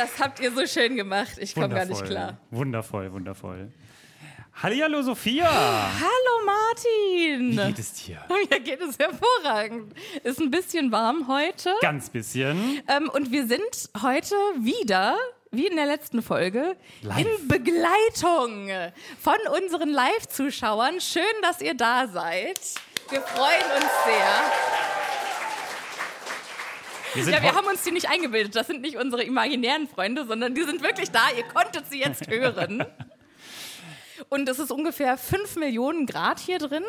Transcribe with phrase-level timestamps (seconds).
[0.00, 1.32] Das habt ihr so schön gemacht.
[1.36, 2.38] Ich komme gar nicht klar.
[2.50, 3.70] Wundervoll, wundervoll.
[4.62, 5.46] Hallihallo, Sophia.
[5.46, 7.50] Hallo Martin.
[7.52, 8.24] Wie geht es dir?
[8.50, 9.92] Mir geht es hervorragend.
[10.24, 11.74] Ist ein bisschen warm heute.
[11.82, 12.80] Ganz bisschen.
[12.88, 15.18] Ähm, und wir sind heute wieder,
[15.50, 17.18] wie in der letzten Folge, Live.
[17.18, 18.70] in Begleitung
[19.20, 20.98] von unseren Live-Zuschauern.
[21.02, 22.58] Schön, dass ihr da seid.
[23.10, 25.19] Wir freuen uns sehr.
[27.14, 28.54] Wir Ja, wir haben uns die nicht eingebildet.
[28.54, 31.22] Das sind nicht unsere imaginären Freunde, sondern die sind wirklich da.
[31.36, 32.84] Ihr konntet sie jetzt hören.
[34.28, 36.84] Und es ist ungefähr 5 Millionen Grad hier drin.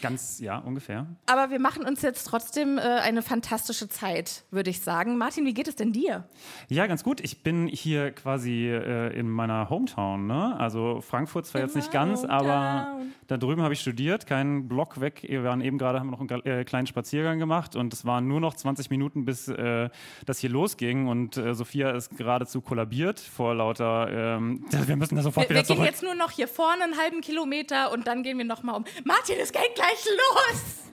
[0.00, 1.06] Ganz, ja, ungefähr.
[1.26, 5.18] Aber wir machen uns jetzt trotzdem äh, eine fantastische Zeit, würde ich sagen.
[5.18, 6.28] Martin, wie geht es denn dir?
[6.68, 7.20] Ja, ganz gut.
[7.20, 10.56] Ich bin hier quasi äh, in meiner Hometown, ne?
[10.58, 13.12] Also Frankfurt zwar jetzt nicht ganz, aber Hometown.
[13.26, 15.24] da drüben habe ich studiert, keinen Block weg.
[15.26, 18.40] Wir waren eben gerade, haben noch einen äh, kleinen Spaziergang gemacht und es waren nur
[18.40, 19.88] noch 20 Minuten, bis äh,
[20.26, 25.22] das hier losging und äh, Sophia ist geradezu kollabiert vor lauter, ähm, wir müssen da
[25.22, 25.90] sofort Wir, wir wieder gehen zurück.
[25.90, 28.84] jetzt nur noch hier vorne einen halben Kilometer und dann gehen wir noch mal um.
[29.04, 30.90] Martin, es geht gleich los!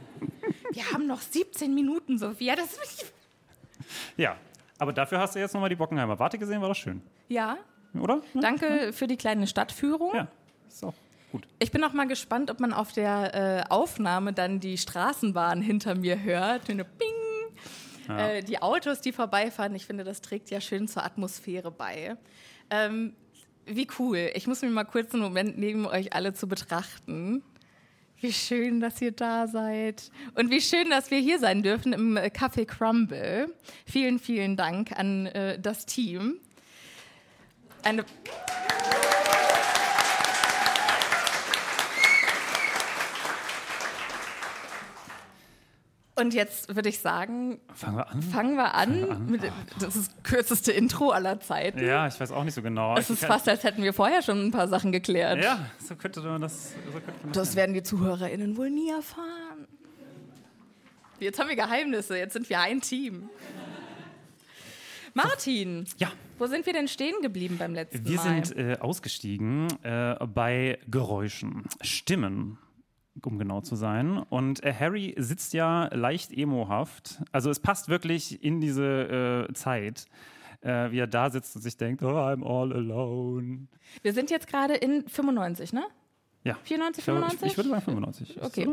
[0.72, 2.56] Wir haben noch 17 Minuten, Sophia.
[2.56, 3.14] Das ist
[4.18, 4.38] Ja,
[4.78, 7.58] aber dafür hast du jetzt nochmal die Bockenheimer Warte gesehen, war das schön, ja,
[8.00, 8.22] oder?
[8.34, 10.16] danke für die kleine Stadtführung.
[10.16, 10.28] Ja,
[10.68, 10.94] ist auch
[11.32, 11.48] gut.
[11.60, 13.34] Ich bin auch mal gespannt, ob man auf der
[13.68, 16.70] äh, Aufnahme dann die Straßenbahn hinter mir hört.
[16.70, 17.10] Eine Bing!
[18.08, 19.74] Äh, die Autos, die vorbeifahren.
[19.76, 22.16] Ich finde, das trägt ja schön zur Atmosphäre bei.
[22.70, 23.14] Ähm,
[23.66, 24.30] wie cool.
[24.36, 27.44] Ich muss mir mal kurz einen Moment nehmen, euch alle zu betrachten.
[28.26, 30.10] Wie schön, dass ihr da seid.
[30.34, 33.54] Und wie schön, dass wir hier sein dürfen im äh, Café Crumble.
[33.86, 36.40] Vielen, vielen Dank an äh, das Team.
[37.84, 38.04] Eine
[46.18, 48.22] Und jetzt würde ich sagen, Fangen wir an?
[48.22, 49.26] fangen wir an.
[49.30, 49.42] Mit,
[49.80, 51.84] das ist das kürzeste Intro aller Zeiten.
[51.86, 52.96] Ja, ich weiß auch nicht so genau.
[52.98, 55.44] Es ist fast, als hätten wir vorher schon ein paar Sachen geklärt.
[55.44, 56.72] Ja, so könnte man das.
[56.72, 59.68] So könnte man das Das werden die ZuhörerInnen wohl nie erfahren.
[61.20, 63.30] Jetzt haben wir Geheimnisse, jetzt sind wir ein Team.
[65.14, 68.46] Martin, ja, wo sind wir denn stehen geblieben beim letzten wir Mal?
[68.46, 72.58] sind äh, ausgestiegen äh, bei Geräuschen, Stimmen,
[73.24, 74.18] um genau zu sein.
[74.18, 77.22] Und äh, Harry sitzt ja leicht emohaft.
[77.32, 80.06] Also es passt wirklich in diese äh, Zeit,
[80.62, 83.68] äh, wie er da sitzt und sich denkt, oh, I'm all alone.
[84.02, 85.86] wir sind jetzt gerade in 95, ne?
[86.44, 86.56] Ja.
[86.64, 87.46] 94, Ich, glaube, 95?
[87.46, 88.42] ich, ich würde sagen 95.
[88.44, 88.68] Okay.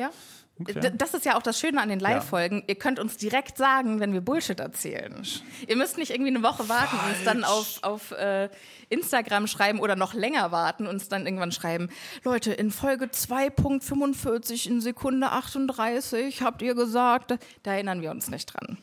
[0.00, 0.10] Ja.
[0.58, 0.90] Ungefähr.
[0.90, 2.64] Das ist ja auch das Schöne an den Live-Folgen.
[2.66, 5.22] Ihr könnt uns direkt sagen, wenn wir Bullshit erzählen.
[5.66, 8.50] Ihr müsst nicht irgendwie eine Woche warten und uns dann auf, auf äh,
[8.90, 11.88] Instagram schreiben oder noch länger warten und uns dann irgendwann schreiben,
[12.24, 18.46] Leute, in Folge 2.45 in Sekunde 38 habt ihr gesagt, da erinnern wir uns nicht
[18.46, 18.76] dran.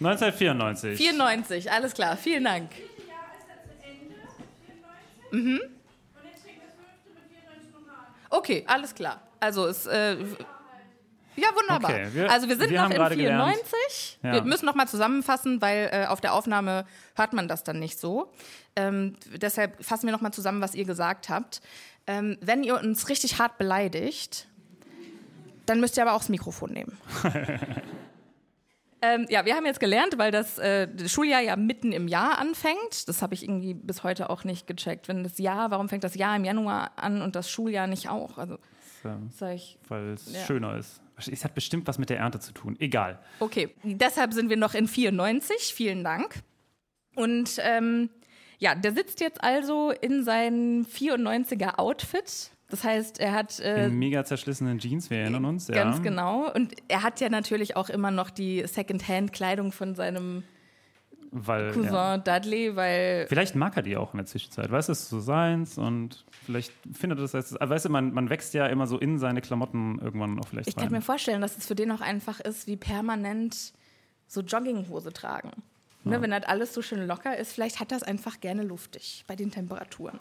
[0.00, 0.96] 1994.
[0.96, 2.70] 94, alles klar, vielen Dank.
[5.30, 5.60] Mhm.
[8.30, 9.20] Okay, alles klar.
[9.40, 10.16] Also es äh,
[11.36, 11.90] ja, wunderbar.
[11.90, 13.54] Okay, wir- also wir sind wir noch in gerade gelernt.
[13.54, 14.18] 94.
[14.24, 14.32] Ja.
[14.32, 16.84] Wir müssen noch mal zusammenfassen, weil äh, auf der Aufnahme
[17.14, 18.32] hört man das dann nicht so.
[18.74, 21.60] Ähm, deshalb fassen wir noch mal zusammen, was ihr gesagt habt.
[22.08, 24.48] Ähm, wenn ihr uns richtig hart beleidigt,
[25.66, 26.98] dann müsst ihr aber auch das Mikrofon nehmen.
[29.02, 32.38] ähm, ja, wir haben jetzt gelernt, weil das, äh, das Schuljahr ja mitten im Jahr
[32.38, 33.08] anfängt.
[33.08, 35.08] Das habe ich irgendwie bis heute auch nicht gecheckt.
[35.08, 38.38] Wenn das Jahr, warum fängt das Jahr im Januar an und das Schuljahr nicht auch?
[38.38, 38.58] Also
[39.54, 40.40] ich, Weil es Ja.
[40.44, 41.00] schöner ist.
[41.16, 42.76] Es hat bestimmt was mit der Ernte zu tun.
[42.78, 43.18] Egal.
[43.40, 45.72] Okay, deshalb sind wir noch in 94.
[45.74, 46.42] Vielen Dank.
[47.16, 48.10] Und ähm,
[48.58, 52.50] ja, der sitzt jetzt also in seinem 94er Outfit.
[52.70, 55.68] Das heißt, er hat äh, In mega zerschlissenen Jeans, wir erinnern uns.
[55.68, 56.02] ganz ja.
[56.02, 56.52] genau.
[56.52, 60.42] Und er hat ja natürlich auch immer noch die Secondhand-Kleidung von seinem
[61.30, 62.18] Weil, Cousin ja.
[62.18, 64.70] Dudley, weil Vielleicht mag er die auch in der Zwischenzeit.
[64.70, 67.56] Weißt du, es ist so seins und vielleicht findet er das als.
[67.58, 70.76] Weißt du, man, man wächst ja immer so in seine Klamotten irgendwann auch vielleicht ich
[70.76, 70.84] rein.
[70.84, 73.72] kann mir vorstellen, dass es für den auch einfach ist, wie permanent
[74.26, 75.52] so Jogginghose tragen.
[76.04, 79.36] Ne, wenn das alles so schön locker ist, vielleicht hat das einfach gerne luftig bei
[79.36, 80.18] den Temperaturen.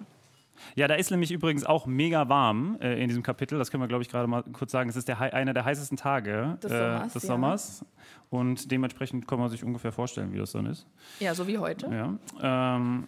[0.76, 3.58] Ja, da ist nämlich übrigens auch mega warm äh, in diesem Kapitel.
[3.58, 4.90] Das können wir, glaube ich, gerade mal kurz sagen.
[4.90, 7.28] Es ist der, einer der heißesten Tage Des äh, Sommers, des ja.
[7.28, 7.86] Sommers.
[8.30, 10.86] Und dementsprechend kann man sich ungefähr vorstellen, wie das dann ist.
[11.20, 11.88] Ja, so wie heute.
[12.42, 12.76] Ja.
[12.76, 13.08] Ähm,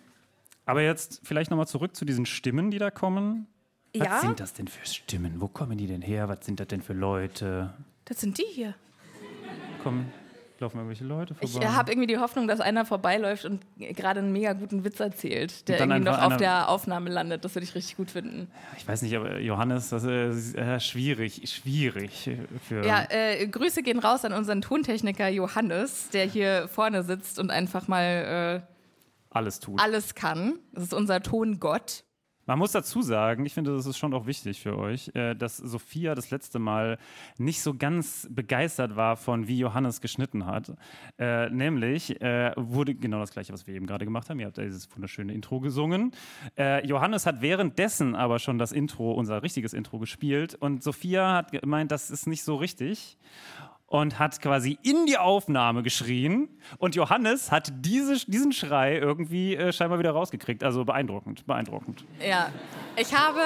[0.66, 3.48] aber jetzt vielleicht nochmal zurück zu diesen Stimmen, die da kommen.
[3.98, 4.20] Was Ja.
[4.20, 5.42] sind das denn für Stimmen?
[5.42, 6.30] Wo kommen die denn her?
[6.30, 7.74] Was sind das denn für Leute?
[8.06, 8.76] Das sind die hier.
[9.84, 10.12] Kommen,
[10.60, 11.68] laufen irgendwelche Leute Ich vorbei?
[11.68, 15.80] habe irgendwie die Hoffnung, dass einer vorbeiläuft und gerade einen mega guten Witz erzählt, der
[15.80, 17.46] irgendwie noch auf der Aufnahme landet.
[17.46, 18.50] Das würde ich richtig gut finden.
[18.78, 22.30] Ich weiß nicht, aber Johannes, das ist äh, schwierig, schwierig
[22.68, 22.86] für.
[22.86, 27.88] Ja, äh, Grüße gehen raus an unseren Tontechniker Johannes, der hier vorne sitzt und einfach
[27.88, 28.64] mal
[29.32, 29.80] alles tut.
[29.80, 30.60] äh, alles kann.
[30.74, 32.04] Das ist unser Tongott.
[32.50, 35.58] Man muss dazu sagen, ich finde, das ist schon auch wichtig für euch, äh, dass
[35.58, 36.98] Sophia das letzte Mal
[37.38, 40.74] nicht so ganz begeistert war von, wie Johannes geschnitten hat.
[41.20, 44.40] Äh, nämlich äh, wurde genau das gleiche, was wir eben gerade gemacht haben.
[44.40, 46.12] Ihr habt dieses wunderschöne Intro gesungen.
[46.84, 51.92] Johannes hat währenddessen aber schon das Intro, unser richtiges Intro gespielt und Sophia hat gemeint,
[51.92, 53.18] das ist nicht so richtig
[53.90, 56.48] und hat quasi in die Aufnahme geschrien.
[56.78, 60.64] Und Johannes hat diese, diesen Schrei irgendwie äh, scheinbar wieder rausgekriegt.
[60.64, 62.06] Also beeindruckend, beeindruckend.
[62.26, 62.52] Ja,
[62.96, 63.42] ich habe.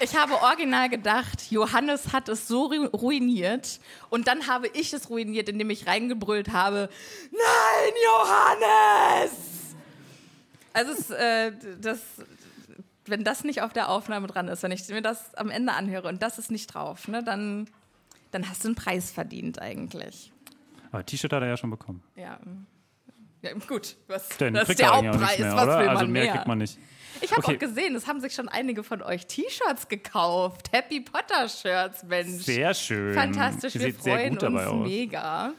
[0.00, 3.78] Ich habe original gedacht, Johannes hat es so ru- ruiniert
[4.10, 6.88] und dann habe ich es ruiniert, indem ich reingebrüllt habe,
[7.30, 9.30] nein, Johannes!
[10.72, 12.00] Also es, äh, das,
[13.12, 16.08] wenn das nicht auf der Aufnahme dran ist, wenn ich mir das am Ende anhöre
[16.08, 17.68] und das ist nicht drauf, ne, dann,
[18.32, 20.32] dann hast du einen Preis verdient eigentlich.
[20.90, 22.02] Aber T-Shirt hat er ja schon bekommen.
[22.16, 22.38] Ja.
[23.42, 25.38] ja gut, was, Den das ist der er Hauptpreis.
[25.38, 26.32] mehr, was will also man mehr mehr?
[26.32, 26.78] kriegt man nicht.
[27.20, 27.54] Ich habe Okay.
[27.54, 30.72] auch gesehen, es haben sich schon einige von euch T-Shirts gekauft.
[30.72, 32.42] Happy Potter Shirts, Mensch.
[32.42, 33.14] Sehr schön.
[33.14, 34.88] Fantastisch, wir sehr freuen uns aus.
[34.88, 35.52] mega.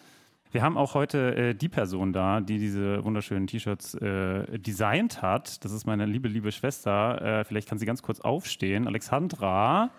[0.53, 5.65] Wir haben auch heute äh, die Person da, die diese wunderschönen T-Shirts äh, designt hat.
[5.65, 7.39] Das ist meine liebe, liebe Schwester.
[7.39, 8.85] Äh, vielleicht kann sie ganz kurz aufstehen.
[8.85, 9.89] Alexandra,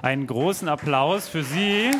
[0.00, 1.90] einen großen Applaus für sie.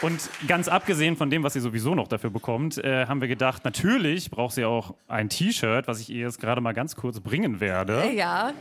[0.00, 3.66] Und ganz abgesehen von dem, was sie sowieso noch dafür bekommt, äh, haben wir gedacht,
[3.66, 7.60] natürlich braucht sie auch ein T-Shirt, was ich ihr jetzt gerade mal ganz kurz bringen
[7.60, 8.10] werde.
[8.14, 8.54] Ja.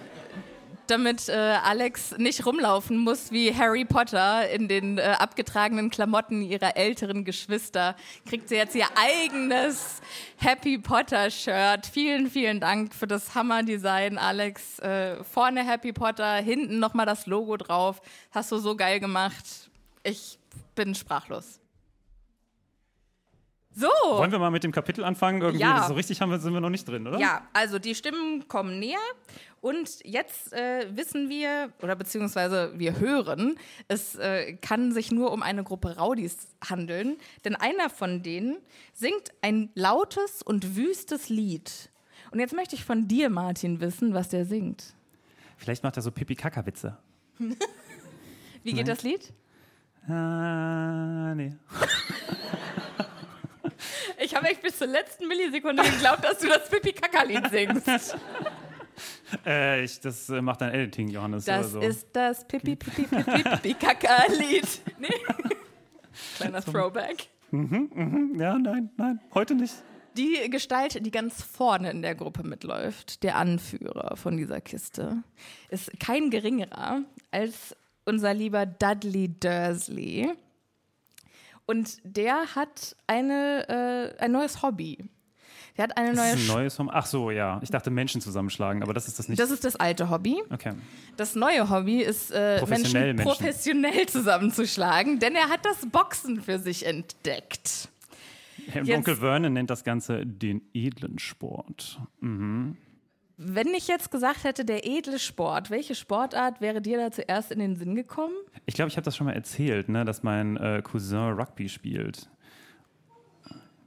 [0.89, 6.75] Damit äh, Alex nicht rumlaufen muss wie Harry Potter in den äh, abgetragenen Klamotten ihrer
[6.77, 7.95] älteren Geschwister,
[8.27, 10.01] kriegt sie jetzt ihr eigenes
[10.37, 11.85] Happy Potter Shirt.
[11.85, 14.79] Vielen, vielen Dank für das Hammer-Design, Alex.
[14.79, 18.01] Äh, vorne Happy Potter, hinten nochmal das Logo drauf.
[18.31, 19.69] Hast du so geil gemacht.
[20.03, 20.39] Ich
[20.73, 21.59] bin sprachlos.
[23.71, 23.87] So.
[24.07, 25.41] Wollen wir mal mit dem Kapitel anfangen?
[25.41, 25.87] Irgendwie Ja.
[25.87, 27.19] so richtig haben wir, sind wir noch nicht drin, oder?
[27.19, 28.97] Ja, also die Stimmen kommen näher
[29.61, 35.43] und jetzt äh, wissen wir oder beziehungsweise wir hören, es äh, kann sich nur um
[35.43, 38.57] eine Gruppe Raudis handeln, denn einer von denen
[38.93, 41.89] singt ein lautes und wüstes Lied.
[42.31, 44.95] Und jetzt möchte ich von dir, Martin, wissen, was der singt.
[45.57, 46.97] Vielleicht macht er so Pipi-Kaka-Witze.
[48.63, 49.33] Wie geht das Lied?
[50.07, 51.53] Ah, nee.
[54.21, 57.87] Ich habe echt bis zur letzten Millisekunde geglaubt, dass du das Pipi-Kaka-Lied singst.
[59.49, 61.45] Äh, ich, das äh, macht dein Editing, Johannes.
[61.45, 61.79] Das so.
[61.79, 64.81] ist das Pipi-Pipi-Pipi-Kaka-Lied.
[64.99, 65.09] Nee.
[66.35, 67.29] Kleiner Throwback.
[67.51, 69.73] Ja, nein, nein, heute nicht.
[70.17, 75.23] Die Gestalt, die ganz vorne in der Gruppe mitläuft, der Anführer von dieser Kiste,
[75.69, 77.73] ist kein geringerer als
[78.05, 80.33] unser lieber Dudley Dursley.
[81.65, 85.09] Und der hat eine, äh, ein neues Hobby.
[85.79, 86.89] Der hat eine Das neue ist ein Sch- neues Hobby.
[86.93, 87.59] Ach so, ja.
[87.63, 89.39] Ich dachte Menschen zusammenschlagen, aber das ist das nicht.
[89.39, 90.41] Das ist das alte Hobby.
[90.51, 90.73] okay.
[91.15, 93.43] Das neue Hobby ist, äh, Professionell Menschen, Menschen.
[93.45, 97.87] professionell zusammenzuschlagen, denn er hat das Boxen für sich entdeckt.
[98.69, 101.97] Herr Jetzt- Onkel Vernon nennt das Ganze den edlen Sport.
[103.41, 107.59] Wenn ich jetzt gesagt hätte, der edle Sport, welche Sportart wäre dir da zuerst in
[107.59, 108.33] den Sinn gekommen?
[108.65, 112.29] Ich glaube, ich habe das schon mal erzählt, ne, dass mein äh, Cousin Rugby spielt.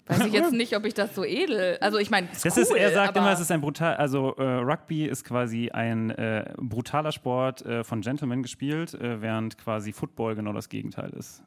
[0.07, 1.79] Weiß ich jetzt nicht, ob ich das so edel.
[1.81, 4.43] Also ich meine, Das cool, ist, er sagt immer, es ist ein brutal, also äh,
[4.43, 10.35] Rugby ist quasi ein äh, brutaler Sport äh, von Gentlemen gespielt, äh, während quasi Football
[10.35, 11.43] genau das Gegenteil ist.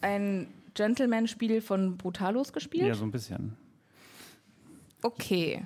[0.00, 2.86] ein Gentleman-Spiel von Brutalos gespielt.
[2.86, 3.56] Ja, so ein bisschen.
[5.02, 5.64] Okay.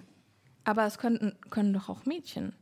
[0.65, 2.53] Aber es könnten, können doch auch Mädchen.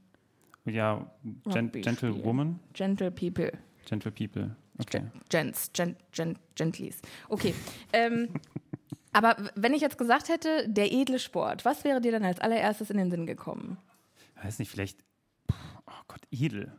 [0.65, 1.11] Ja,
[1.47, 3.53] Gen Gentlewoman, Gentle People.
[3.89, 4.57] Gentle People.
[4.79, 5.03] Okay.
[5.29, 7.01] Gents, Gen, Gen, Gentlies.
[7.29, 7.55] Okay.
[7.93, 8.29] ähm,
[9.13, 12.91] aber wenn ich jetzt gesagt hätte, der edle Sport, was wäre dir dann als allererstes
[12.91, 13.79] in den Sinn gekommen?
[14.43, 14.99] Weiß nicht, vielleicht.
[15.51, 16.73] Oh Gott, edel.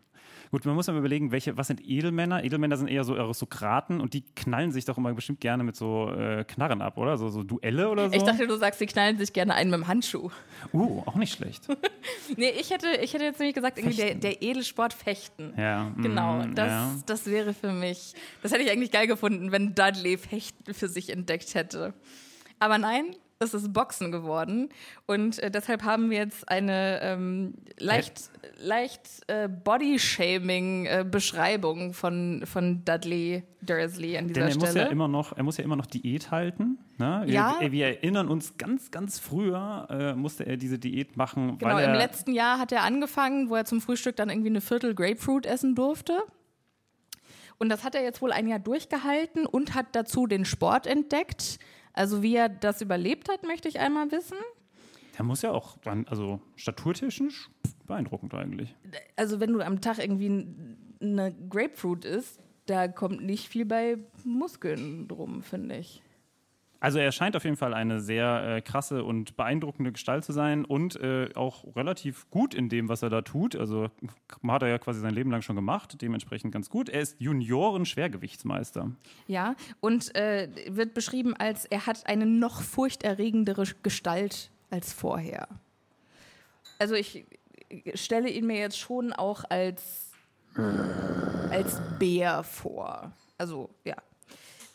[0.52, 2.44] Gut, man muss mal überlegen, welche, was sind Edelmänner?
[2.44, 6.10] Edelmänner sind eher so Aristokraten und die knallen sich doch immer bestimmt gerne mit so
[6.10, 7.18] äh, Knarren ab, oder?
[7.18, 8.16] So, so Duelle oder so?
[8.16, 10.30] Ich dachte, du sagst, sie knallen sich gerne ein mit dem Handschuh.
[10.74, 11.68] uh, auch nicht schlecht.
[12.38, 15.54] Nee, ich hätte, ich hätte jetzt nämlich gesagt, irgendwie der, der Edelsport Fechten.
[15.58, 16.96] Ja, Genau, mm, das, ja.
[17.06, 21.10] das wäre für mich, das hätte ich eigentlich geil gefunden, wenn Dudley Fechten für sich
[21.10, 21.94] entdeckt hätte.
[22.60, 24.70] Aber nein, es ist Boxen geworden
[25.08, 28.30] und äh, deshalb haben wir jetzt eine ähm, leicht,
[28.60, 34.86] leicht äh, Body-Shaming-Beschreibung von, von Dudley Dursley an dieser Denn er muss Stelle.
[34.86, 36.80] ja immer noch, er muss ja immer noch Diät halten.
[36.98, 37.24] Ne?
[37.26, 37.58] Wir, Ja.
[37.60, 42.34] wir erinnern uns ganz, ganz früher äh, musste er diese Diät machen, genau, im letzten
[42.34, 46.20] Jahr hat er angefangen, wo er zum Frühstück dann irgendwie eine Viertel Grapefruit essen durfte.
[47.58, 51.60] Und das hat er jetzt wohl ein Jahr durchgehalten und hat dazu den Sport entdeckt.
[51.94, 54.38] Also wie er das überlebt hat, möchte ich einmal wissen.
[55.18, 57.50] der muss ja auch dann, also staturtechnisch
[57.86, 58.76] beeindruckend eigentlich.
[59.16, 60.46] Also wenn du am Tag irgendwie
[61.02, 66.02] eine Grapefruit isst, da kommt nicht viel bei Muskeln drum, finde ich.
[66.82, 70.66] Also er scheint auf jeden Fall eine sehr äh, krasse und beeindruckende Gestalt zu sein
[70.66, 73.56] und äh, auch relativ gut in dem, was er da tut.
[73.56, 73.92] Also
[74.48, 76.90] hat er ja quasi sein Leben lang schon gemacht, dementsprechend ganz gut.
[76.90, 78.92] Er ist Junioren-Schwergewichtsmeister.
[79.28, 85.48] Ja, und äh, wird beschrieben als, er hat eine noch furchterregendere Gestalt als vorher.
[86.80, 87.26] Also ich
[87.94, 90.12] stelle ihn mir jetzt schon auch als,
[91.52, 93.12] als Bär vor.
[93.38, 93.98] Also, ja.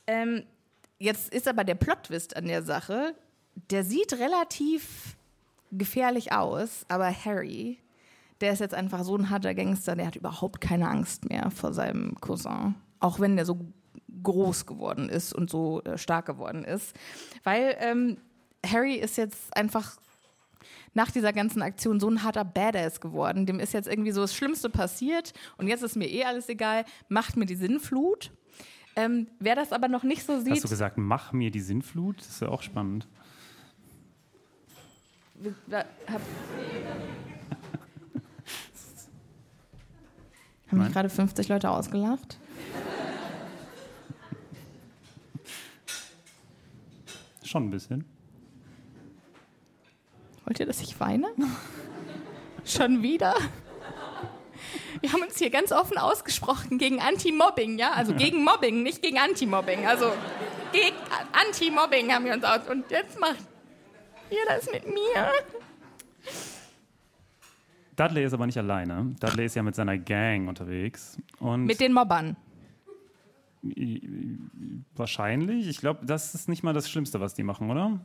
[0.06, 0.44] Ähm,
[0.98, 3.14] jetzt ist aber der Plot-Twist an der Sache,
[3.70, 5.16] der sieht relativ
[5.72, 7.78] gefährlich aus, aber Harry,
[8.40, 11.72] der ist jetzt einfach so ein harter Gangster, der hat überhaupt keine Angst mehr vor
[11.72, 12.74] seinem Cousin.
[13.00, 13.58] Auch wenn der so
[14.22, 16.94] groß geworden ist und so äh, stark geworden ist.
[17.44, 18.18] Weil ähm,
[18.64, 19.96] Harry ist jetzt einfach
[20.94, 23.46] nach dieser ganzen Aktion so ein harter Badass geworden.
[23.46, 26.84] Dem ist jetzt irgendwie so das Schlimmste passiert und jetzt ist mir eh alles egal,
[27.08, 28.32] macht mir die Sinnflut.
[28.96, 32.18] Ähm, wer das aber noch nicht so sieht, Hast du gesagt, mach mir die Sinnflut?
[32.18, 33.06] Das ist ja auch spannend.
[40.70, 42.38] Haben mich gerade 50 Leute ausgelacht?
[47.44, 48.04] Schon ein bisschen.
[50.44, 51.28] Wollt ihr, dass ich weine?
[52.64, 53.34] Schon wieder?
[55.00, 57.92] Wir haben uns hier ganz offen ausgesprochen gegen Anti-Mobbing, ja?
[57.92, 59.86] Also gegen Mobbing, nicht gegen Anti-Mobbing.
[59.86, 60.12] Also
[60.72, 60.96] gegen
[61.32, 62.68] Anti-Mobbing haben wir uns aus.
[62.68, 63.44] Und jetzt macht
[64.30, 65.32] ihr das mit mir.
[67.96, 69.14] Dudley ist aber nicht alleine.
[69.20, 71.18] Dudley ist ja mit seiner Gang unterwegs.
[71.38, 72.36] Und Mit den Mobbern.
[74.94, 75.66] Wahrscheinlich.
[75.66, 78.00] Ich glaube, das ist nicht mal das Schlimmste, was die machen, oder?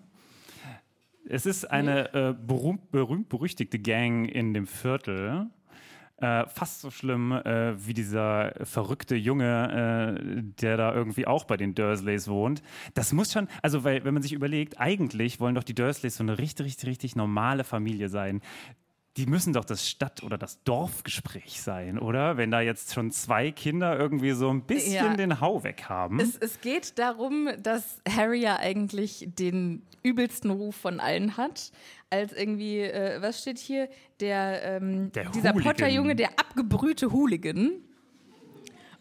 [1.28, 5.50] Es ist eine äh, berühmt, berühmt berüchtigte Gang in dem Viertel.
[6.22, 11.58] Äh, fast so schlimm äh, wie dieser verrückte Junge, äh, der da irgendwie auch bei
[11.58, 12.62] den Dursleys wohnt.
[12.94, 16.24] Das muss schon, also weil, wenn man sich überlegt, eigentlich wollen doch die Dursleys so
[16.24, 18.42] eine richtig, richtig, richtig normale Familie sein.
[19.18, 22.38] Die müssen doch das Stadt- oder das Dorfgespräch sein, oder?
[22.38, 25.14] Wenn da jetzt schon zwei Kinder irgendwie so ein bisschen Ja.
[25.16, 26.20] den Hau weg haben.
[26.22, 31.72] Es, es geht darum, dass Harry ja eigentlich den übelsten Ruf von allen hat.
[32.10, 33.90] Als irgendwie, äh, was steht hier?
[34.22, 35.54] Der, ähm, Der dieser.
[35.54, 37.82] Potter-Junge, der abgebrühte Hooligan.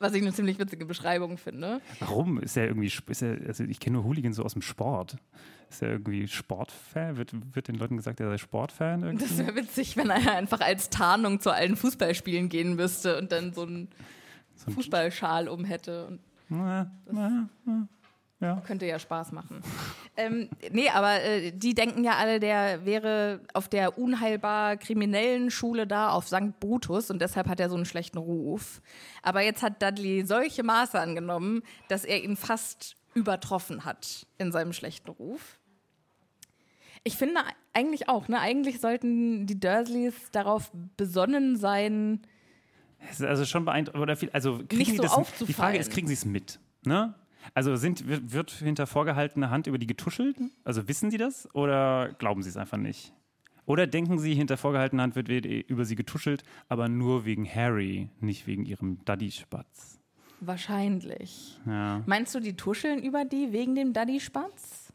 [0.00, 1.83] Was ich eine ziemlich witzige Beschreibung finde.
[1.99, 2.40] Warum?
[2.40, 5.16] Ist er irgendwie, ist er, also ich kenne nur Hooligan so aus dem Sport.
[5.69, 7.19] Ist er irgendwie Sportfan?
[7.19, 9.02] Wird, wird den Leuten gesagt, er sei Sportfan?
[9.02, 9.26] Irgendwie?
[9.26, 13.52] Das wäre witzig, wenn er einfach als Tarnung zu allen Fußballspielen gehen müsste und dann
[13.52, 13.88] so einen
[14.54, 16.07] so Fußballschal um hätte.
[16.07, 17.88] Und na, na, na.
[18.41, 18.63] Ja.
[18.67, 19.63] Könnte ja Spaß machen.
[20.17, 25.87] ähm, nee, aber äh, die denken ja alle, der wäre auf der unheilbar kriminellen Schule
[25.87, 26.59] da auf St.
[26.59, 28.81] Brutus und deshalb hat er so einen schlechten Ruf.
[29.23, 34.73] Aber jetzt hat Dudley solche Maße angenommen, dass er ihn fast übertroffen hat in seinem
[34.73, 35.59] schlechten Ruf.
[37.05, 37.41] Ich finde
[37.73, 38.41] eigentlich auch, ne?
[38.41, 42.21] Eigentlich sollten die Dursleys darauf besonnen sein.
[43.21, 45.47] Also schon beeindruckend, oder viel, also nicht so das, aufzufallen.
[45.47, 46.59] Die Frage ist, kriegen sie es mit?
[46.85, 47.15] Ne?
[47.55, 50.37] Also sind, wird hinter vorgehaltener Hand über die getuschelt?
[50.65, 53.13] Also wissen Sie das oder glauben Sie es einfach nicht?
[53.67, 58.47] Oder denken Sie, hinter vorgehaltener Hand wird über Sie getuschelt, aber nur wegen Harry, nicht
[58.47, 60.01] wegen Ihrem Daddy-Spatz?
[60.41, 61.59] Wahrscheinlich.
[61.67, 62.03] Ja.
[62.07, 64.93] Meinst du, die tuscheln über die wegen dem Daddy-Spatz?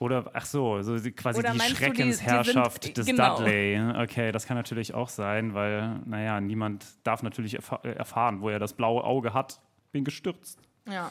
[0.00, 3.38] Oder, ach so, so quasi Oder die Schreckensherrschaft die, die sind, des genau.
[3.38, 3.80] Dudley.
[4.02, 8.74] Okay, das kann natürlich auch sein, weil, naja, niemand darf natürlich erfahren, wo er das
[8.74, 9.60] blaue Auge hat.
[9.92, 10.58] Bin gestürzt.
[10.86, 11.10] Ja.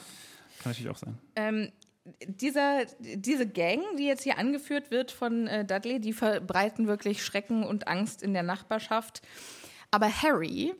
[0.64, 1.18] Kann natürlich auch sein.
[1.36, 1.72] Ähm,
[2.26, 7.64] dieser, diese Gang, die jetzt hier angeführt wird von äh, Dudley, die verbreiten wirklich Schrecken
[7.64, 9.22] und Angst in der Nachbarschaft.
[9.92, 10.74] Aber Harry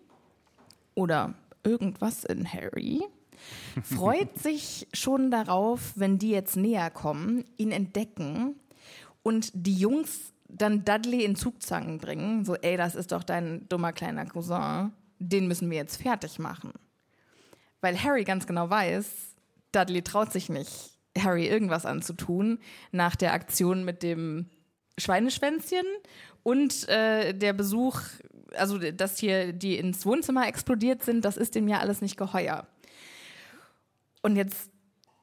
[0.96, 3.02] oder irgendwas in Harry
[3.84, 8.56] freut sich schon darauf, wenn die jetzt näher kommen, ihn entdecken
[9.22, 12.46] und die Jungs dann Dudley in Zugzangen bringen.
[12.46, 14.92] So, ey, das ist doch dein dummer kleiner Cousin.
[15.20, 16.74] Den müssen wir jetzt fertig machen.
[17.82, 19.33] Weil Harry ganz genau weiß,
[19.74, 20.72] Dudley traut sich nicht,
[21.18, 22.60] Harry irgendwas anzutun
[22.92, 24.50] nach der Aktion mit dem
[24.98, 25.86] Schweineschwänzchen
[26.44, 28.00] und äh, der Besuch,
[28.56, 32.68] also dass hier die ins Wohnzimmer explodiert sind, das ist dem ja alles nicht geheuer.
[34.22, 34.70] Und jetzt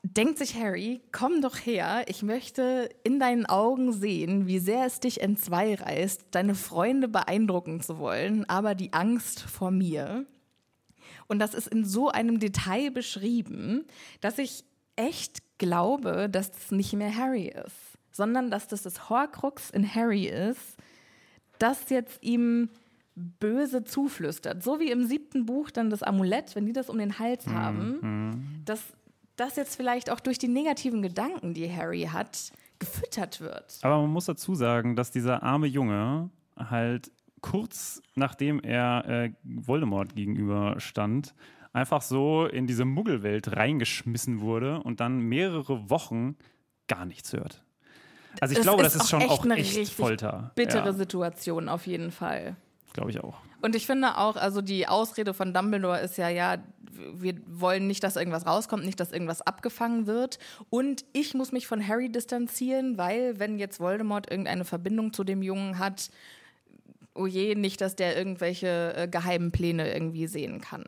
[0.03, 5.01] denkt sich Harry, komm doch her, ich möchte in deinen Augen sehen, wie sehr es
[5.01, 10.27] dich entzwei reißt, deine Freunde beeindrucken zu wollen, aber die Angst vor mir.
[11.31, 13.85] Und das ist in so einem Detail beschrieben,
[14.21, 14.65] dass ich
[14.97, 17.77] echt glaube, dass das nicht mehr Harry ist,
[18.11, 20.77] sondern dass das das Horcrux in Harry ist,
[21.61, 22.69] das jetzt ihm
[23.15, 24.65] böse zuflüstert.
[24.65, 27.55] So wie im siebten Buch dann das Amulett, wenn die das um den Hals mhm.
[27.55, 28.63] haben, mhm.
[28.65, 28.83] dass
[29.37, 32.51] das jetzt vielleicht auch durch die negativen Gedanken, die Harry hat,
[32.81, 33.79] gefüttert wird.
[33.83, 40.15] Aber man muss dazu sagen, dass dieser arme Junge halt kurz nachdem er äh, Voldemort
[40.15, 41.35] gegenüber stand,
[41.73, 46.37] einfach so in diese Muggelwelt reingeschmissen wurde und dann mehrere Wochen
[46.89, 47.63] gar nichts hört.
[48.41, 50.53] Also ich es glaube, das ist schon auch echt, echt Folter.
[50.55, 50.93] Bittere ja.
[50.93, 52.57] Situation auf jeden Fall.
[52.93, 53.39] Glaube ich auch.
[53.63, 56.59] Und ich finde auch, also die Ausrede von Dumbledore ist ja, ja,
[57.15, 60.39] wir wollen nicht, dass irgendwas rauskommt, nicht, dass irgendwas abgefangen wird.
[60.71, 65.43] Und ich muss mich von Harry distanzieren, weil wenn jetzt Voldemort irgendeine Verbindung zu dem
[65.43, 66.11] Jungen hat,
[67.21, 70.85] oh je, nicht, dass der irgendwelche äh, geheimen Pläne irgendwie sehen kann.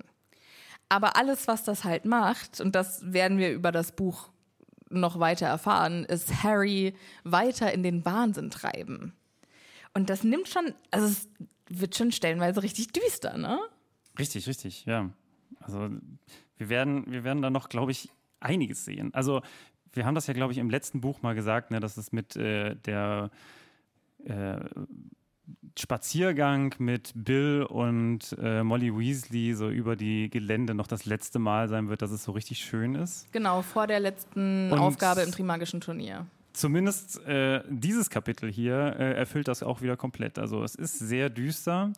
[0.88, 4.30] Aber alles, was das halt macht, und das werden wir über das Buch
[4.90, 9.14] noch weiter erfahren, ist Harry weiter in den Wahnsinn treiben.
[9.94, 11.28] Und das nimmt schon, also es
[11.68, 13.58] wird schon stellenweise richtig düster, ne?
[14.18, 15.10] Richtig, richtig, ja.
[15.60, 15.88] Also
[16.56, 19.14] wir werden, wir werden da noch, glaube ich, einiges sehen.
[19.14, 19.42] Also
[19.92, 22.36] wir haben das ja, glaube ich, im letzten Buch mal gesagt, ne, dass es mit
[22.36, 23.30] äh, der
[24.24, 24.60] äh,
[25.78, 31.68] Spaziergang mit Bill und äh, Molly Weasley so über die Gelände noch das letzte Mal
[31.68, 33.32] sein wird, dass es so richtig schön ist.
[33.32, 36.26] Genau, vor der letzten und Aufgabe im Trimagischen Turnier.
[36.52, 40.38] Zumindest äh, dieses Kapitel hier äh, erfüllt das auch wieder komplett.
[40.38, 41.92] Also es ist sehr düster.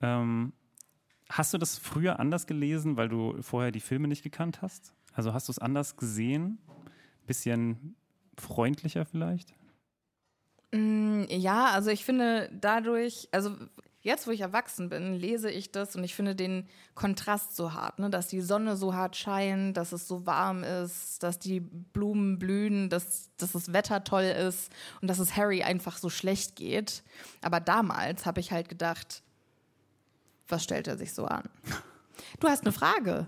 [0.00, 0.52] Ähm,
[1.28, 4.94] hast du das früher anders gelesen, weil du vorher die Filme nicht gekannt hast?
[5.12, 6.58] Also hast du es anders gesehen?
[7.26, 7.96] Bisschen
[8.38, 9.54] freundlicher vielleicht?
[10.72, 13.56] Mm, ja, also ich finde dadurch, also
[14.02, 17.98] jetzt, wo ich erwachsen bin, lese ich das und ich finde den Kontrast so hart,
[17.98, 18.08] ne?
[18.08, 22.88] dass die Sonne so hart scheint, dass es so warm ist, dass die Blumen blühen,
[22.88, 27.02] dass, dass das Wetter toll ist und dass es Harry einfach so schlecht geht.
[27.42, 29.22] Aber damals habe ich halt gedacht,
[30.48, 31.48] was stellt er sich so an?
[32.38, 33.26] Du hast eine Frage.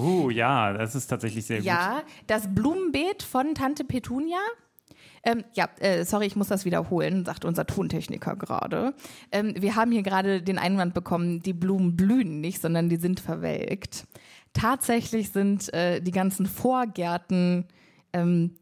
[0.00, 1.98] Uh, ja, das ist tatsächlich sehr ja, gut.
[1.98, 4.38] Ja, das Blumenbeet von Tante Petunia.
[5.22, 8.94] Ähm, ja, äh, sorry, ich muss das wiederholen, sagt unser Tontechniker gerade.
[9.32, 13.20] Ähm, wir haben hier gerade den Einwand bekommen, die Blumen blühen nicht, sondern die sind
[13.20, 14.06] verwelkt.
[14.54, 17.66] Tatsächlich sind äh, die ganzen Vorgärten
[18.12, 18.56] ähm,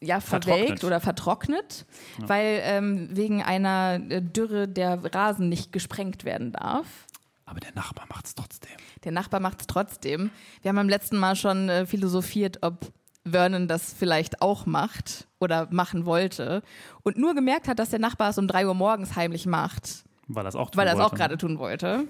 [0.00, 0.84] ja, verwelkt vertrocknet.
[0.84, 1.86] oder vertrocknet,
[2.20, 2.28] ja.
[2.28, 7.06] weil ähm, wegen einer äh, Dürre der Rasen nicht gesprengt werden darf.
[7.46, 8.76] Aber der Nachbar macht es trotzdem.
[9.04, 10.30] Der Nachbar macht es trotzdem.
[10.62, 12.92] Wir haben beim letzten Mal schon äh, philosophiert, ob
[13.24, 16.62] Vernon das vielleicht auch macht oder machen wollte
[17.02, 20.44] und nur gemerkt hat, dass der Nachbar es um drei Uhr morgens heimlich macht, Weil
[20.44, 22.06] er es auch tun weil er es auch gerade tun wollte.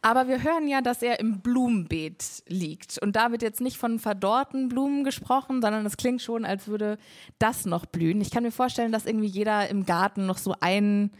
[0.00, 2.98] Aber wir hören ja, dass er im Blumenbeet liegt.
[2.98, 6.98] Und da wird jetzt nicht von verdorrten Blumen gesprochen, sondern es klingt schon, als würde
[7.38, 8.20] das noch blühen.
[8.20, 11.10] Ich kann mir vorstellen, dass irgendwie jeder im Garten noch so ein,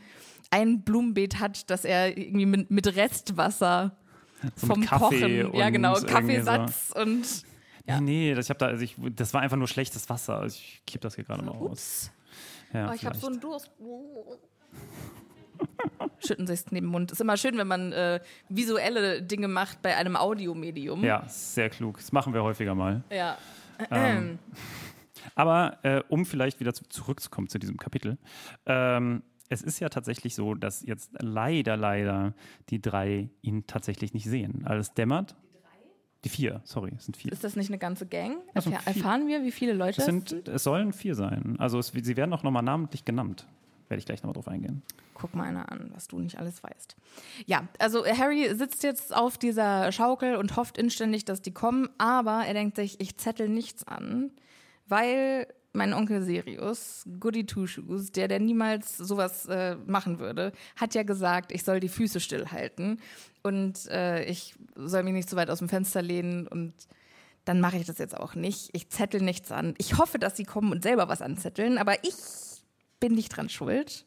[0.51, 3.97] ein Blumenbeet hat, dass er irgendwie mit, mit Restwasser
[4.57, 7.25] So vom mit Kaffee Kochen, ja genau, Kaffeesatz und
[7.87, 10.41] Nee, nee, das, ich hab da, also ich, das war einfach nur schlechtes Wasser.
[10.41, 12.11] Also Ich kipp das hier gerade mal aus.
[12.73, 13.71] Ja, oh, ich habe so einen Durst.
[16.19, 17.13] Schütten sich neben den Mund.
[17.13, 21.03] Ist immer schön, wenn man äh, visuelle Dinge macht bei einem Audiomedium.
[21.03, 21.97] ja, sehr klug.
[21.97, 23.03] Das machen wir häufiger mal.
[23.11, 23.39] ja.
[23.91, 24.39] Ähm,
[25.35, 28.19] Aber äh, um vielleicht wieder zu, zurückzukommen zu diesem Kapitel.
[28.67, 32.35] Ähm, es ist ja tatsächlich so, dass jetzt leider, leider
[32.69, 34.63] die drei ihn tatsächlich nicht sehen.
[34.65, 35.37] Alles dämmert.
[36.25, 37.31] Die vier, sorry, es sind vier.
[37.31, 38.39] Ist das nicht eine ganze Gang?
[38.53, 38.87] Erfahr vier.
[38.87, 40.49] erfahren wir, wie viele Leute Es, es sind, sind?
[40.49, 41.55] es sollen vier sein.
[41.59, 43.47] Also es, sie werden auch nochmal namentlich genannt.
[43.89, 44.83] Werde ich gleich nochmal drauf eingehen.
[45.15, 46.97] Guck mal einer an, was du nicht alles weißt.
[47.47, 52.45] Ja, also Harry sitzt jetzt auf dieser Schaukel und hofft inständig, dass die kommen, aber
[52.45, 54.31] er denkt sich, ich zettel nichts an,
[54.87, 55.47] weil
[55.79, 61.05] mein Onkel Sirius, Goody Two Shoes, der, der niemals sowas äh, machen würde, hat ja
[61.05, 63.01] gesagt, ich soll die Füße stillhalten
[63.43, 66.75] und äh, ich soll mich nicht zu weit aus dem Fenster lehnen und
[67.45, 68.69] dann mache ich das jetzt auch nicht.
[68.75, 69.75] Ich zettel nichts an.
[69.79, 72.15] Ich hoffe, dass sie kommen und selber was anzetteln, aber ich
[73.01, 74.05] bin nicht dran schuld.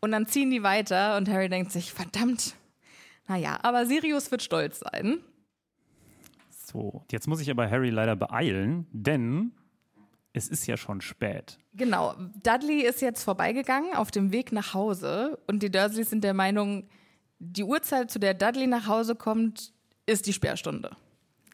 [0.00, 2.54] Und dann ziehen die weiter und Harry denkt sich, verdammt.
[3.28, 5.18] Naja, aber Sirius wird stolz sein.
[6.48, 9.52] So, jetzt muss ich aber Harry leider beeilen, denn
[10.32, 11.58] es ist ja schon spät.
[11.74, 16.34] Genau, Dudley ist jetzt vorbeigegangen auf dem Weg nach Hause und die Dursleys sind der
[16.34, 16.88] Meinung,
[17.38, 19.72] die Uhrzeit, zu der Dudley nach Hause kommt,
[20.06, 20.96] ist die Sperrstunde.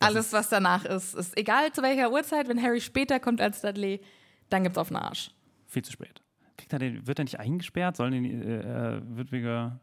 [0.00, 2.48] Alles, was danach ist, ist egal zu welcher Uhrzeit.
[2.48, 4.00] Wenn Harry später kommt als Dudley,
[4.48, 5.30] dann gibt's auf den Arsch.
[5.66, 6.22] Viel zu spät.
[6.56, 7.96] Kriegt er den, wird er nicht eingesperrt?
[7.96, 9.80] Sollen den, äh, äh, wird wegen,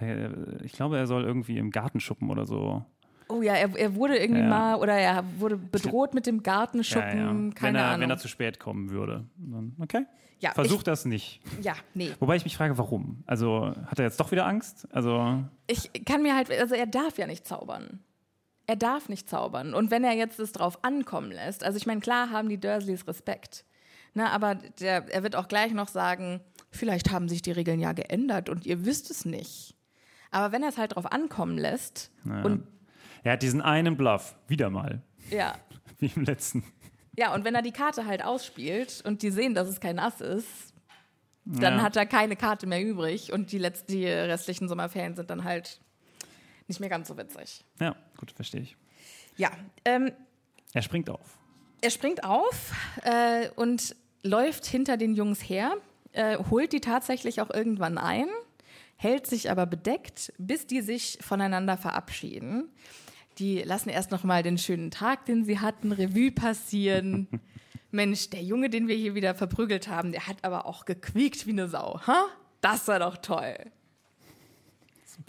[0.00, 2.84] der, ich glaube, er soll irgendwie im Garten schuppen oder so.
[3.32, 4.48] Oh ja, er, er wurde irgendwie Ja.
[4.48, 7.50] mal, oder er wurde bedroht mit dem Gartenschuppen, Ja, ja.
[7.54, 8.00] keine wenn, er, Ahnung.
[8.02, 9.24] wenn er zu spät kommen würde.
[9.36, 10.04] Dann, okay.
[10.40, 11.40] Ja, Versuch das nicht.
[11.60, 12.10] ja, nee.
[12.18, 13.22] Wobei ich mich frage, warum?
[13.26, 14.88] Also hat er jetzt doch wieder Angst?
[14.92, 18.00] Also Ich kann mir halt, also er darf ja nicht zaubern.
[18.66, 19.72] Er darf nicht zaubern.
[19.74, 23.06] Und wenn er jetzt es drauf ankommen lässt, also ich meine, klar haben die Dursleys
[23.06, 23.64] Respekt.
[24.14, 26.40] Ne, aber der, er wird auch gleich noch sagen,
[26.70, 29.74] vielleicht haben sich die Regeln ja geändert und ihr wisst es nicht.
[30.30, 32.66] Aber wenn er es halt drauf ankommen lässt und
[33.22, 35.54] er hat diesen einen Bluff, wieder mal, ja,
[35.98, 36.64] wie im letzten.
[37.16, 40.20] ja, und wenn er die Karte halt ausspielt und die sehen, dass es kein Ass
[40.20, 40.74] ist,
[41.44, 41.82] dann Ja.
[41.82, 45.80] hat er keine Karte mehr übrig und die, letzt, die restlichen Sommerferien sind dann halt
[46.68, 47.64] nicht mehr ganz so witzig.
[47.80, 48.76] Ja, gut, verstehe ich.
[49.36, 49.50] Ja,
[49.84, 50.12] ähm,
[50.72, 51.38] Er springt auf.
[51.80, 55.74] Er springt auf äh, und läuft hinter den Jungs her,
[56.12, 58.26] äh, holt die tatsächlich auch irgendwann ein,
[58.96, 62.70] hält sich aber bedeckt, bis die sich voneinander verabschieden.
[63.42, 67.26] Die lassen erst noch mal den schönen Tag, den sie hatten, Revue passieren.
[67.90, 71.50] Mensch, der Junge, den wir hier wieder verprügelt haben, der hat aber auch gequiekt wie
[71.50, 72.00] eine Sau.
[72.06, 72.26] Ha?
[72.60, 73.56] Das war doch toll.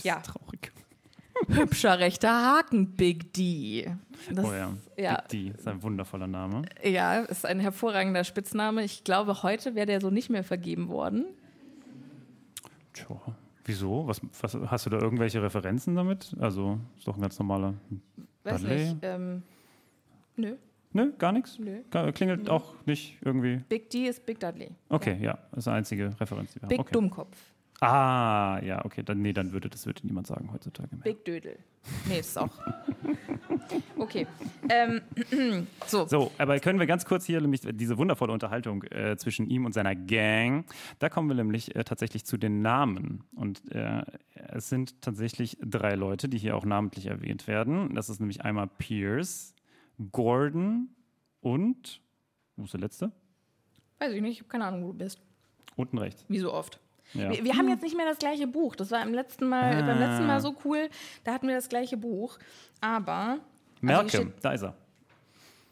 [0.04, 0.72] Ja, Traurig.
[1.48, 3.92] hübscher rechter Haken, Big D.
[4.30, 4.74] Das, Oh ja.
[4.96, 5.16] ja.
[5.22, 6.62] Big D ist ein wundervoller Name.
[6.84, 8.84] Ja, ist ein hervorragender Spitzname.
[8.84, 11.26] Ich glaube, heute wäre der so nicht mehr vergeben worden.
[12.94, 13.20] Tja,
[13.66, 14.08] wieso?
[14.08, 16.36] Was, was, hast du da irgendwelche Referenzen damit?
[16.40, 17.74] Also, ist doch ein ganz normaler.
[18.44, 18.86] Weiß Dudley?
[18.86, 18.98] nicht.
[19.02, 19.44] Ähm,
[20.36, 20.56] nö.
[20.96, 21.58] Nö, gar nichts?
[21.58, 21.82] Nö.
[22.14, 23.58] Klingelt auch nicht irgendwie.
[23.68, 24.70] Big D ist Big Dudley.
[24.90, 26.86] Okay, ja, das ist die einzige Referenz, die wir Big haben.
[26.86, 26.94] Okay.
[26.94, 27.53] Dummkopf.
[27.80, 31.04] Ah, ja, okay, dann, nee, dann würde das würde niemand sagen heutzutage mehr.
[31.04, 31.58] Big Dödel.
[32.08, 32.52] Nee, ist auch.
[33.98, 34.28] Okay.
[34.70, 35.02] Ähm,
[35.88, 36.06] so.
[36.08, 39.74] So, aber können wir ganz kurz hier nämlich diese wundervolle Unterhaltung äh, zwischen ihm und
[39.74, 40.66] seiner Gang,
[41.00, 43.24] da kommen wir nämlich äh, tatsächlich zu den Namen.
[43.36, 44.04] Und äh,
[44.36, 47.96] es sind tatsächlich drei Leute, die hier auch namentlich erwähnt werden.
[47.96, 49.56] Das ist nämlich einmal Pierce,
[50.12, 50.90] Gordon
[51.42, 52.02] und,
[52.58, 53.12] wo ist der letzte?
[54.00, 55.22] Weiß ich nicht, ich habe keine Ahnung, wo du bist.
[55.76, 56.26] Unten rechts.
[56.28, 56.80] Wie so oft.
[57.14, 57.30] Ja.
[57.32, 58.76] Wir, wir haben jetzt nicht mehr das gleiche Buch.
[58.76, 60.28] Das war im letzten Mal, beim letzten Ah.
[60.28, 60.90] Mal so cool.
[61.24, 62.38] Da hatten wir das gleiche Buch.
[62.82, 63.14] Aber.
[63.14, 63.42] Also
[63.82, 64.76] Malcolm, steht- da ist er.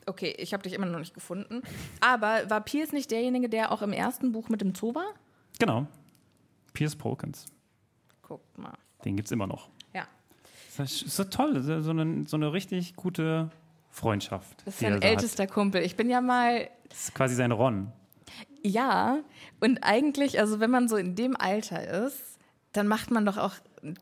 [0.05, 1.61] okay, ich habe dich immer noch nicht gefunden.
[2.01, 5.13] Aber war Pierce nicht derjenige, der auch im ersten Buch mit dem Zoo war?
[5.59, 5.87] Genau.
[6.73, 7.45] Pierce Polkins.
[8.21, 8.73] Guckt mal.
[9.05, 9.69] Den gibt es immer noch.
[9.93, 10.07] Ja.
[10.77, 13.49] Das ist so toll, so eine, so eine richtig gute
[13.89, 14.61] Freundschaft.
[14.65, 15.03] Das ist sein da hat.
[15.03, 15.81] ältester Kumpel.
[15.83, 17.91] Ich bin ja mal Das ist quasi sein Ron.
[18.63, 19.19] Ja,
[19.59, 22.37] und eigentlich, also wenn man so in dem Alter ist,
[22.73, 23.55] dann macht man doch auch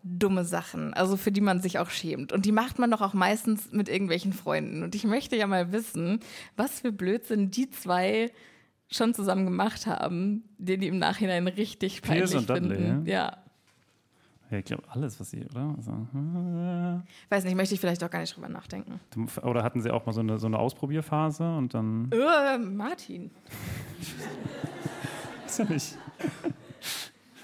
[0.03, 2.33] dumme Sachen, also für die man sich auch schämt.
[2.33, 4.83] Und die macht man doch auch meistens mit irgendwelchen Freunden.
[4.83, 6.19] Und ich möchte ja mal wissen,
[6.57, 8.31] was für Blödsinn die zwei
[8.91, 13.05] schon zusammen gemacht haben, den die im Nachhinein richtig peinlich Pierce und Dudley, finden.
[13.05, 13.37] Ja.
[14.51, 15.75] Ja, ich glaube, alles, was sie, oder?
[15.77, 15.91] Also,
[17.29, 18.99] Weiß nicht, möchte ich vielleicht auch gar nicht drüber nachdenken.
[19.43, 22.09] oder hatten sie auch mal so eine, so eine Ausprobierphase und dann.
[22.11, 23.29] Äh, Martin.
[25.45, 25.97] Ist ja nicht.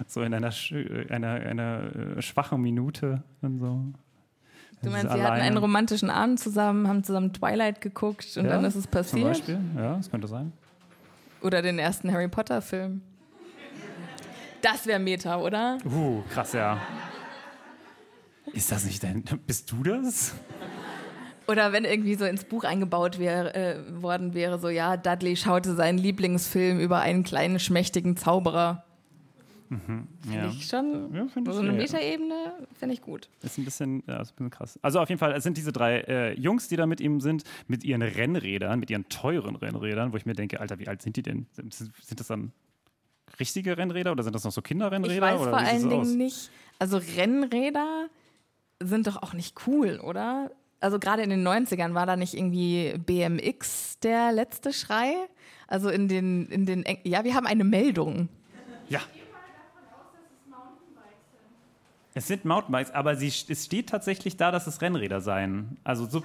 [0.07, 0.51] So in einer,
[1.09, 3.81] einer, einer äh, schwachen Minute dann so.
[4.81, 8.65] Du meinst, sie hatten einen romantischen Abend zusammen, haben zusammen Twilight geguckt und Ja, dann
[8.65, 9.27] ist es Zum passiert?
[9.27, 10.51] Beispiel, ja, das könnte sein.
[11.41, 13.01] Oder den ersten Harry Potter-Film.
[14.65, 15.77] Das wäre Meta, oder?
[15.85, 16.81] Uh, krass, ja.
[18.51, 19.23] Ist das nicht dein.
[19.45, 20.33] Bist du das?
[21.47, 25.75] Oder wenn irgendwie so ins Buch eingebaut wär, äh, worden wäre, so ja, Dudley schaute
[25.75, 28.83] seinen Lieblingsfilm über einen kleinen, schmächtigen Zauberer.
[30.31, 30.49] Ja.
[30.49, 31.71] Ich schon, Ja, find so eine.
[31.71, 33.29] Metaebene finde ich gut.
[33.43, 34.79] Ist ein bisschen, ja, ist ein bisschen krass.
[34.81, 37.43] Also auf jeden Fall, es sind diese drei äh, Jungs, die da mit ihm sind,
[37.67, 41.17] mit ihren Rennrädern, mit ihren teuren Rennrädern, wo ich mir denke, Alter, wie alt sind
[41.17, 41.45] die denn?
[41.53, 42.51] Sind das dann
[43.39, 45.15] richtige Rennräder oder sind das noch so Kinderrennräder?
[45.15, 46.07] Ich weiß oder vor allen Dingen aus?
[46.09, 48.07] nicht, also Rennräder
[48.81, 50.51] sind doch auch nicht cool, oder?
[50.81, 55.13] Also gerade in den 90ern war da nicht irgendwie BMX der letzte Schrei?
[55.67, 58.29] Also in den, in den, Eng- ja, wir haben eine Meldung.
[58.89, 58.99] Ja.
[62.17, 65.77] Es sind Mountainbikes, aber sie, es steht tatsächlich da, dass es Rennräder seien.
[65.83, 66.23] Also so.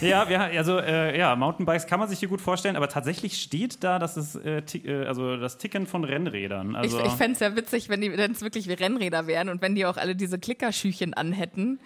[0.00, 3.84] Ja, wir, also äh, ja, Mountainbikes kann man sich hier gut vorstellen, aber tatsächlich steht
[3.84, 6.74] da, dass es äh, äh, also das Ticken von Rennrädern.
[6.76, 9.74] Also Ich, ich fände es ja witzig, wenn es wirklich wie Rennräder wären und wenn
[9.74, 11.80] die auch alle diese Klickerschüchen anhätten.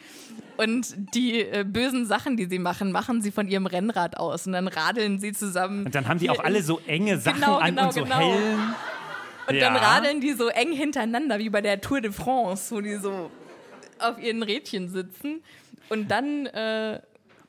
[0.56, 4.46] Und die äh, bösen Sachen, die sie machen, machen sie von ihrem Rennrad aus.
[4.46, 5.86] Und dann radeln sie zusammen.
[5.86, 8.18] und dann haben die auch alle so enge Sachen Genau, an genau, und so genau.
[8.18, 8.74] hellen.
[9.48, 9.60] Und Ja.
[9.70, 13.30] dann radeln die so eng hintereinander, wie bei der Tour de France, wo die so
[13.98, 15.42] auf ihren Rädchen sitzen.
[15.88, 17.00] Und dann, äh,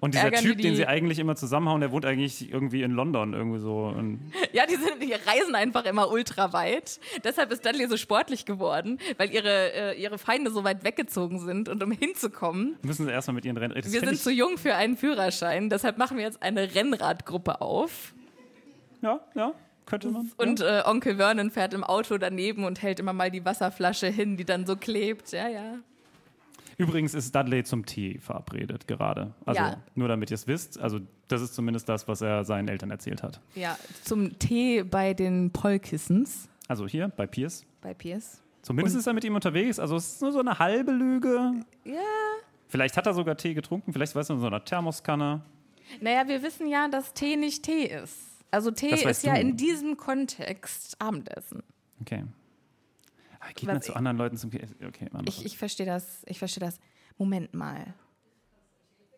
[0.03, 2.91] Und dieser Ärgern die Typ, den sie eigentlich immer zusammenhauen, der wohnt eigentlich irgendwie in
[2.91, 3.95] London irgendwie so.
[4.51, 6.99] Ja, die, sind, die reisen einfach immer ultra weit.
[7.23, 11.69] Deshalb ist Dudley so sportlich geworden, weil ihre, äh, ihre Feinde so weit weggezogen sind.
[11.69, 13.93] Und um hinzukommen, müssen sie erstmal mit ihren Rennrädern.
[13.93, 15.69] wir sind zu jung für einen Führerschein.
[15.69, 18.13] Deshalb machen wir jetzt eine Rennradgruppe auf.
[19.01, 19.53] Ja, ja,
[19.85, 20.33] könnte man.
[20.35, 24.35] Und äh, Onkel Vernon fährt im Auto daneben und hält immer mal die Wasserflasche hin,
[24.35, 25.31] die dann so klebt.
[25.31, 25.75] Ja, ja.
[26.77, 29.33] Übrigens ist Dudley zum Tee verabredet gerade.
[29.45, 29.77] Also Ja.
[29.95, 30.79] nur damit ihr es wisst.
[30.79, 33.39] Also das ist zumindest das, was er seinen Eltern erzählt hat.
[33.55, 37.65] Ja, zum Tee bei den Pollkissens Also hier bei Pierce.
[37.81, 38.41] bei Pierce.
[38.61, 39.77] Zumindest Und- ist er mit ihm unterwegs.
[39.79, 41.53] Also es ist nur so eine halbe Lüge.
[41.83, 41.93] Ja.
[42.69, 43.91] Vielleicht hat er sogar Tee getrunken.
[43.93, 45.41] Vielleicht weiß er in so einer Thermoskanne.
[46.01, 48.17] Naja, wir wissen ja, dass Tee nicht Tee ist.
[48.51, 49.41] Also Tee ist ja du.
[49.41, 51.61] in diesem Kontext Abendessen.
[52.01, 52.23] Okay.
[53.43, 54.61] Aber geht man zu ich- anderen Leuten zum Tee?
[54.87, 55.25] Okay, Mann.
[55.27, 56.23] Ich, ich verstehe das.
[56.25, 56.79] Ich verstehe das.
[57.17, 57.93] Moment mal.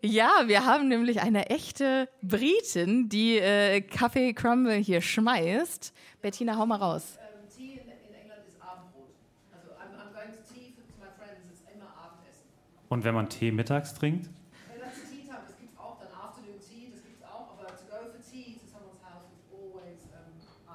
[0.01, 5.93] Ja, wir haben nämlich eine echte Britin, die äh, Kaffee Crumble hier schmeißt.
[6.21, 7.17] Bettina, hau mal raus.
[7.55, 9.09] Tea in, in England is Abendbrot.
[9.51, 12.45] Also I'm, I'm going to tea to my friends, it's immer Abendessen.
[12.89, 14.27] Und wenn man Tee mittags trinkt?
[14.71, 17.85] Wenn das Tea Time, das gibt's auch, dann Afternoon Tea, das gibt's auch, aber to
[17.89, 20.01] go for tea to someone's house is always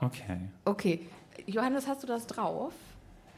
[0.02, 0.40] Okay.
[0.64, 1.06] Okay.
[1.46, 2.72] Johannes, hast du das drauf?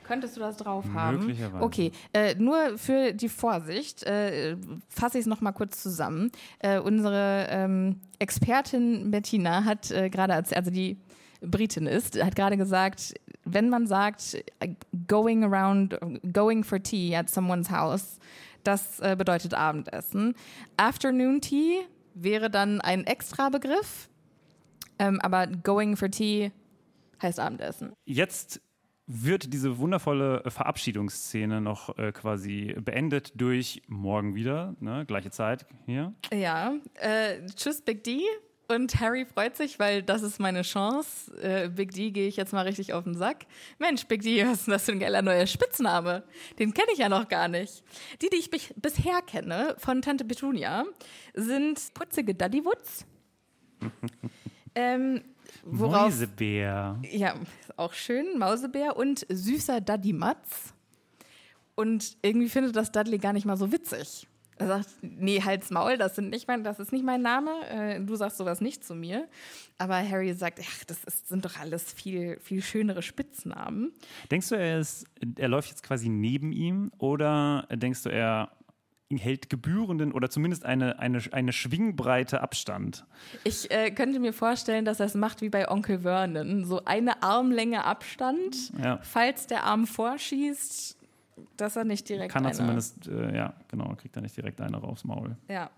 [0.07, 1.19] Könntest du das drauf haben?
[1.21, 1.65] Möglicherweise.
[1.65, 4.57] Okay, äh, nur für die Vorsicht äh,
[4.89, 6.31] fasse ich es nochmal kurz zusammen.
[6.59, 10.99] Äh, unsere ähm, Expertin Bettina hat äh, gerade, als- also die
[11.41, 14.45] Britin ist, hat gerade gesagt, wenn man sagt,
[15.09, 15.99] going around,
[16.33, 18.19] going for tea at someone's house,
[18.65, 20.35] das äh, bedeutet Abendessen.
[20.77, 21.81] Afternoon Tea
[22.15, 24.09] wäre dann ein extra Begriff,
[25.01, 26.53] ähm, aber going for tea
[27.21, 27.93] heißt Abendessen.
[28.05, 28.61] Jetzt
[29.15, 35.05] wird diese wundervolle Verabschiedungsszene noch äh, quasi beendet durch morgen wieder, ne?
[35.07, 36.13] gleiche Zeit hier.
[36.33, 38.23] Ja, äh, tschüss Big D.
[38.69, 41.37] Und Harry freut sich, weil das ist meine Chance.
[41.43, 43.45] Äh, Big D gehe ich jetzt mal richtig auf den Sack.
[43.79, 46.23] Mensch, Big D, was ist denn das für ein geiler neuer Spitzname?
[46.59, 47.83] Den kenne ich ja noch gar nicht.
[48.23, 50.85] Die, die ich bis- bisher kenne von Tante Petunia,
[51.35, 53.05] sind putzige Daddywoods.
[54.75, 55.23] ähm,
[55.65, 56.99] worauf, Mäusebär.
[57.11, 57.35] ja,
[57.77, 60.75] auch schön, Mausebär und süßer Daddy Matz.
[61.75, 64.29] Und irgendwie findet das Dudley gar nicht mal so witzig.
[64.59, 68.01] Er sagt, nee, halt's Maul, das, sind nicht mein, das ist nicht mein Name, äh,
[68.01, 69.27] du sagst sowas nicht zu mir.
[69.79, 73.93] Aber Harry sagt, ach, das ist, sind doch alles viel, viel schönere Spitznamen.
[74.31, 78.53] Denkst du, er, ist, er läuft jetzt quasi neben ihm oder denkst du, er
[79.19, 83.05] hält gebührenden oder zumindest eine, eine, eine Schwingbreite Abstand?
[83.45, 86.65] Ich äh, könnte mir vorstellen, dass er es macht wie bei Onkel Vernon.
[86.65, 88.73] So eine Armlänge Abstand.
[88.83, 88.99] Ja.
[89.03, 90.97] Falls der Arm vorschießt,
[91.57, 94.61] dass er nicht direkt kann er eine- zumindest, äh, ja, genau, kriegt er nicht direkt
[94.61, 95.37] eine aufs Maul.
[95.49, 95.71] Ja.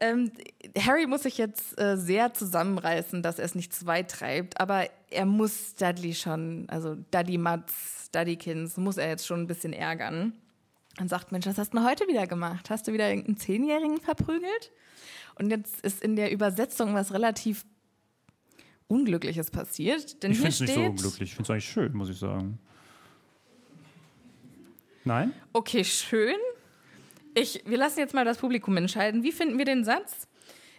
[0.00, 0.30] Ähm,
[0.78, 4.84] Harry muss sich jetzt äh, sehr zusammenreißen, dass er es nicht zu weit treibt, aber
[5.10, 10.34] er muss Dudley schon, also Dudley Mutz, Duddykins, muss er jetzt schon ein bisschen ärgern.
[11.00, 12.70] Und sagt, Mensch, was hast du denn heute wieder gemacht?
[12.70, 14.72] Hast du wieder irgendeinen Zehnjährigen verprügelt?
[15.36, 17.64] Und jetzt ist in der Übersetzung was relativ
[18.88, 20.22] Unglückliches passiert.
[20.22, 21.30] Denn Ich finde es nicht so unglücklich.
[21.30, 22.58] Ich finde es eigentlich schön, muss ich sagen.
[25.04, 25.32] Nein?
[25.52, 26.36] Okay, schön.
[27.34, 29.22] Ich, wir lassen jetzt mal das Publikum entscheiden.
[29.22, 30.26] Wie finden wir den Satz?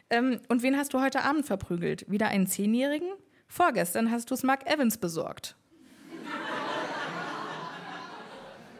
[0.09, 2.09] Ähm, und wen hast du heute Abend verprügelt?
[2.09, 3.09] Wieder einen Zehnjährigen?
[3.47, 5.55] Vorgestern hast du es Mark Evans besorgt.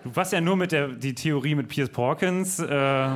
[0.10, 2.60] Du warst ja nur mit der die Theorie mit Piers Porkins.
[2.60, 3.10] Äh,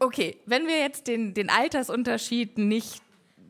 [0.00, 3.00] Okay, wenn wir jetzt den, den Altersunterschied nicht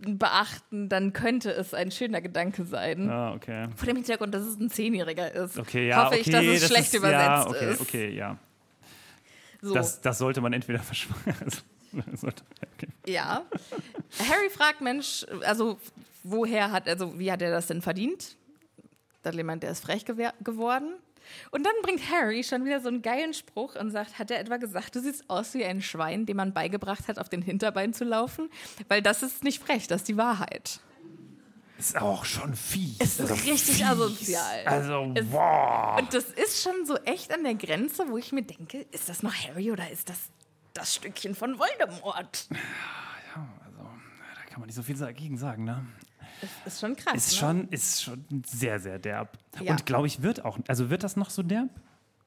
[0.07, 3.11] beachten, dann könnte es ein schöner Gedanke sein.
[3.11, 3.69] ah, okay.
[3.75, 5.59] Vor dem Hintergrund, dass es ein Zehnjähriger ist.
[5.59, 7.81] Okay, ja, hoffe okay, ich, dass es das schlecht ist, übersetzt ja, okay, ist.
[7.81, 8.39] Okay, ja.
[9.63, 9.75] So.
[9.75, 11.35] Das, das sollte man entweder verschweigen.
[12.23, 12.89] okay.
[13.07, 13.45] Ja.
[14.19, 15.79] Harry fragt Mensch, also
[16.23, 18.37] woher hat, also wie hat er das denn verdient?
[19.23, 20.95] Dudley meint, der ist frech geworden.
[21.51, 24.57] Und dann bringt Harry schon wieder so einen geilen Spruch und sagt, hat er etwa
[24.57, 28.05] gesagt, du siehst aus wie ein Schwein, dem man beigebracht hat, auf den Hinterbeinen zu
[28.05, 28.51] laufen?
[28.89, 30.81] Weil das ist nicht frech, das ist die Wahrheit.
[31.77, 32.97] Ist auch schon fies.
[33.01, 34.65] Es ist richtig asozial.
[34.65, 35.97] Also, Es- boah.
[35.99, 39.23] Und das ist schon so echt an der Grenze, wo ich mir denke, ist das
[39.25, 40.19] noch Harry oder ist das
[40.73, 42.49] das Stückchen von Voldemort?
[43.35, 43.41] Da
[44.51, 45.85] kann man nicht so viel dagegen sagen, ne?
[46.67, 47.15] Ist schon krass.
[47.15, 47.39] Ist ne?
[47.39, 49.39] schon, ist schon sehr, sehr derb.
[49.61, 49.71] Ja.
[49.73, 50.59] Und glaube ich, wird auch.
[50.69, 51.69] Also wird das noch so derb?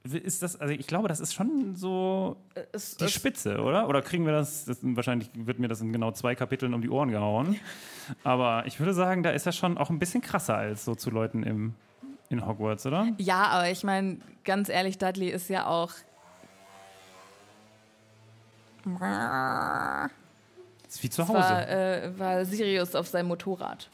[0.03, 2.37] Ist das, also ich glaube, das ist schon so
[2.71, 3.89] Es- die es- Spitze, oder?
[3.89, 4.77] Oder kriegen wir das, das?
[4.81, 7.59] Wahrscheinlich wird mir das in genau zwei Kapiteln um die Ohren gehauen.
[8.23, 11.09] Aber ich würde sagen, da ist er schon auch ein bisschen krasser als so zu
[11.09, 11.73] Leuten im,
[12.29, 13.09] in Hogwarts, oder?
[13.17, 15.91] Ja, aber ich meine, ganz ehrlich, Dudley ist ja auch.
[20.87, 21.67] War, ist wie zu Hause.
[21.67, 23.89] äh, war Sirius auf seinem Motorrad.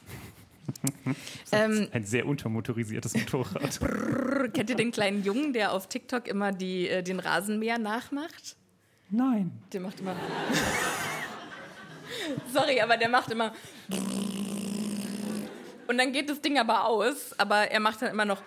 [1.52, 3.80] ähm, Ein sehr untermotorisiertes Motorrad.
[3.80, 8.56] brr, kennt ihr den kleinen Jungen, der auf TikTok immer die, äh, den Rasenmäher nachmacht?
[9.10, 9.52] Nein.
[9.72, 10.16] Der macht immer.
[12.52, 13.52] Sorry, aber der macht immer.
[15.86, 18.42] Und dann geht das Ding aber aus, aber er macht dann immer noch.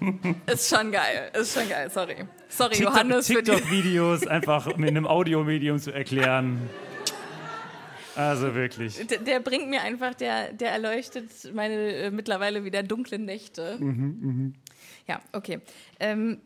[0.46, 2.16] Ist schon geil, ist schon geil, sorry.
[2.48, 6.58] Sorry, TikTok- Johannes, TikTok-Videos einfach mit einem Audiomedium zu erklären.
[8.16, 9.06] Also wirklich.
[9.06, 13.78] der, der bringt mir einfach, der, der erleuchtet meine äh, mittlerweile wieder dunklen Nächte.
[15.06, 15.60] Ja, okay.
[16.00, 16.40] Ähm,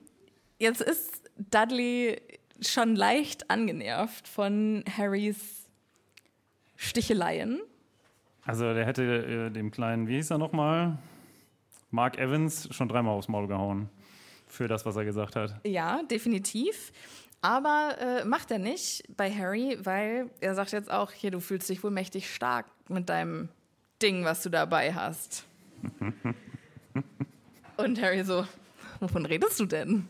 [0.59, 2.21] jetzt ist Dudley
[2.61, 5.67] schon leicht angenervt von Harrys
[6.77, 7.61] Sticheleien.
[8.45, 10.99] Also der hätte äh, dem kleinen, wie hieß er nochmal?
[11.95, 13.89] Mark Evans schon dreimal aufs Maul gehauen.
[14.47, 15.55] Für das, was er gesagt hat.
[15.65, 16.93] Ja, definitiv.
[17.41, 21.69] Aber äh, macht er nicht bei Harry, weil er sagt jetzt auch, hier, du fühlst
[21.69, 23.49] dich wohl mächtig stark mit deinem
[24.03, 25.45] Ding, was du dabei hast.
[27.77, 28.47] Und Harry so,
[29.01, 30.09] wovon redest du denn?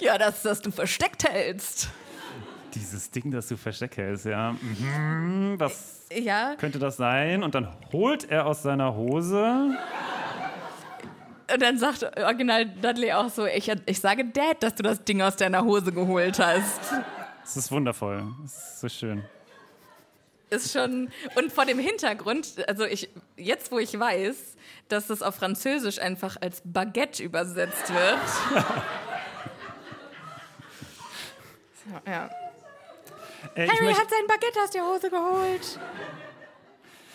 [0.00, 1.90] Ja, das, das du versteckt hältst.
[2.74, 4.52] Dieses Ding, das du versteckt hältst, ja.
[4.52, 7.42] Mhm, was Ja, könnte das sein?
[7.42, 9.76] Und dann holt er aus seiner Hose.
[11.52, 15.22] Und dann sagt Original Dudley auch so, ich, ich sage Dad, dass du das Ding
[15.22, 16.80] aus deiner Hose geholt hast.
[17.44, 18.24] Es ist wundervoll.
[18.44, 19.22] Es ist so schön.
[20.50, 24.56] ist schon und vor dem Hintergrund, also ich jetzt wo ich weiß,
[24.88, 28.18] dass es auf Französisch einfach als Baguette übersetzt wird.
[31.84, 32.30] so, ja.
[33.54, 35.78] Äh, Harry hat sein Baguette aus der Hose geholt.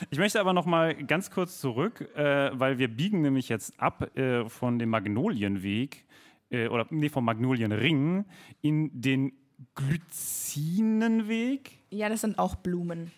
[0.09, 4.15] Ich möchte aber noch mal ganz kurz zurück, äh, weil wir biegen nämlich jetzt ab
[4.17, 6.05] äh, von dem Magnolienweg
[6.49, 8.25] äh, oder nee, vom Magnolienring
[8.61, 9.33] in den
[9.75, 11.71] Glycinenweg.
[11.89, 13.11] Ja, das sind auch Blumen.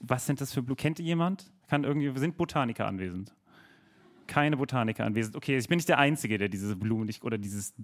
[0.00, 0.76] Was sind das für Blumen?
[0.76, 1.50] Kennt ihr jemand?
[1.68, 3.34] Kann irgendwie, sind Botaniker anwesend?
[4.26, 5.36] Keine Botaniker anwesend.
[5.36, 7.74] Okay, ich bin nicht der Einzige, der diese Blumen nicht oder dieses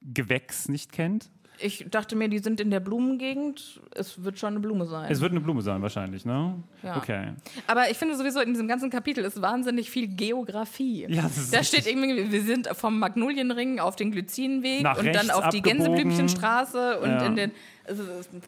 [0.00, 1.30] Gewächs nicht kennt.
[1.58, 3.80] Ich dachte mir, die sind in der Blumengegend.
[3.94, 5.10] Es wird schon eine Blume sein.
[5.10, 6.54] Es wird eine Blume sein, wahrscheinlich, ne?
[6.82, 6.96] Ja.
[6.96, 7.32] Okay.
[7.66, 11.06] Aber ich finde sowieso in diesem ganzen Kapitel ist wahnsinnig viel Geografie.
[11.08, 15.12] Ja, das ist da steht irgendwie, wir sind vom Magnolienring auf den Glycinenweg Nach und
[15.14, 15.62] dann auf die.
[15.62, 17.26] Gänseblümchenstraße und Ja.
[17.26, 17.50] in den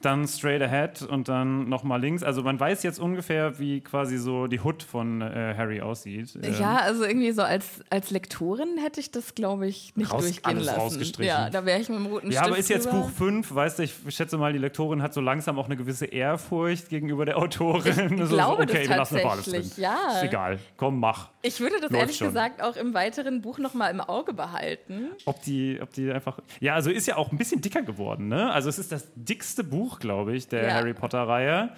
[0.02, 2.22] dann straight ahead und dann nochmal links.
[2.22, 6.38] Also man weiß jetzt ungefähr, wie quasi so die Hood von äh, Harry aussieht.
[6.42, 10.22] Ähm, ja, also irgendwie so als, als Lektorin hätte ich das, glaube ich, nicht Raus-
[10.22, 10.80] durchgehen alles lassen.
[10.80, 11.24] rausgestrichen.
[11.26, 13.00] Ja, da wäre ich mit dem roten Ja, Stift aber ist jetzt drüber.
[13.02, 16.06] Buch 5, weißt du, ich schätze mal, die Lektorin hat so langsam auch eine gewisse
[16.06, 18.14] Ehrfurcht gegenüber der Autorin.
[18.22, 19.82] Ich So, glaube okay, das wir lassen alles tatsächlich, drin.
[19.84, 20.12] ja.
[20.16, 21.28] Ist egal, komm, mach.
[21.42, 22.28] Ich würde das Läuft ehrlich schon.
[22.28, 25.10] gesagt auch im weiteren Buch nochmal im Auge behalten.
[25.26, 26.38] Ob die, ob die einfach.
[26.60, 28.50] Ja, also ist ja auch ein bisschen dicker geworden, ne?
[28.50, 30.74] Also es ist das dickste Buch, glaube ich, der Ja.
[30.74, 31.74] Harry Potter-Reihe.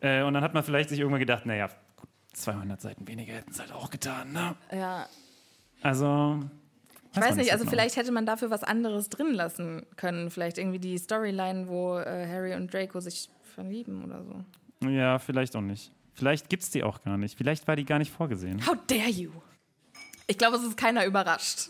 [0.00, 3.50] Äh, und dann hat man vielleicht sich irgendwann gedacht, naja, gut, 200 Seiten weniger hätten
[3.50, 4.54] es halt auch getan, ne?
[4.72, 5.06] Ja.
[5.82, 6.40] Also.
[7.12, 7.70] Ich weiß nicht, so also genau.
[7.70, 10.30] vielleicht hätte man dafür was anderes drin lassen können.
[10.30, 14.88] Vielleicht irgendwie die Storyline, wo äh, Harry und Draco sich verlieben oder so.
[14.88, 15.92] Ja, vielleicht auch nicht.
[16.14, 17.36] Vielleicht gibt es die auch gar nicht.
[17.38, 18.66] Vielleicht war die gar nicht vorgesehen.
[18.66, 19.30] How dare you?
[20.26, 21.68] Ich glaube, es ist keiner überrascht.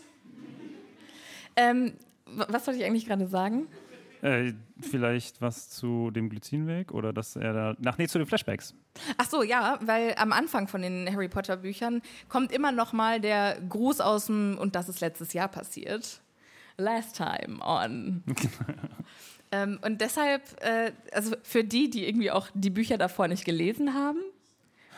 [1.55, 1.93] Ähm,
[2.25, 3.67] wa- was wollte ich eigentlich gerade sagen?
[4.25, 7.75] Äh, vielleicht was zu dem Glycinweg oder dass er da.
[7.85, 8.73] Ach nee, zu den Flashbacks.
[9.19, 13.21] Ach so, ja, weil am Anfang von den Harry Potter Büchern kommt immer noch mal
[13.21, 16.21] der Gruß aus dem und das ist letztes Jahr passiert.
[16.77, 18.23] Last time on.
[19.51, 23.93] ähm, und deshalb, äh, also für die, die irgendwie auch die Bücher davor nicht gelesen
[23.93, 24.17] haben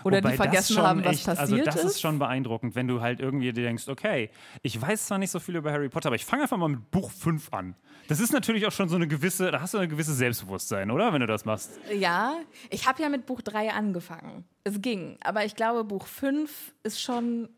[0.07, 1.83] oder Wobei die vergessen schon haben, was echt, passiert Also das ist.
[1.83, 2.01] ist.
[2.01, 4.29] schon beeindruckend, wenn du halt irgendwie dir denkst, okay,
[4.63, 6.89] ich weiß zwar nicht so viel über Harry Potter, aber ich fange einfach mal mit
[6.91, 7.75] Buch 5 an.
[8.07, 11.11] Das ist natürlich auch schon so eine gewisse, da hast du ein gewisses Selbstbewusstsein, oder?
[11.13, 11.77] Wenn du das machst.
[11.93, 12.37] Ja,
[12.69, 14.45] ich habe ja mit Buch 3 angefangen.
[14.63, 17.49] Es ging, aber ich glaube, Buch 5 ist schon.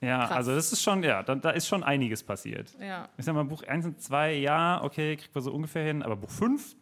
[0.00, 0.36] Ja, Krass.
[0.36, 2.76] also das ist schon, ja, da, da ist schon einiges passiert.
[2.80, 3.08] Ja.
[3.16, 6.16] Ich sag mal, Buch 1 und 2, ja, okay, kriegt man so ungefähr hin, aber
[6.16, 6.76] Buch 5,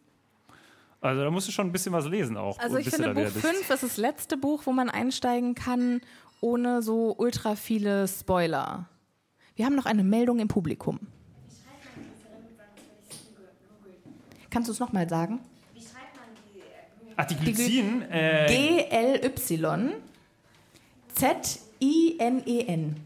[1.05, 2.57] also da musst du schon ein bisschen was lesen auch.
[2.59, 3.45] Also ich finde, Buch bist.
[3.45, 6.01] 5 ist das letzte Buch, wo man einsteigen kann,
[6.41, 8.89] ohne so ultra viele Spoiler.
[9.55, 10.99] Wir haben noch eine Meldung im Publikum.
[14.49, 15.39] Kannst du es nochmal sagen?
[17.17, 19.93] Ach, die Glycin, äh, G-L-Y
[21.13, 22.97] Z-I-N-E-N.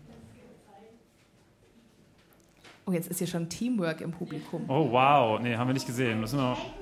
[2.87, 4.65] Oh, jetzt ist hier schon Teamwork im Publikum.
[4.67, 6.19] oh wow, nee, haben wir nicht gesehen.
[6.19, 6.78] Müssen wir Garten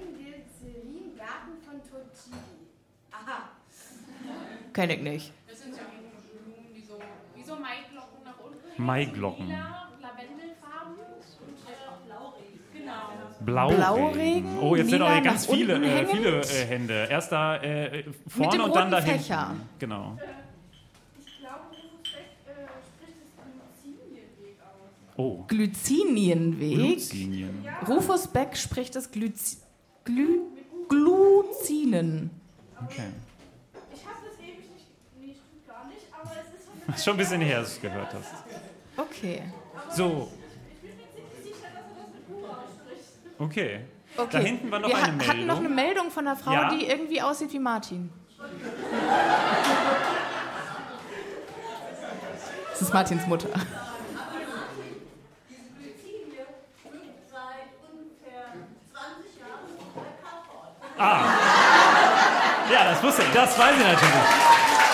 [4.77, 5.31] Kenn ich nicht.
[5.49, 6.99] Das sind so Blumen, die so,
[7.33, 8.83] wie so Maiglocken nach unten.
[8.85, 9.47] Maiglocken.
[9.47, 12.59] Lila, Lavendelfarben und äh, Blauregen.
[12.75, 12.93] Genau.
[13.39, 14.43] Blauregen.
[14.43, 17.07] Blauregen, Oh, jetzt sind auch hier ganz viele, äh, viele äh, Hände.
[17.09, 19.19] Erst da äh, vorne dem und dann roten da hinten.
[19.19, 19.55] Fächer.
[19.79, 20.15] Genau.
[21.25, 25.15] Ich glaube, Rufus Beck äh, spricht das Glycinienweg aus.
[25.15, 26.75] Oh, Glycinienweg.
[26.75, 27.65] Glycinien.
[27.87, 29.59] Rufus Beck spricht das Glyz
[30.05, 30.41] Glü
[30.87, 32.29] Gluzinen.
[32.85, 33.09] Okay.
[33.93, 34.87] Ich habe das ewig nicht,
[35.19, 36.29] nee, stimmt gar nicht, aber
[36.89, 38.33] es ist schon ein bisschen her, dass du es gehört hast.
[38.97, 39.41] Okay.
[39.91, 40.31] So.
[43.39, 43.81] Okay.
[44.17, 44.27] okay.
[44.31, 45.27] Da hinten war noch Wir eine Meldung.
[45.27, 46.69] hatten noch eine Meldung von einer Frau, Ja.
[46.73, 48.09] die irgendwie aussieht wie Martin.
[52.71, 53.49] Das ist Martins Mutter.
[62.71, 63.31] Ja, das wusste ich.
[63.33, 64.86] Das weiß ich natürlich.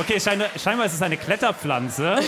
[0.00, 2.20] Okay, scheinbar, scheinbar ist es eine Kletterpflanze.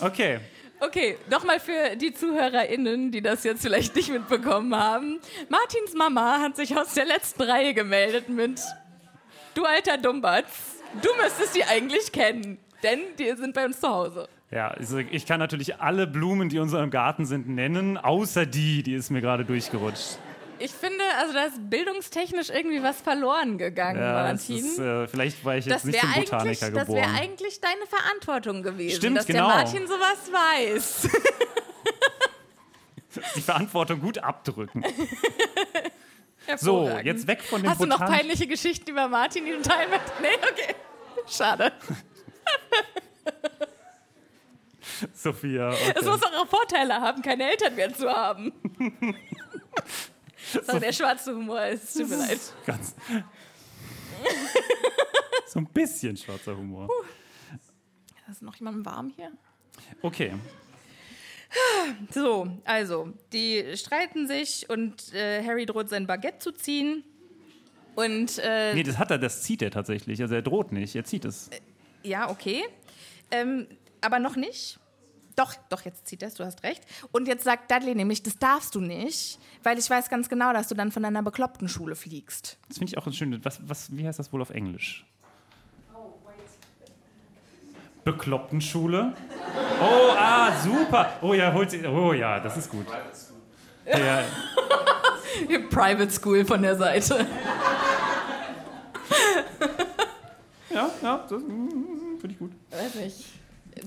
[0.00, 0.38] Okay.
[0.80, 5.20] Okay, nochmal für die ZuhörerInnen, die das jetzt vielleicht nicht mitbekommen haben.
[5.48, 8.60] Martins Mama hat sich aus der letzten Reihe gemeldet mit
[9.54, 14.28] Du alter Dummbatz, du müsstest die eigentlich kennen, denn die sind bei uns zu Hause.
[14.50, 18.82] Ja, also ich kann natürlich alle Blumen, die in unserem Garten sind, nennen, außer die,
[18.82, 20.18] die ist mir gerade durchgerutscht.
[20.58, 24.64] Ich finde, also da ist bildungstechnisch irgendwie was verloren gegangen, Ja, das Martin.
[24.64, 27.16] ist, äh, vielleicht war ich jetzt das nicht wäre zum Botaniker das wär geboren.
[27.16, 29.46] eigentlich deine Verantwortung gewesen, Stimmt, dass genau.
[29.48, 31.08] der Martin sowas weiß.
[33.36, 34.84] Die Verantwortung gut abdrücken.
[36.58, 39.88] So, jetzt weg von dem Hast du noch peinliche Geschichten über Martin, die du teilen
[39.88, 40.12] möchtest?
[40.20, 40.74] Nee, okay.
[41.26, 41.72] Schade.
[45.14, 45.70] Sophia.
[45.70, 46.10] Es Okay.
[46.10, 48.52] muss auch Vorteile haben, keine Eltern mehr zu haben.
[50.54, 52.40] Das war der schwarze Humor, es tut mir leid.
[52.66, 52.94] Ganz
[55.46, 56.88] so ein bisschen schwarzer Humor.
[58.30, 59.30] Ist noch jemandem warm hier?
[60.02, 60.32] Okay.
[62.10, 67.04] So, also, die streiten sich und äh, Harry droht sein Baguette zu ziehen.
[67.94, 70.20] Und äh, Nee, das hat er, das zieht er tatsächlich.
[70.20, 71.50] Also er droht nicht, er zieht es.
[72.02, 72.64] ja, okay.
[73.30, 73.68] Ähm,
[74.00, 74.80] aber noch nicht.
[75.36, 76.82] Doch, doch, jetzt zieht es, du hast recht.
[77.10, 80.68] Und jetzt sagt Dudley nämlich, das darfst du nicht, weil ich weiß ganz genau, dass
[80.68, 82.58] du dann von deiner bekloppten Schule fliegst.
[82.68, 83.40] Das finde ich auch ein schönes.
[83.42, 85.04] Was, was, wie heißt das wohl auf Englisch?
[88.04, 89.14] Bekloppten Schule?
[89.80, 91.14] Oh, ah, super.
[91.22, 91.84] Oh ja, holt sie.
[91.86, 92.86] Oh ja, das ist gut.
[93.86, 94.22] Ja,
[95.70, 97.26] Private School von der Seite.
[100.70, 102.52] ja, ja das mm, finde ich gut.
[102.70, 103.24] Weiß nicht.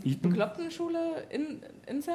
[0.04, 2.14] Beklopptenschule in Insel?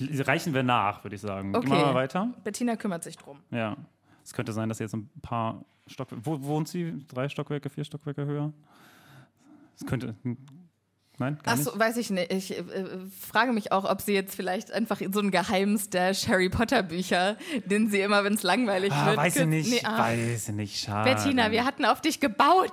[0.00, 1.54] Reichen wir nach, würde ich sagen.
[1.54, 1.66] Okay.
[1.68, 2.32] Gehen wir mal weiter.
[2.42, 3.38] Bettina kümmert sich drum.
[3.50, 3.76] Ja.
[4.24, 6.24] Es könnte sein, dass jetzt ein paar Stockwerke.
[6.26, 7.04] Wo wohnt sie?
[7.08, 8.52] Drei Stockwerke, vier Stockwerke höher?
[9.78, 10.14] Es könnte.
[10.22, 10.36] hm,
[11.18, 11.38] Nein?
[11.44, 12.32] Gar Achso, weiß ich nicht.
[12.32, 12.64] Ich äh,
[13.20, 17.88] frage mich auch, ob sie jetzt vielleicht einfach so ein Geheimstash Harry Potter Bücher, den
[17.88, 19.16] sie immer, wenn es langweilig Ah, wird.
[19.18, 19.70] weiß ich nicht.
[19.70, 19.98] Nee, ah.
[19.98, 20.76] Weiß ich nicht.
[20.84, 21.14] Schade.
[21.14, 22.72] Bettina, wir hatten auf dich gebaut.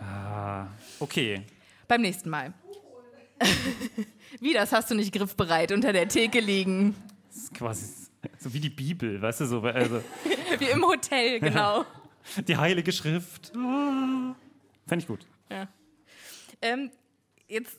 [0.00, 0.66] Ah,
[1.00, 1.42] okay.
[1.88, 2.54] Beim nächsten Mal.
[4.40, 6.94] Wie, das hast du nicht griffbereit unter der Theke liegen?
[7.28, 8.06] Das ist quasi
[8.38, 10.02] so wie die Bibel, weißt du, so, also
[10.58, 11.84] Wie im Hotel, genau.
[12.46, 13.52] die Heilige Schrift.
[13.56, 14.34] Ah.
[14.86, 15.26] Fände ich gut.
[15.50, 15.68] Ja.
[16.62, 16.90] Ähm,
[17.48, 17.78] jetzt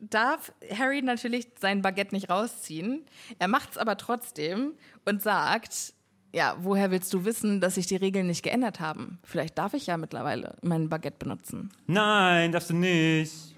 [0.00, 3.04] darf Harry natürlich sein Baguette nicht rausziehen.
[3.38, 4.72] Er macht es aber trotzdem
[5.04, 5.94] und sagt,
[6.32, 9.18] ja, woher willst du wissen, dass sich die Regeln nicht geändert haben?
[9.24, 11.70] Vielleicht darf ich ja mittlerweile mein Baguette benutzen.
[11.86, 13.49] Nein, darfst du nicht.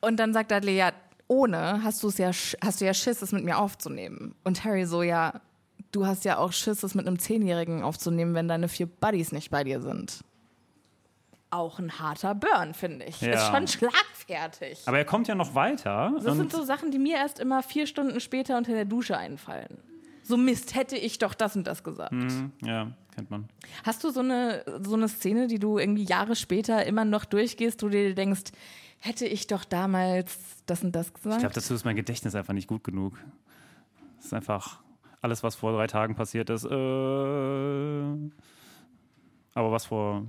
[0.00, 0.92] Und dann sagt Dudley, ja,
[1.28, 4.34] ohne hast du es ja, hast du ja Schiss, es mit mir aufzunehmen.
[4.44, 5.40] Und Harry so, ja,
[5.92, 9.50] du hast ja auch Schiss, es mit einem Zehnjährigen aufzunehmen, wenn deine vier Buddies nicht
[9.50, 10.20] bei dir sind.
[11.50, 13.20] Auch ein harter Burn, finde ich.
[13.20, 13.32] Ja.
[13.32, 14.82] Ist schon schlagfertig.
[14.86, 16.12] Aber er kommt ja noch weiter.
[16.22, 19.78] Das sind so Sachen, die mir erst immer vier Stunden später unter der Dusche einfallen.
[20.22, 22.14] So Mist, hätte ich doch das und das gesagt.
[22.62, 23.48] ja, kennt man.
[23.84, 27.82] Hast du so eine, so eine Szene, die du irgendwie Jahre später immer noch durchgehst,
[27.82, 28.52] wo du dir denkst,
[29.00, 31.34] hätte ich doch damals das und das gesagt?
[31.36, 33.18] Ich glaube, dazu ist mein Gedächtnis einfach nicht gut genug.
[34.18, 34.80] Es ist einfach
[35.22, 36.64] alles, was vor drei Tagen passiert ist.
[36.64, 36.68] Äh,
[39.54, 40.24] aber was vor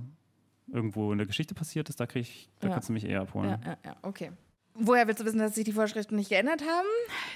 [0.72, 2.74] irgendwo in der Geschichte passiert ist, da krieg ich, da Ja.
[2.74, 3.50] kannst du mich eher abholen.
[3.50, 4.32] Ja, ja, ja, okay.
[4.74, 6.86] Woher willst du wissen, dass sich die Vorschriften nicht geändert haben?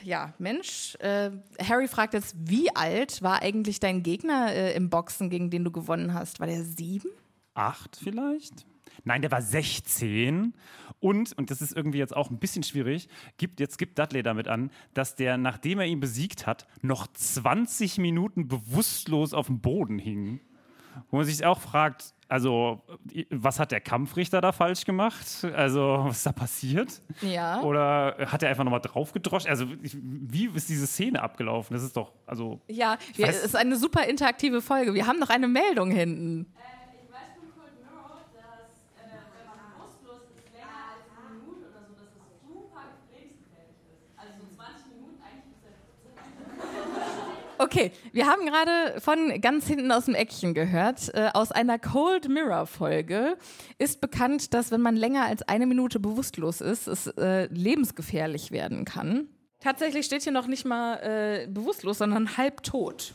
[0.02, 0.96] Ja, Mensch.
[1.00, 1.32] Äh,
[1.62, 5.70] Harry fragt jetzt, wie alt war eigentlich dein Gegner äh, im Boxen, gegen den du
[5.70, 6.40] gewonnen hast?
[6.40, 7.10] War der sieben?
[7.52, 8.64] Acht vielleicht?
[9.04, 10.54] Nein, der war 16
[11.00, 14.48] und, und das ist irgendwie jetzt auch ein bisschen schwierig, gibt, jetzt gibt Dudley damit
[14.48, 19.98] an, dass der, nachdem er ihn besiegt hat, noch 20 Minuten bewusstlos auf dem Boden
[19.98, 20.40] hing.
[21.10, 22.82] Wo man sich auch fragt, also,
[23.30, 25.44] was hat der Kampfrichter da falsch gemacht?
[25.54, 27.02] Also, was ist da passiert?
[27.20, 27.60] Ja.
[27.60, 29.46] Oder hat er einfach nochmal draufgedroscht?
[29.46, 31.74] Also, ich- wie ist diese Szene abgelaufen?
[31.74, 34.94] Das ist doch, also, Ja, es ist eine super interaktive Folge.
[34.94, 36.46] Wir haben noch eine Meldung hinten.
[36.48, 41.68] Ich weiß von Cold Mirror, dass äh, wenn man bewusstlos ist, länger als eine Minute
[41.76, 44.16] oder so, dass es super lebensgefährlich ist.
[44.16, 45.76] Also so 20 Minuten eigentlich bis
[47.58, 51.14] Okay, wir haben gerade von ganz hinten aus dem Eckchen gehört.
[51.14, 53.38] Äh, aus einer Cold Mirror Folge
[53.78, 58.84] ist bekannt, dass wenn man länger als eine Minute bewusstlos ist, es äh, lebensgefährlich werden
[58.84, 59.28] kann.
[59.60, 63.14] Tatsächlich steht hier noch nicht mal äh, bewusstlos, sondern halbtot.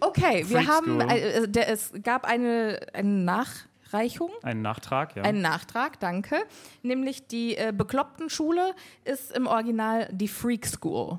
[0.00, 3.08] Okay, wir haben, äh, der, es gab eine, eine
[3.84, 4.30] Nachreichung.
[4.42, 5.22] ein Nachtrag, ja.
[5.22, 6.36] Einen Nachtrag, danke.
[6.82, 8.74] Nämlich die äh, Bekloppten-Schule
[9.04, 11.18] ist im Original die Freak School.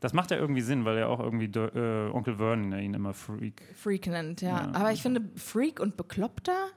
[0.00, 3.14] Das macht ja irgendwie Sinn, weil ja auch irgendwie äh, Onkel Vernon ja ihn immer
[3.14, 3.62] Freak.
[3.74, 4.70] Freak nennt, ja.
[4.72, 6.68] Aber ich finde, Freak und Bekloppter?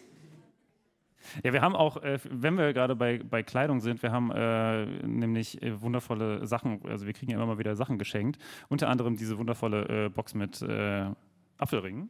[1.43, 4.85] Ja, wir haben auch, äh, wenn wir gerade bei, bei Kleidung sind, wir haben äh,
[5.07, 8.37] nämlich äh, wundervolle Sachen, also wir kriegen ja immer mal wieder Sachen geschenkt.
[8.69, 11.05] Unter anderem diese wundervolle äh, Box mit äh,
[11.63, 12.09] Apfelringen.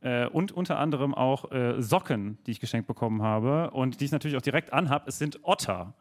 [0.00, 4.12] Äh, und unter anderem auch äh, Socken, die ich geschenkt bekommen habe und die ich
[4.12, 5.06] natürlich auch direkt anhab.
[5.08, 5.94] Es sind Otter.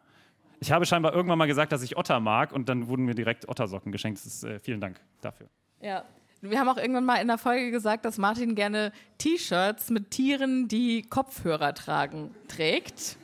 [0.59, 3.47] Ich habe scheinbar irgendwann mal gesagt, dass ich Otter mag und dann wurden mir direkt
[3.47, 4.25] Ottersocken geschenkt.
[4.25, 5.47] Ist, äh, vielen Dank dafür.
[5.81, 6.03] Ja.
[6.41, 10.67] Wir haben auch irgendwann mal in der Folge gesagt, dass Martin gerne T-Shirts mit Tieren,
[10.67, 13.17] die Kopfhörer tragen, trägt.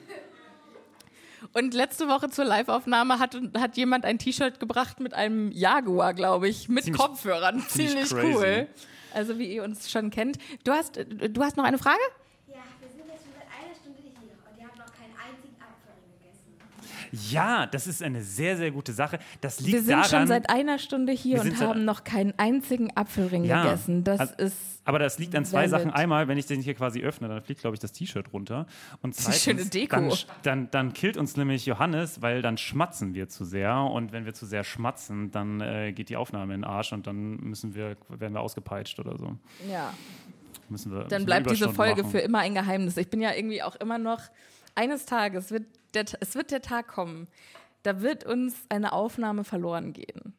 [1.53, 6.47] Und letzte Woche zur Live-Aufnahme hat, hat jemand ein T-Shirt gebracht mit einem Jaguar, glaube
[6.47, 7.59] ich, mit Ziemlich- Kopfhörern.
[7.67, 8.67] ziemlich Ziemlich, crazy.
[9.13, 10.37] Also wie ihr uns schon kennt.
[10.63, 11.99] Du hast, du hast noch eine Frage?
[12.47, 15.55] Ja, wir sind jetzt schon seit einer Stunde hier und ihr habt noch keinen einzigen
[15.59, 16.57] Apfelring gegessen.
[17.29, 19.19] Ja, das ist eine sehr, sehr gute Sache.
[19.41, 22.95] Das liegt Wir sind daran, schon seit einer Stunde hier und haben noch keinen einzigen
[22.95, 23.63] Apfelring Ja.
[23.63, 24.03] gegessen.
[24.03, 24.55] Das Also- ist
[24.85, 25.67] Aber das liegt an zwei.
[25.67, 25.91] Sachen.
[25.91, 28.65] Einmal, wenn ich den hier quasi öffne, dann fliegt, glaube ich, das T-Shirt runter.
[29.01, 29.95] Und ist eine zweitens, schöne Deko.
[29.97, 30.09] Dann,
[30.43, 33.75] dann, dann killt uns nämlich Johannes, weil dann schmatzen wir zu sehr.
[33.77, 37.05] Und wenn wir zu sehr schmatzen, dann äh, geht die Aufnahme in den Arsch und
[37.07, 39.35] dann müssen wir, werden wir ausgepeitscht oder so.
[39.69, 39.93] ja.
[40.69, 42.11] Müssen wir, Dann müssen bleibt diese Folge machen.
[42.11, 42.95] für immer ein Geheimnis.
[42.95, 44.21] Ich bin ja irgendwie auch immer noch,
[44.75, 47.27] eines Tages wird der, es wird der Tag kommen,
[47.83, 50.33] da wird uns eine Aufnahme verloren gehen.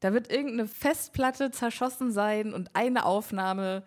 [0.00, 3.84] Da wird irgendeine Festplatte zerschossen sein und eine Aufnahme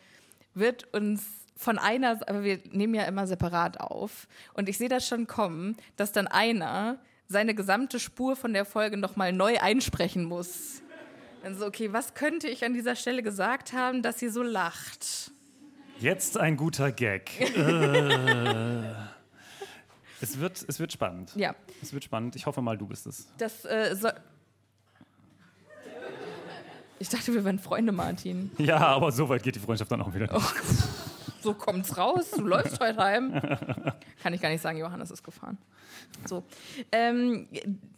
[0.53, 1.23] wird uns
[1.55, 4.27] von einer, aber wir nehmen ja immer separat auf.
[4.53, 8.97] Und ich sehe das schon kommen, dass dann einer seine gesamte Spur von der Folge
[8.97, 10.81] nochmal neu einsprechen muss.
[11.43, 15.31] Dann so, okay, was könnte ich an dieser Stelle gesagt haben, dass sie so lacht?
[15.99, 17.41] Jetzt ein guter Gag.
[17.55, 19.16] äh.
[20.21, 21.31] Es, wird, es wird spannend.
[21.35, 22.35] Ja, Es wird spannend.
[22.35, 23.27] Ich hoffe mal, du bist es.
[23.37, 24.13] das äh, soll.
[26.99, 28.49] Ich dachte, wir wären Freunde, Martin.
[28.57, 30.45] Ja, aber so weit geht die Freundschaft dann auch wieder nicht.
[31.43, 33.31] So kommt's raus, du läufst heute heim.
[34.21, 35.59] Kann ich gar nicht sagen, Johannes ist gefahren.
[36.25, 36.43] So.
[36.91, 37.47] Ähm,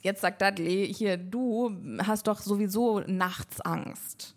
[0.01, 1.71] jetzt sagt Dudley, hier, du
[2.05, 4.35] hast doch sowieso nachts Angst.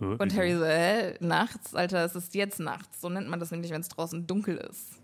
[0.00, 0.34] Äh, Und?
[0.34, 1.74] Harry so, hä, nachts?
[1.74, 3.00] Alter, es ist jetzt nachts.
[3.00, 4.96] So nennt man das nämlich, wenn es draußen dunkel ist.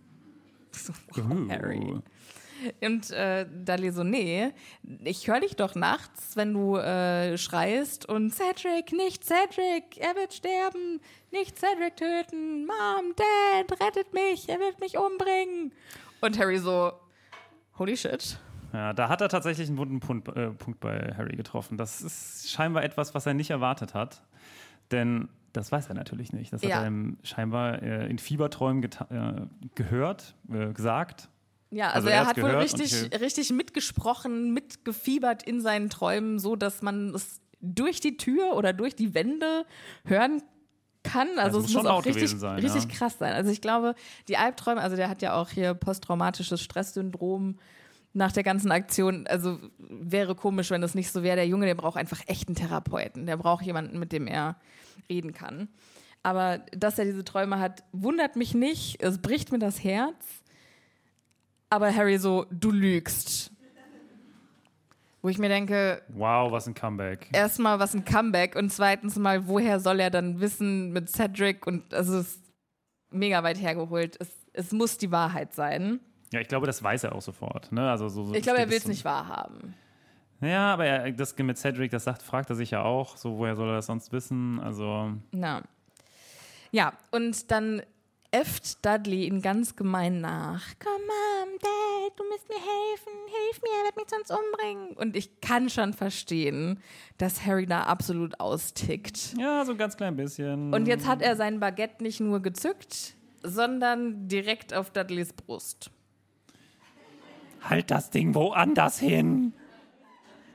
[0.72, 1.50] So, wow.
[1.50, 2.00] Harry.
[2.80, 4.52] Und äh, Dudley so, nee,
[5.04, 10.32] ich höre dich doch nachts, wenn du äh, schreist und Cedric, nicht Cedric, er wird
[10.32, 11.00] sterben,
[11.32, 15.72] nicht Cedric töten, Mom, Dad, rettet mich, er wird mich umbringen.
[16.20, 16.92] Und Harry so,
[17.78, 18.38] holy shit.
[18.72, 21.76] Ja, da hat er tatsächlich einen wunden Punkt, äh, Punkt bei Harry getroffen.
[21.76, 24.22] Das ist scheinbar etwas, was er nicht erwartet hat.
[24.90, 26.52] Denn das weiß er natürlich nicht.
[26.52, 26.76] Das Ja.
[26.76, 28.88] hat er ihm scheinbar äh, in Fieberträumen äh,
[29.74, 31.28] gehört, äh, gesagt.
[31.70, 36.38] Ja, Also also, er er hat wohl richtig, ich- richtig mitgesprochen, mitgefiebert in seinen Träumen,
[36.38, 39.64] so dass man es durch die Tür oder durch die Wände
[40.04, 40.42] hören
[41.02, 41.28] kann.
[41.30, 42.90] Also, Also es muss muss auch richtig, sein, richtig ja.
[42.90, 43.32] krass sein.
[43.32, 43.94] Also ich glaube,
[44.28, 47.58] die Albträume, also der hat ja auch hier posttraumatisches Stresssyndrom
[48.14, 49.26] nach der ganzen Aktion.
[49.26, 51.36] Also wäre komisch, wenn das nicht so wäre.
[51.36, 53.26] Der Junge, der braucht einfach echten Therapeuten.
[53.26, 54.56] Der braucht jemanden, mit dem er
[55.08, 55.68] reden kann.
[56.22, 59.02] Aber dass er diese Träume hat, wundert mich nicht.
[59.02, 60.42] Es bricht mir das Herz.
[61.70, 63.50] Aber Harry so, du lügst.
[65.22, 67.28] Wo ich mir denke, Wow, was ein Comeback.
[67.32, 71.94] erstmal was ein Comeback und zweitens mal, woher soll er dann wissen mit Cedric und
[71.94, 72.42] also es ist
[73.10, 74.16] mega weit hergeholt.
[74.20, 76.00] Es, es muss die Wahrheit sein.
[76.32, 77.70] Ja, ich glaube, das weiß er auch sofort.
[77.72, 77.90] Ne?
[77.90, 79.74] Also so, so Ich glaube, er will es es nicht wahrhaben.
[80.40, 83.16] Ja, aber er, das mit Cedric, das sagt, fragt er sich ja auch.
[83.16, 84.58] So, woher soll er das sonst wissen?
[84.60, 85.62] Also, Na.
[86.72, 87.82] Ja, und dann
[88.32, 90.62] äfft Dudley ihn ganz gemein nach.
[90.82, 93.12] Komm, Mom, Dad, du musst mir helfen.
[93.26, 94.96] Hilf mir, er wird mich sonst umbringen.
[94.96, 96.80] Und ich kann schon verstehen,
[97.18, 99.34] dass Harry da absolut austickt.
[99.38, 100.72] ja, so ein ganz klein bisschen.
[100.72, 105.90] Und jetzt hat er sein Baguette nicht nur gezückt, sondern direkt auf Dudleys Brust.
[107.68, 109.52] Halt das Ding woanders hin.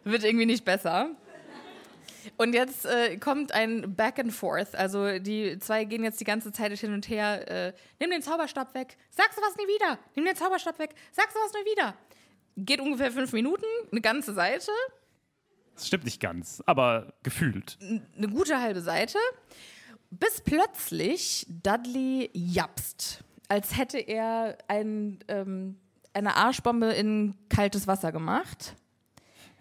[0.04, 1.10] Wird irgendwie nicht besser.
[2.36, 4.76] Und jetzt äh, kommt ein Back and Forth.
[4.76, 7.50] Also die zwei gehen jetzt die ganze Zeit hin und her.
[7.50, 8.98] Äh, nimm den Zauberstab weg.
[9.10, 9.98] Sagst du was nie wieder.
[10.16, 10.94] Nimm den Zauberstab weg.
[11.14, 11.94] Sagst du was nie wieder.
[12.58, 14.72] Geht ungefähr fünf Minuten, eine ganze Seite,
[15.76, 17.78] Das stimmt nicht ganz, aber gefühlt.
[18.18, 19.20] eine gute halbe Seite,
[20.10, 25.80] bis plötzlich Dudley japst, als hätte er ein, ähm,
[26.18, 28.76] eine Arschbombe in kaltes Wasser gemacht.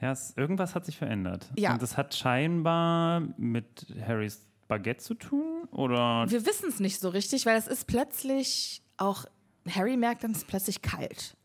[0.01, 1.51] Ja, es, irgendwas hat sich verändert.
[1.57, 1.73] Ja.
[1.73, 5.65] Und das hat scheinbar mit Harrys Baguette zu tun?
[5.71, 9.25] Oder Wir wissen es nicht so richtig, weil es ist plötzlich auch,
[9.69, 11.37] Harry merkt dann, es ist plötzlich kalt.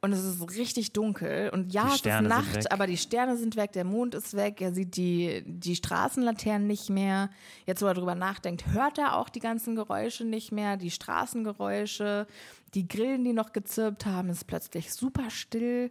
[0.00, 1.50] Und es ist richtig dunkel.
[1.50, 4.72] Und ja, es ist Nacht, aber die Sterne sind weg, der Mond ist weg, er
[4.72, 7.30] sieht die, die Straßenlaternen nicht mehr.
[7.66, 12.28] Jetzt, wo er drüber nachdenkt, hört er auch die ganzen Geräusche nicht mehr, die Straßengeräusche,
[12.74, 15.90] die Grillen, die noch gezirpt haben, ist plötzlich super still.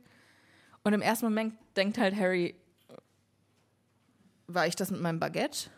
[0.84, 2.56] Und im ersten Moment denkt halt Harry,
[4.48, 5.70] war ich das mit meinem Baguette?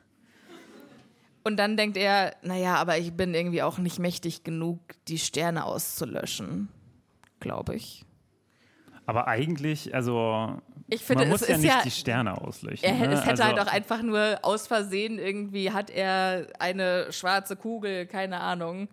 [1.44, 5.66] Und dann denkt er, naja, aber ich bin irgendwie auch nicht mächtig genug, die Sterne
[5.66, 6.68] auszulöschen.
[7.40, 8.06] Glaube ich.
[9.10, 12.88] Aber eigentlich, also Ich finde, man muss ja nicht ja- die Sterne auslöschen.
[12.88, 13.14] Er, ne?
[13.16, 18.06] es hätte also, halt auch einfach nur aus Versehen irgendwie, hat er eine schwarze Kugel,
[18.06, 18.88] keine Ahnung.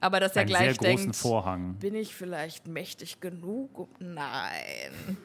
[0.00, 1.74] aber dass er gleich denkt, Vorhang.
[1.74, 3.86] bin ich vielleicht mächtig genug?
[3.98, 5.18] Nein.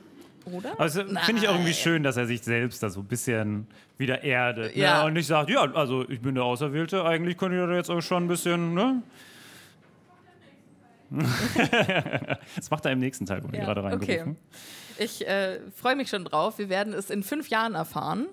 [0.51, 0.77] Oder?
[0.77, 3.67] Also finde ich auch irgendwie schön, dass er sich selbst da so ein bisschen
[3.97, 4.75] wieder erdet.
[4.75, 4.99] Ja.
[4.99, 5.05] Ne?
[5.05, 8.01] Und nicht sagt, ja, also ich bin der Auserwählte, eigentlich könnt ihr da jetzt auch
[8.01, 9.01] schon ein bisschen, ne?
[12.55, 14.31] das macht er im nächsten Teil, wurde Ja, gerade reingerufen.
[14.31, 15.03] okay.
[15.03, 16.57] Ich äh, freue mich schon drauf.
[16.57, 18.27] Wir werden es in fünf Jahren erfahren.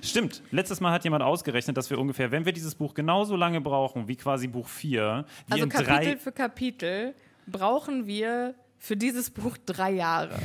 [0.00, 3.60] Stimmt, letztes Mal hat jemand ausgerechnet, dass wir ungefähr, wenn wir dieses Buch genauso lange
[3.60, 7.14] brauchen wie quasi Buch 4, wie Also Kapitel für Kapitel
[7.46, 10.38] brauchen wir für dieses Buch drei Jahre.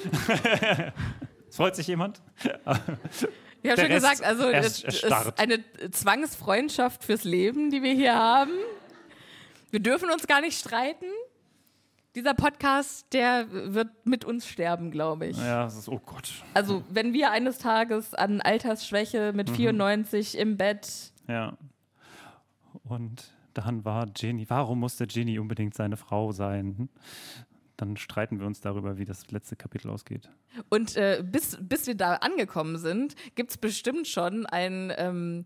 [1.50, 2.22] Freut sich jemand?
[3.62, 5.04] Ich habe schon Rest gesagt, also es ist
[5.38, 8.52] eine Zwangsfreundschaft fürs Leben, die wir hier haben.
[9.70, 11.06] Wir dürfen uns gar nicht streiten.
[12.16, 15.36] Dieser Podcast, der wird mit uns sterben, glaube ich.
[15.38, 16.42] Ja, das ist, oh Gott.
[16.54, 19.36] Also, wenn wir eines Tages an Altersschwäche Mhm.
[19.36, 21.12] mit 94 im Bett.
[21.28, 21.56] Ja.
[22.82, 26.88] Und dann war Jenny, warum musste Jenny unbedingt seine Frau sein?
[27.76, 30.28] Dann streiten wir uns darüber, wie das letzte Kapitel ausgeht.
[30.68, 35.44] Und äh, bis, bis wir da angekommen sind, gibt es bestimmt schon ein ähm,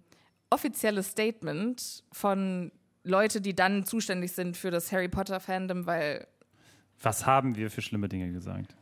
[0.50, 2.72] offizielles Statement von
[3.04, 6.26] Leute, die dann zuständig sind für das Harry Potter-Fandom, weil
[7.02, 8.74] Was haben wir für schlimme Dinge gesagt?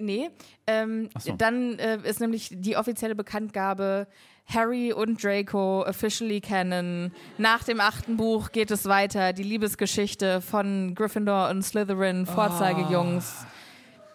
[0.00, 0.30] Nee,
[0.66, 1.32] ähm, so.
[1.32, 4.06] dann äh, ist nämlich die offizielle Bekanntgabe,
[4.46, 7.12] Harry und Draco officially canon.
[7.36, 13.44] Nach dem achten Buch geht es weiter, die Liebesgeschichte von Gryffindor und Slytherin, Vorzeigejungs.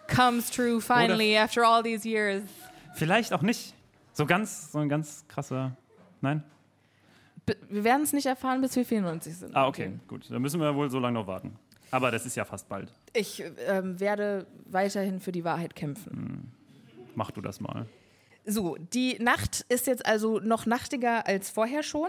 [0.08, 2.42] Comes true finally after all these years.
[2.94, 3.74] Vielleicht auch nicht.
[4.12, 5.76] So ganz, so ein ganz krasser.
[6.20, 6.42] Nein?
[7.68, 9.56] Wir werden es nicht erfahren, bis wir 94 sind.
[9.56, 10.30] Ah, okay, gut.
[10.30, 11.56] Dann müssen wir wohl so lange noch warten.
[11.90, 12.92] Aber das ist ja fast bald.
[13.12, 16.52] Ich ähm, werde weiterhin für die Wahrheit kämpfen.
[17.14, 17.86] Mach du das mal.
[18.46, 22.08] So, die Nacht ist jetzt also noch nachtiger als vorher schon.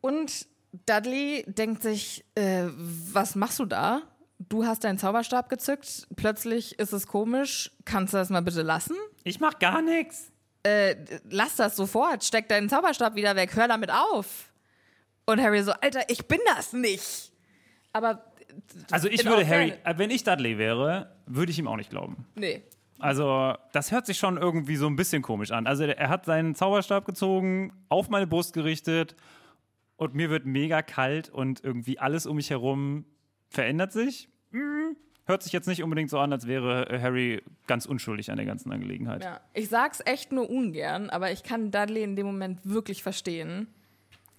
[0.00, 0.46] Und
[0.86, 4.02] Dudley denkt sich, äh, was machst du da?
[4.38, 7.72] Du hast deinen Zauberstab gezückt, plötzlich ist es komisch.
[7.86, 8.94] Kannst du das mal bitte lassen?
[9.24, 10.30] Ich mach gar nichts.
[10.66, 10.96] Äh,
[11.30, 14.50] lass das sofort, steck deinen Zauberstab wieder weg, hör damit auf.
[15.24, 17.30] Und Harry so, Alter, ich bin das nicht.
[17.92, 18.24] Aber,
[18.90, 22.26] Also ich würde Harry, äh, wenn ich Dudley wäre, würde ich ihm auch nicht glauben.
[22.34, 22.62] nee.
[22.98, 25.66] Also, das hört sich schon irgendwie so ein bisschen komisch an.
[25.66, 29.16] Also, er hat seinen Zauberstab gezogen, auf meine Brust gerichtet
[29.96, 33.04] und mir wird mega kalt und irgendwie alles um mich herum
[33.50, 34.30] verändert sich.
[34.50, 34.96] Hm,
[35.26, 38.46] Hört sich jetzt nicht unbedingt so an, als wäre äh, Harry ganz unschuldig an der
[38.46, 39.24] ganzen Angelegenheit.
[39.24, 39.40] Ja.
[39.54, 43.66] Ich sag's echt nur ungern, aber ich kann Dudley in dem Moment wirklich verstehen.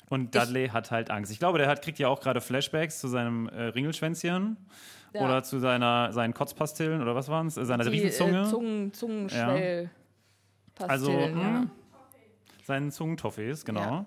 [0.10, 1.30] Und Dudley hat halt Angst.
[1.32, 4.56] Ich glaube, der hat, kriegt ja auch gerade Flashbacks zu seinem äh, Ringelschwänzchen
[5.14, 5.26] Ja.
[5.26, 7.58] oder zu seiner, seinen Kotzpastillen oder was waren es?
[7.58, 8.42] Äh, seiner Die Riesenzunge.
[8.44, 9.90] äh, Zungen, Zungenschwell.
[10.80, 11.28] Also, ja.
[11.28, 11.72] hm.
[12.64, 13.82] seinen Zungentoffees, genau.
[13.82, 14.06] Ja.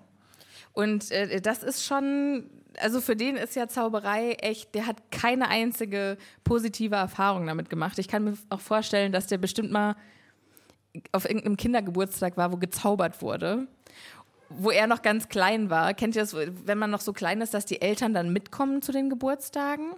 [0.73, 2.49] Und äh, das ist schon,
[2.79, 7.99] also für den ist ja Zauberei echt, der hat keine einzige positive Erfahrung damit gemacht.
[7.99, 9.95] Ich kann mir auch vorstellen, dass der bestimmt mal
[11.11, 13.67] auf irgendeinem Kindergeburtstag war, wo gezaubert wurde.
[14.49, 15.93] Wo er noch ganz klein war.
[15.93, 18.91] Kennt ihr das, wenn man noch so klein ist, dass die Eltern dann mitkommen zu
[18.91, 19.91] den Geburtstagen?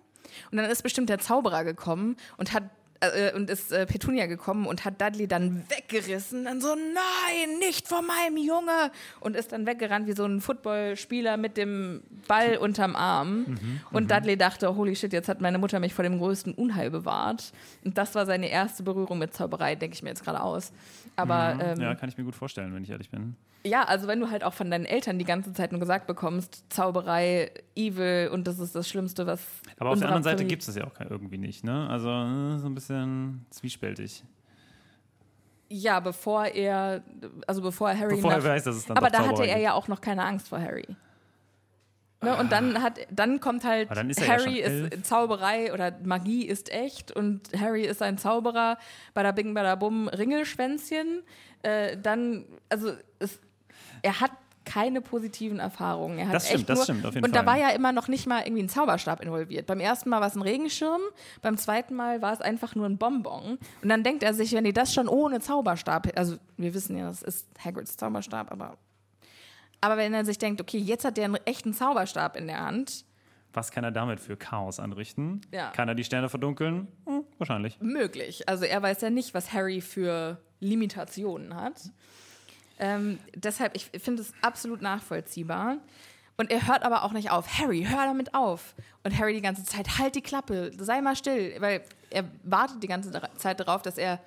[0.51, 2.63] Und dann ist bestimmt der Zauberer gekommen und hat
[3.09, 6.45] äh, und ist äh, Petunia gekommen und hat Dudley dann weggerissen.
[6.45, 8.91] Dann so, nein, nicht von meinem Junge.
[9.19, 13.57] Und ist dann weggerannt wie so ein Footballspieler mit dem Ball unterm Arm.
[13.91, 17.51] und Dudley dachte, holy shit, jetzt hat meine Mutter mich vor dem größten Unheil bewahrt.
[17.83, 20.71] Und das war seine erste Berührung mit Zauberei, denke ich mir jetzt gerade aus.
[21.15, 23.35] Aber ähm, Ja, kann ich mir gut vorstellen, wenn ich ehrlich bin.
[23.65, 26.65] ja, also wenn du halt auch von deinen Eltern die ganze Zeit nur gesagt bekommst,
[26.69, 29.41] Zauberei, Evil und das ist das Schlimmste, was.
[29.79, 31.87] Aber auf der anderen Seite gibt es das ja auch irgendwie nicht, ne?
[31.89, 32.92] Also äh, so ein bisschen
[33.49, 34.23] zwiespältig.
[35.69, 37.03] Ja, bevor er,
[37.47, 39.49] also bevor er Harry Bevor er nach, weiß, dass es dann Aber da hatte Zauberei
[39.49, 40.85] er ja auch noch keine Angst vor Harry.
[42.21, 45.05] Ne, und dann hat, dann kommt halt dann ist er ja Harry schon ist.
[45.05, 48.77] Zauberei oder Magie ist echt und Harry ist ein Zauberer.
[49.13, 51.23] Bada bing, bada bum, Ringelschwänzchen.
[51.63, 53.39] Äh, dann, also es,
[54.03, 54.31] er hat
[54.66, 56.18] keine positiven Erfahrungen.
[56.20, 57.43] Er hat Das stimmt, echt das nur, stimmt, auf jeden und Fall.
[57.43, 59.66] da war ja immer noch nicht mal irgendwie ein Zauberstab involviert.
[59.66, 61.01] Beim ersten Mal war es ein Regenschirm,
[61.41, 63.57] beim zweiten Mal war es einfach nur ein Bonbon.
[63.82, 67.07] Und dann denkt er sich, wenn die das schon ohne Zauberstab, also wir wissen ja,
[67.07, 68.78] das ist Hagrids Zauberstab, aber
[69.82, 73.03] aber wenn er sich denkt, okay, jetzt hat der einen echten Zauberstab in der Hand,
[73.51, 75.41] Was kann er damit für Chaos anrichten?
[75.51, 75.72] Ja.
[75.72, 76.88] Kann er die Sterne verdunkeln?
[77.05, 77.80] Hm, wahrscheinlich.
[77.82, 78.47] möglich.
[78.47, 81.91] Also er weiß ja nicht, was Harry für Limitationen hat.
[82.80, 85.78] Ähm, deshalb, ich finde es absolut nachvollziehbar.
[86.36, 87.59] Und er hört aber auch nicht auf.
[87.59, 88.74] Harry, hör damit auf.
[89.03, 91.55] Und Harry die ganze Zeit, halt die Klappe, sei mal still.
[91.59, 94.19] Weil er wartet die ganze Zeit darauf, dass er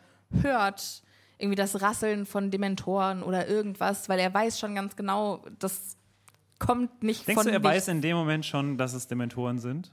[0.43, 1.03] hört,
[1.39, 5.97] irgendwie das Rasseln von Dementoren oder irgendwas, weil er weiß schon ganz genau, das
[6.59, 9.91] kommt nicht Denkst von du, er weiß in dem Moment schon, dass es Dementoren sind?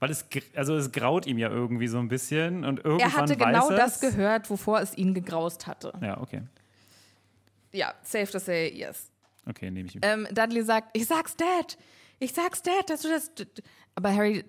[0.00, 3.36] Weil es, also es graut ihm ja irgendwie so ein bisschen und irgendwann Er hatte
[3.36, 5.92] genau das gehört, wovor es ihn gegraust hatte.
[6.02, 6.42] Ja, okay.
[7.72, 9.10] Ja, safe to say yes.
[9.48, 9.98] Okay, nehme ich.
[10.02, 11.76] Ähm, Dudley sagt, ich sag's Dad,
[12.18, 13.30] ich sag's Dad, dass du das...
[13.94, 14.44] Aber Harry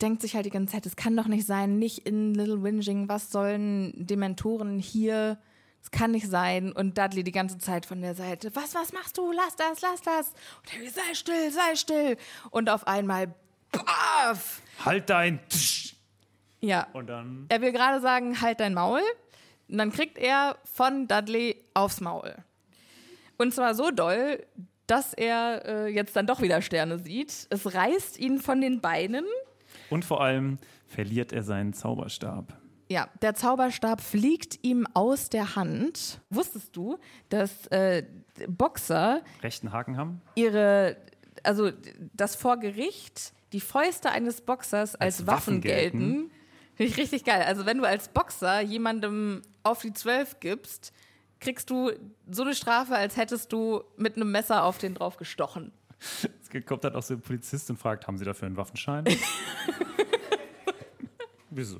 [0.00, 3.08] denkt sich halt die ganze Zeit, es kann doch nicht sein, nicht in Little Whinging,
[3.08, 5.38] was sollen Dementoren hier...
[5.82, 6.72] Es kann nicht sein.
[6.72, 9.30] Und Dudley die ganze Zeit von der Seite, was, was machst du?
[9.30, 10.32] Lass das, lass das.
[10.58, 12.16] Und Harry, sei still, sei still.
[12.50, 13.32] Und auf einmal,
[13.70, 14.62] baff!
[14.84, 15.94] Halt dein Tsch.
[16.60, 17.46] Ja, Und dann.
[17.50, 19.00] er will gerade sagen, halt dein Maul.
[19.68, 22.34] Und dann kriegt er von Dudley aufs Maul.
[23.38, 24.44] Und zwar so doll,
[24.86, 27.46] dass er äh, jetzt dann doch wieder Sterne sieht.
[27.50, 29.24] Es reißt ihn von den Beinen.
[29.90, 32.56] Und vor allem verliert er seinen Zauberstab.
[32.88, 36.20] Ja, der Zauberstab fliegt ihm aus der Hand.
[36.30, 36.98] Wusstest du,
[37.30, 38.04] dass äh,
[38.48, 40.20] Boxer Rechten Haken haben?
[40.36, 40.96] ihre,
[41.42, 41.72] also
[42.12, 45.98] das vor Gericht die Fäuste eines Boxers als, Als Waffen, Waffen gelten?
[45.98, 46.30] gelten?
[46.74, 47.42] Finde ich richtig geil.
[47.46, 50.92] Also wenn du als Boxer jemandem auf die Zwölf gibst,
[51.40, 51.92] kriegst du
[52.30, 55.72] so eine Strafe, als hättest du mit einem Messer auf den drauf gestochen.
[56.42, 59.04] Es kommt dann auch so ein Polizist und fragt, haben Sie dafür einen Waffenschein?
[61.50, 61.78] Wieso?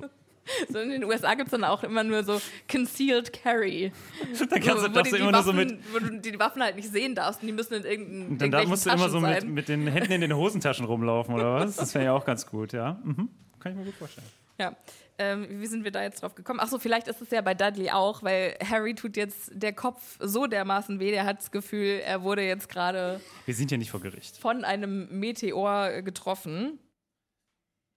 [0.70, 2.40] So in den USA gibt es dann auch immer nur so
[2.70, 3.92] Concealed Carry.
[4.48, 5.92] Dann kannst du, wo, darfst die, du die immer nur so Waffen, mit.
[5.92, 8.64] wo du die Waffen halt nicht sehen darfst und die müssen in irgendeinem Dann da
[8.64, 11.76] musst du immer so mit, mit den Händen in den Hosentaschen rumlaufen, oder was?
[11.76, 13.00] Das wäre ja auch ganz gut, ja.
[13.02, 13.28] Mhm.
[13.58, 14.26] Kann ich mir gut vorstellen.
[14.58, 14.74] Ja.
[15.18, 16.60] Ähm, wie sind wir da jetzt drauf gekommen?
[16.60, 20.46] Achso, vielleicht ist es ja bei Dudley auch, weil Harry tut jetzt der Kopf so
[20.46, 24.00] dermaßen weh, der hat das Gefühl, er wurde jetzt gerade Wir sind ja nicht vor
[24.00, 24.36] Gericht.
[24.36, 26.78] von einem Meteor getroffen.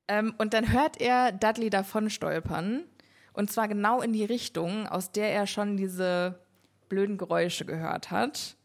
[0.07, 2.83] Ähm, und dann hört er Dudley davon stolpern.
[3.33, 6.39] Und zwar genau in die Richtung, aus der er schon diese
[6.87, 8.55] blöden Geräusche gehört hat.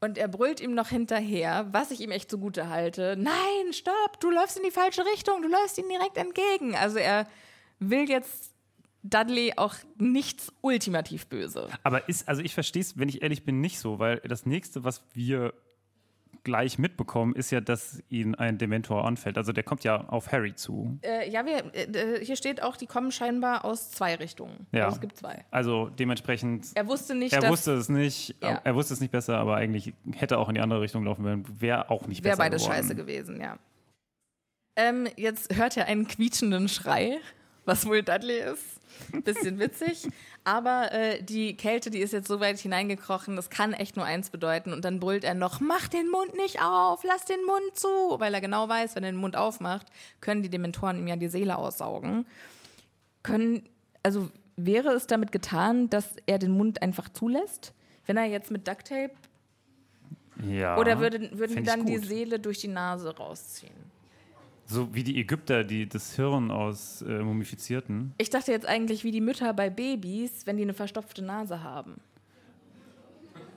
[0.00, 3.16] Und er brüllt ihm noch hinterher, was ich ihm echt zugute halte.
[3.18, 6.74] Nein, stopp, du läufst in die falsche Richtung, du läufst ihm direkt entgegen.
[6.74, 7.28] Also er
[7.78, 8.54] will jetzt
[9.02, 11.68] Dudley auch nichts ultimativ böse.
[11.82, 14.84] Aber ist, also ich verstehe es, wenn ich ehrlich bin, nicht so, weil das nächste,
[14.84, 15.52] was wir
[16.44, 19.36] gleich mitbekommen, ist ja, dass ihn ein Dementor anfällt.
[19.38, 20.98] Also der kommt ja auf Harry zu.
[21.02, 24.66] Äh, ja, wir, äh, hier steht auch, die kommen scheinbar aus zwei Richtungen.
[24.72, 24.84] Ja.
[24.86, 25.44] Also es gibt zwei.
[25.50, 26.68] Also dementsprechend.
[26.74, 28.60] Er wusste nicht, Er dass wusste es nicht, Ja.
[28.64, 31.24] er wusste es nicht besser, aber eigentlich hätte er auch in die andere Richtung laufen
[31.24, 31.60] können.
[31.60, 32.82] Wäre auch nicht wäre besser beides geworden.
[32.82, 33.58] scheiße gewesen, ja.
[34.76, 37.18] Ähm, jetzt hört er einen quietschenden Schrei,
[37.64, 38.80] was wohl Dudley ist.
[39.24, 40.08] Bisschen witzig.
[40.44, 44.30] Aber äh, die Kälte, die ist jetzt so weit hineingekrochen, das kann echt nur eins
[44.30, 44.72] bedeuten.
[44.72, 47.88] Und dann brüllt er noch, mach den Mund nicht auf, lass den Mund zu.
[48.18, 49.86] Weil er genau weiß, wenn er den Mund aufmacht,
[50.20, 52.26] können die Dementoren ihm ja die Seele aussaugen.
[53.22, 53.68] Können,
[54.02, 57.74] also wäre es damit getan, dass er den Mund einfach zulässt?
[58.06, 59.12] Wenn er jetzt mit Ducktape
[60.48, 61.98] Ja, oder würden, würden dann die.
[61.98, 63.89] Seele durch die Nase rausziehen?
[64.70, 68.14] So wie die Ägypter, die das Hirn aus äh, Mumifizierten.
[68.18, 72.00] Ich dachte jetzt eigentlich wie die Mütter bei Babys, wenn die eine verstopfte Nase haben.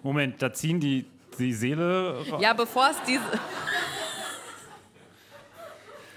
[0.01, 1.05] Moment, da ziehen die
[1.37, 2.23] die Seele.
[2.31, 3.21] ra- Ja, bevor es diese.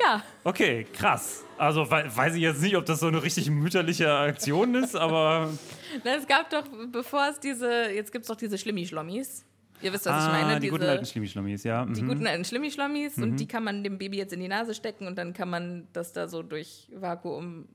[0.03, 1.42] ja, Okay, krass.
[1.59, 5.51] Also wei- weiß ich jetzt nicht, ob das so eine richtig mütterliche Aktion ist, aber.
[6.05, 7.90] Na, es gab doch, bevor es diese.
[7.90, 9.44] Jetzt gibt es doch diese Schlimmi-Schlommis.
[9.83, 10.47] Ihr wisst, was ich meine.
[10.47, 11.85] ah, die diese, guten alten Schlimmi-Schlammis, ja.
[11.85, 12.09] die mhm.
[12.09, 13.18] guten alten Schlimmi-Schlommis.
[13.18, 15.87] Und die kann man dem Baby jetzt in die Nase stecken und dann kann man
[15.93, 17.68] das da so durch Vakuum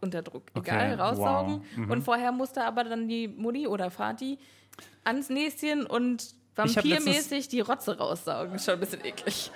[0.00, 1.54] unter Druck, egal, Okay, raussaugen.
[1.54, 1.76] wow.
[1.76, 1.90] Mhm.
[1.90, 4.38] Und vorher musste aber dann die Mutti oder Vati
[5.04, 8.58] ans Näschen und vampirmäßig die Rotze raussaugen.
[8.58, 9.50] Schon ein bisschen eklig.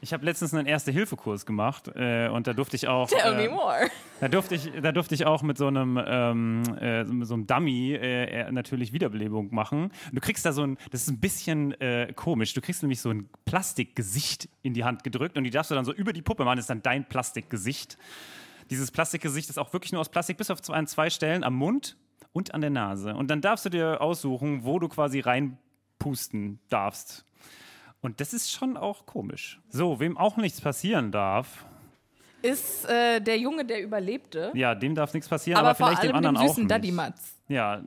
[0.00, 3.08] Ich habe letztens einen Erste-Hilfe-Kurs gemacht äh, und da durfte ich auch.
[3.08, 3.90] Tell me äh, more.
[4.20, 7.94] Da durfte ich, da durfte ich auch mit so einem, ähm, äh, so einem Dummy
[7.94, 9.90] äh, äh, natürlich Wiederbelebung machen.
[10.12, 12.54] Du kriegst da so ein, das ist ein bisschen äh, komisch.
[12.54, 15.84] Du kriegst nämlich so ein Plastikgesicht in die Hand gedrückt und die darfst du dann
[15.84, 16.56] so über die Puppe machen.
[16.56, 17.98] Das ist dann dein Plastikgesicht.
[18.70, 21.54] Dieses Plastikgesicht ist auch wirklich nur aus Plastik, bis auf zwei, an zwei Stellen am
[21.54, 21.96] Mund
[22.32, 23.14] und an der Nase.
[23.14, 27.24] Und dann darfst du dir aussuchen, wo du quasi reinpusten darfst.
[28.00, 29.60] Und das ist schon auch komisch.
[29.70, 31.66] So, wem auch nichts passieren darf,
[32.42, 34.52] Ist äh, der Junge, der überlebte.
[34.54, 36.70] ja, dem darf nichts passieren, aber, aber, vielleicht dem anderen dem auch süßen nicht.
[36.70, 37.34] Daddy Matz.
[37.48, 37.82] Ja,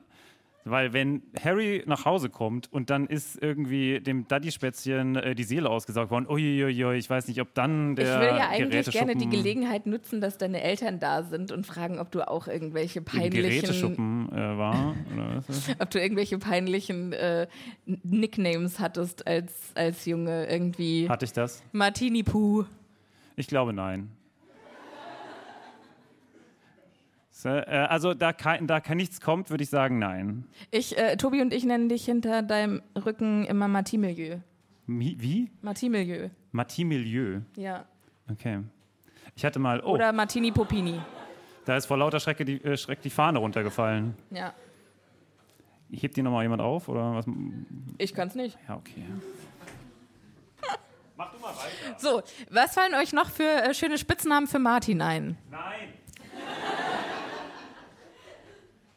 [0.64, 5.70] weil wenn Harry nach Hause kommt und dann ist irgendwie dem Daddy-Spätzchen äh, die Seele
[5.70, 9.30] ausgesaugt worden, uiuiui, ich weiß nicht, ob dann der Ich will ja eigentlich gerne die
[9.30, 14.32] Gelegenheit nutzen, dass deine Eltern da sind und fragen, ob du auch irgendwelche peinlichen, Geräteschuppen
[14.32, 14.96] äh, war.
[15.14, 17.48] Oder was ob du irgendwelche peinlichen äh,
[17.86, 21.10] Nicknames hattest als, als Junge irgendwie.
[21.10, 21.64] Hatte ich das?
[21.72, 22.66] Martini Poo.
[23.36, 24.10] Ich glaube nein.
[27.31, 30.46] So, äh, also da, kein, da kein nichts kommt, würde ich sagen nein.
[30.70, 34.38] Ich, äh, Tobi und ich nennen dich hinter deinem Rücken immer Martimilieu.
[34.88, 35.50] Mi wie?
[35.62, 36.30] Martini-Milieu.
[36.52, 37.42] Martini-Milieu.
[37.56, 37.86] Ja.
[38.30, 38.60] Okay.
[39.36, 41.00] Ich hatte mal, oh, Oder Martini Popini.
[41.66, 44.16] da ist vor lauter Schrecke die, äh, Schreck die Fahne runtergefallen.
[44.32, 44.54] Ja.
[45.92, 46.90] Hebt die nochmal jemand auf?
[46.90, 47.26] Oder was?
[47.98, 48.58] Ich kann's nicht.
[48.68, 49.06] Ja, okay.
[51.16, 52.00] Mach du mal weiter.
[52.00, 55.38] So, was fallen euch noch für äh, schöne Spitznamen für Martin ein?
[55.50, 55.90] Nein.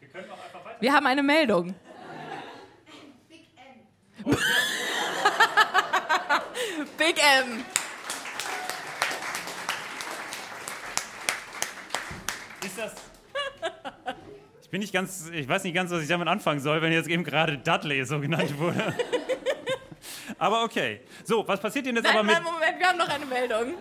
[0.00, 0.63] Wir können auch einfach weiter.
[0.80, 1.74] Wir haben eine Meldung.
[3.28, 4.34] Big M.
[6.98, 7.64] Big M.
[12.64, 12.94] Ist das.
[14.62, 17.08] Ich bin nicht ganz, ich weiß nicht ganz, was ich damit anfangen soll, wenn jetzt
[17.08, 18.94] eben gerade Dudley so genannt wurde.
[20.38, 21.00] aber okay.
[21.24, 22.34] So, was passiert denn jetzt aber Nein, mit.
[22.34, 23.74] nein, Moment, wir haben noch eine Meldung.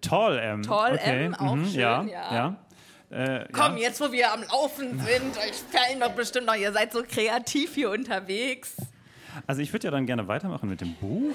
[0.00, 0.62] Tall M.
[0.62, 1.26] Tall okay.
[1.26, 2.02] M, auch mhm, schön, ja.
[2.04, 2.34] ja.
[2.34, 2.56] ja.
[3.10, 3.82] Äh, Komm, ja.
[3.84, 7.74] jetzt wo wir am Laufen sind, euch fallen doch bestimmt noch, ihr seid so kreativ
[7.74, 8.76] hier unterwegs.
[9.46, 11.34] Also ich würde ja dann gerne weitermachen mit dem Buch.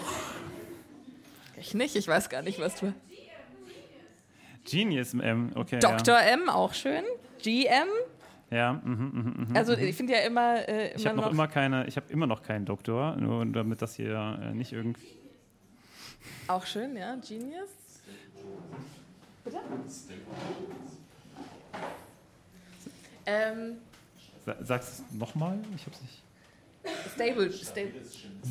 [1.58, 2.94] Ich nicht, ich weiß gar nicht, was du.
[4.70, 5.80] Genius M, okay.
[5.80, 6.20] Dr.
[6.20, 7.04] M, auch schön.
[7.42, 7.88] GM.
[8.50, 9.56] Ja, ja mhm, mhm.
[9.56, 12.12] Also ich finde ja immer, äh, immer Ich habe noch noch immer keine, ich habe
[12.12, 15.08] immer noch keinen Doktor, nur damit das hier äh, nicht irgendwie.
[16.48, 17.70] auch schön, ja, Genius.
[19.44, 19.58] Bitte?
[23.26, 23.78] Ähm,
[24.46, 25.58] Sa- Sag's nochmal?
[25.76, 26.22] Ich hab's nicht.
[27.16, 27.92] stable, stable,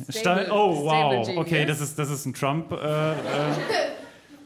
[0.09, 1.23] Sta stable, oh, wow.
[1.23, 2.71] stable Okay, das ist, das ist ein Trump.
[2.71, 3.15] Äh, äh,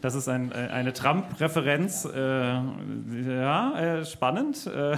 [0.02, 2.06] das ist ein, äh, eine Trump-Referenz.
[2.06, 4.68] Äh, ja, äh, spannend.
[4.68, 4.96] Äh,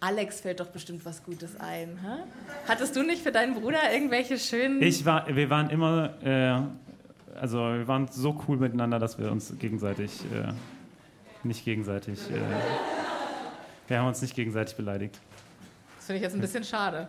[0.00, 1.98] Alex fällt doch bestimmt was Gutes ein.
[2.02, 2.24] Hä?
[2.68, 4.82] Hattest du nicht für deinen Bruder irgendwelche schönen.
[4.82, 6.60] ich war, wir waren immer, äh,
[7.38, 10.52] also wir waren so cool miteinander, dass wir uns gegenseitig, äh,
[11.42, 12.40] nicht gegenseitig, äh,
[13.88, 15.18] wir haben uns nicht gegenseitig beleidigt.
[15.96, 17.08] Das finde ich jetzt ein bisschen schade.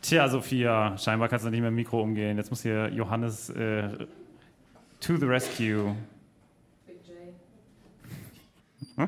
[0.00, 2.36] Tja, Sophia, scheinbar kannst du nicht mehr im Mikro umgehen.
[2.36, 3.88] Jetzt muss hier Johannes äh,
[5.00, 5.94] to the rescue.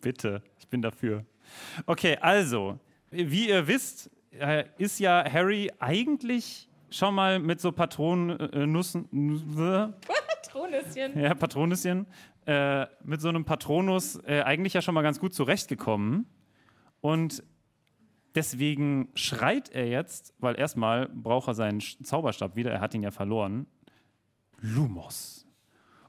[0.00, 1.24] Bitte, ich bin dafür.
[1.86, 2.78] Okay, also,
[3.10, 9.08] wie ihr wisst, äh, ist ja Harry eigentlich schon mal mit so Patronennussen,
[10.42, 11.18] Patronüschen.
[11.18, 12.06] ja, Patronüschen,
[12.46, 16.26] äh, mit so einem Patronus äh, eigentlich ja schon mal ganz gut zurechtgekommen.
[17.00, 17.42] Und
[18.34, 23.10] deswegen schreit er jetzt, weil erstmal braucht er seinen Zauberstab wieder, er hat ihn ja
[23.10, 23.66] verloren,
[24.60, 25.46] Lumos.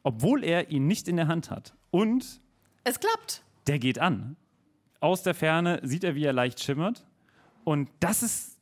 [0.04, 1.74] Obwohl er ihn nicht in der Hand hat.
[1.90, 2.42] Und
[2.84, 3.44] Es klappt.
[3.68, 4.36] der geht an.
[5.00, 7.06] Aus der Ferne sieht er, wie er leicht schimmert.
[7.64, 8.60] Und das ist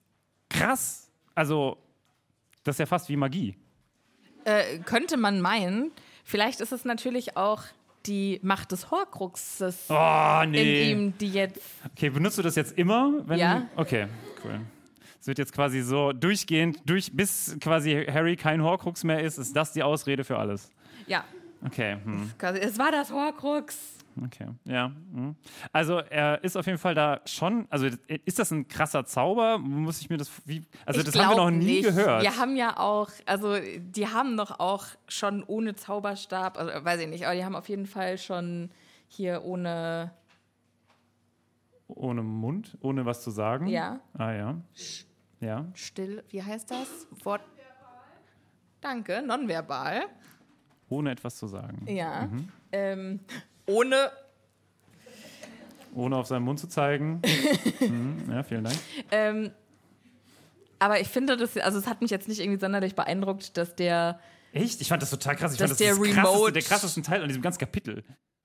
[0.50, 1.12] krass.
[1.36, 1.78] Also,
[2.64, 3.56] das ist ja fast wie Magie.
[4.46, 5.92] Äh, könnte man meinen,
[6.24, 7.64] vielleicht ist es natürlich auch
[8.08, 10.92] die Macht des Horcruxes Oh, nee.
[10.92, 11.62] in ihm, die jetzt.
[11.92, 13.24] Okay, benutzt du das jetzt immer?
[13.36, 13.68] Ja.
[13.76, 14.08] Okay,
[14.44, 14.60] cool.
[15.20, 19.56] Es wird jetzt quasi so durchgehend, durch, bis quasi Harry kein Horcrux mehr ist, ist
[19.56, 20.70] das die Ausrede für alles.
[21.06, 21.24] Ja,
[21.64, 22.32] Okay, hm.
[22.60, 23.78] es war das Horcrux.
[24.24, 24.92] Okay, ja.
[25.14, 25.36] Hm.
[25.72, 27.88] Also er ist auf jeden Fall da schon, also
[28.26, 29.58] ist das ein krasser Zauber?
[29.58, 31.84] Muss ich mir das, wie, also Ich das haben wir noch nie nicht.
[31.84, 32.24] gehört.
[32.24, 37.08] Wir haben ja auch, also die haben doch auch schon ohne Zauberstab, also weiß ich
[37.08, 38.70] nicht, aber die haben auf jeden Fall schon
[39.08, 40.12] hier ohne,
[41.88, 43.68] Ohne Mund, ohne was zu sagen?
[43.68, 44.62] ja, Ah ja.
[45.42, 45.66] Ja.
[45.74, 47.08] still, wie heißt das?
[47.24, 47.42] Wort.
[48.80, 50.04] Danke, nonverbal.
[50.90, 51.86] Ohne etwas zu sagen.
[51.88, 52.28] Ja.
[52.28, 52.50] Mhm.
[52.72, 53.20] Ähm,
[53.72, 54.12] ohne,
[55.94, 57.22] Ohne auf seinen Mund zu zeigen.
[57.80, 58.24] mhm.
[58.32, 58.78] Ja, vielen Dank.
[59.12, 59.52] ähm,
[60.80, 64.20] aber ich finde das, also es hat mich jetzt nicht irgendwie sonderlich beeindruckt, dass der,
[64.54, 64.82] Echt?
[64.82, 65.54] Ich fand das total krass.
[65.54, 68.04] Ich fand das der das krasseste, der krassesten Teil an diesem ganzen Kapitel.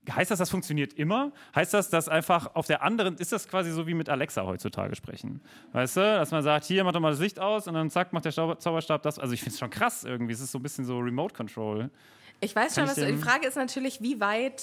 [0.08, 1.32] Heißt das, das funktioniert immer?
[1.52, 4.94] Heißt das, dass einfach auf der anderen, ist das quasi so wie mit Alexa heutzutage
[4.94, 5.40] sprechen?
[5.72, 8.12] Weißt du, dass man sagt, hier, mach doch mal das Licht aus und dann zack,
[8.12, 9.18] macht der Zauber- Zauberstab das.
[9.18, 10.32] Also ich finde es schon krass irgendwie.
[10.32, 11.90] Es ist so ein bisschen so Remote Control.
[12.40, 14.62] ich weiß schon, Kann was ich du, die Frage ist natürlich, wie weit,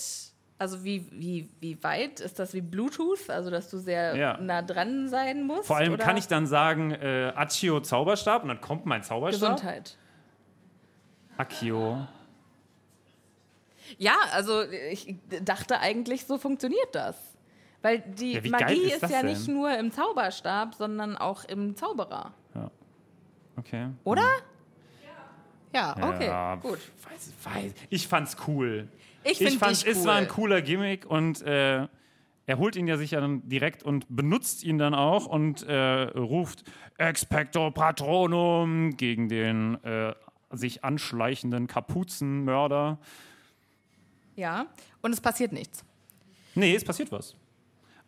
[0.59, 4.37] also wie, wie, wie weit ist das wie Bluetooth, also dass du sehr Ja.
[4.37, 5.65] nah dran sein musst?
[5.67, 6.03] Vor allem oder?
[6.03, 9.55] kann ich dann sagen, äh, Accio Zauberstab und dann kommt mein Zauberstab.
[9.57, 9.97] Gesundheit.
[11.37, 12.07] Accio.
[13.97, 17.15] Ja, also ich dachte eigentlich, so funktioniert das.
[17.81, 19.25] Weil die Ja, Magie ist ist, ja denn?
[19.25, 22.33] nicht nur im Zauberstab, sondern auch im Zauberer.
[23.57, 23.89] Okay.
[24.03, 24.21] Oder?
[25.73, 26.79] Ja, Ja, okay, gut.
[27.03, 27.73] Weiß, weiß.
[27.89, 28.87] Ich fand's cool.
[29.23, 29.91] Ich finde fand, cool.
[29.91, 31.87] es war ein cooler Gimmick und äh,
[32.45, 36.63] er holt ihn ja sicher dann direkt und benutzt ihn dann auch und äh, ruft
[36.97, 40.13] Expecto Patronum gegen den äh,
[40.51, 42.99] sich anschleichenden Kapuzenmörder.
[44.35, 44.67] Ja,
[45.01, 45.85] und es passiert nichts.
[46.55, 47.35] Nee, es passiert was.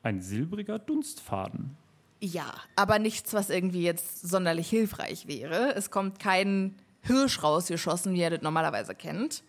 [0.04, 1.78] Ein silbriger Dunstfaden.
[2.20, 5.76] Ja, aber nichts, was irgendwie jetzt sonderlich hilfreich wäre.
[5.76, 9.44] Es kommt kein Hirsch rausgeschossen, wie ihr das normalerweise kennt.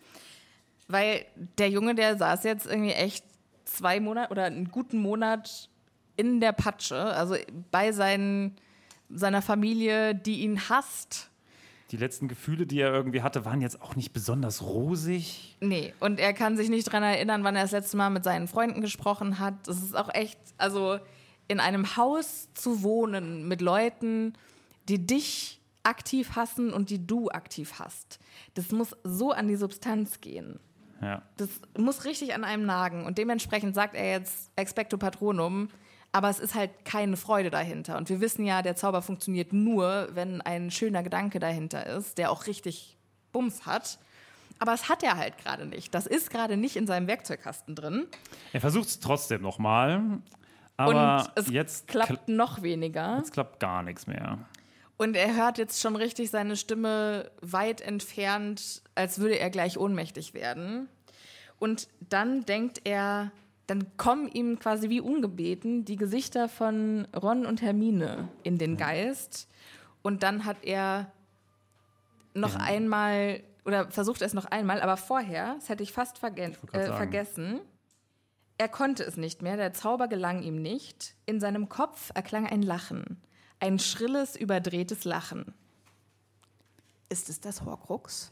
[0.87, 1.25] Weil
[1.57, 3.25] der Junge, der saß jetzt irgendwie echt
[3.65, 5.69] zwei Monate oder einen guten Monat
[6.15, 7.35] in der Patsche, also
[7.71, 8.55] bei seinen,
[9.09, 11.29] seiner Familie, die ihn hasst.
[11.91, 15.55] Die letzten Gefühle, die er irgendwie hatte, waren jetzt auch nicht besonders rosig.
[15.61, 18.47] Nee, und er kann sich nicht dran erinnern, wann er das letzte Mal mit seinen
[18.47, 19.53] Freunden gesprochen hat.
[19.67, 20.99] Das ist auch echt, also
[21.47, 24.33] in einem Haus zu wohnen mit Leuten,
[24.89, 28.19] die dich aktiv hassen und die du aktiv hast.
[28.55, 30.59] Das muss so an die Substanz gehen.
[31.01, 31.21] Ja.
[31.37, 33.05] Das muss richtig an einem nagen.
[33.05, 35.69] Und dementsprechend sagt er jetzt Expecto Patronum,
[36.11, 37.97] aber es ist halt keine Freude dahinter.
[37.97, 42.31] Und wir wissen ja, der Zauber funktioniert nur, wenn ein schöner Gedanke dahinter ist, der
[42.31, 42.97] auch richtig
[43.31, 43.99] Bums hat.
[44.59, 45.93] Aber es hat er halt gerade nicht.
[45.93, 48.07] Das ist gerade nicht in seinem Werkzeugkasten drin.
[48.53, 50.19] Er versucht es trotzdem nochmal.
[50.77, 53.17] Aber und es jetzt, klappt noch weniger.
[53.17, 54.39] jetzt klappt gar nichts mehr.
[54.97, 60.33] Und er hört jetzt schon richtig seine Stimme weit entfernt, als würde er gleich ohnmächtig
[60.33, 60.89] werden.
[61.59, 63.31] Und dann denkt er,
[63.67, 69.47] dann kommen ihm quasi wie ungebeten die Gesichter von Ron und Hermine in den Geist.
[70.01, 71.11] Und dann hat er
[72.33, 72.61] noch Ja.
[72.61, 76.93] einmal, oder versucht es noch einmal, aber vorher, das hätte ich fast verge grad äh,
[76.93, 77.59] vergessen,
[78.57, 81.13] er konnte es nicht mehr, der Zauber gelang ihm nicht.
[81.27, 83.21] In seinem Kopf erklang ein Lachen.
[83.59, 85.53] Ein schrilles, überdrehtes Lachen.
[87.09, 88.31] Ist es das Horcrux?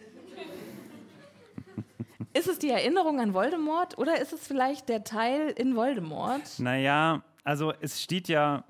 [2.33, 6.59] ist es die Erinnerung an Voldemort oder ist es vielleicht der Teil in Voldemort?
[6.59, 8.65] Naja, also es steht ja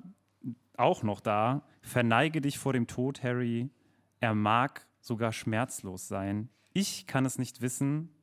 [0.78, 3.70] auch noch da, verneige dich vor dem Tod, Harry.
[4.20, 6.50] Er mag sogar schmerzlos sein.
[6.74, 8.15] Ich kann es nicht wissen.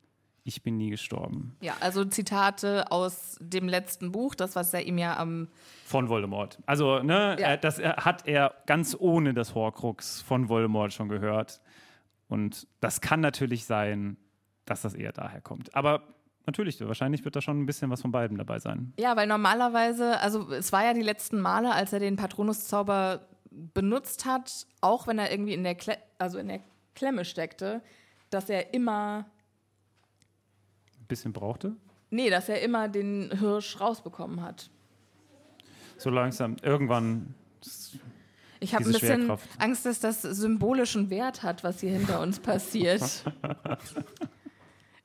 [0.45, 1.55] Ich bin nie gestorben.
[1.61, 5.47] Ja, also Zitate aus dem letzten Buch, das, was er ihm ja am.
[5.85, 6.59] Von Voldemort.
[6.65, 7.53] Also, ne, Ja.
[7.53, 11.61] äh, das äh, hat er ganz ohne das Horcrux von Voldemort schon gehört.
[12.27, 14.17] Und das kann natürlich sein,
[14.65, 15.73] dass das eher daher kommt.
[15.75, 16.03] Aber
[16.45, 18.91] natürlich, wahrscheinlich wird da schon ein bisschen was von beiden dabei sein.
[18.99, 23.21] Ja, weil normalerweise, also es war ja die letzten Male, als er den Patronuszauber
[23.51, 26.59] benutzt hat, auch wenn er irgendwie in der, Kle also in der
[26.95, 27.81] Klemme steckte,
[28.29, 29.25] dass er immer
[31.13, 31.75] bisschen brauchte.
[32.09, 34.69] Nee, dass er immer den Hirsch rausbekommen hat.
[35.97, 37.35] So langsam, irgendwann.
[38.59, 39.47] Ich habe ein bisschen Schwerkraft.
[39.59, 43.01] Angst, dass das symbolischen Wert hat, was hier hinter uns passiert.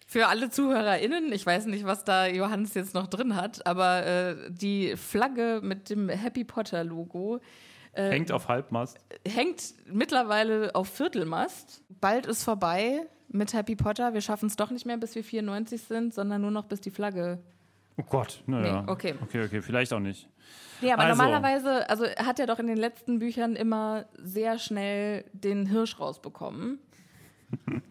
[0.07, 4.37] Für alle ZuhörerInnen, ich weiß nicht, was da Johannes jetzt noch drin hat, aber äh,
[4.49, 7.41] die Flagge mit dem Happy Potter-Logo
[7.93, 8.99] Hängt auf Halbmast.
[9.27, 11.83] hängt mittlerweile auf Viertelmast.
[12.01, 14.15] Bald ist vorbei mit Happy Potter.
[14.15, 16.91] Wir schaffen es doch nicht mehr, bis wir 94 sind, sondern nur noch bis die
[16.91, 17.39] Flagge.
[17.97, 18.83] Oh Gott, naja.
[18.83, 19.15] Nee, okay.
[19.23, 20.29] Okay, okay, vielleicht auch nicht.
[20.81, 21.17] Nee, aber Also.
[21.21, 26.79] normalerweise, also hat er doch in den letzten Büchern immer sehr schnell den Hirsch rausbekommen.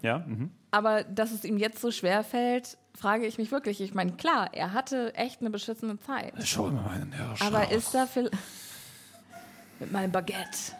[0.00, 0.50] Ja, mhm.
[0.70, 3.82] Aber dass es ihm jetzt so schwer fällt, frage ich mich wirklich.
[3.82, 6.32] Ich meine, klar, er hatte echt eine beschissene Zeit.
[6.42, 7.42] Schau mal meinen Hirsch.
[7.42, 8.30] Aber ist da viel.
[9.78, 10.72] Mit meinem Baguette.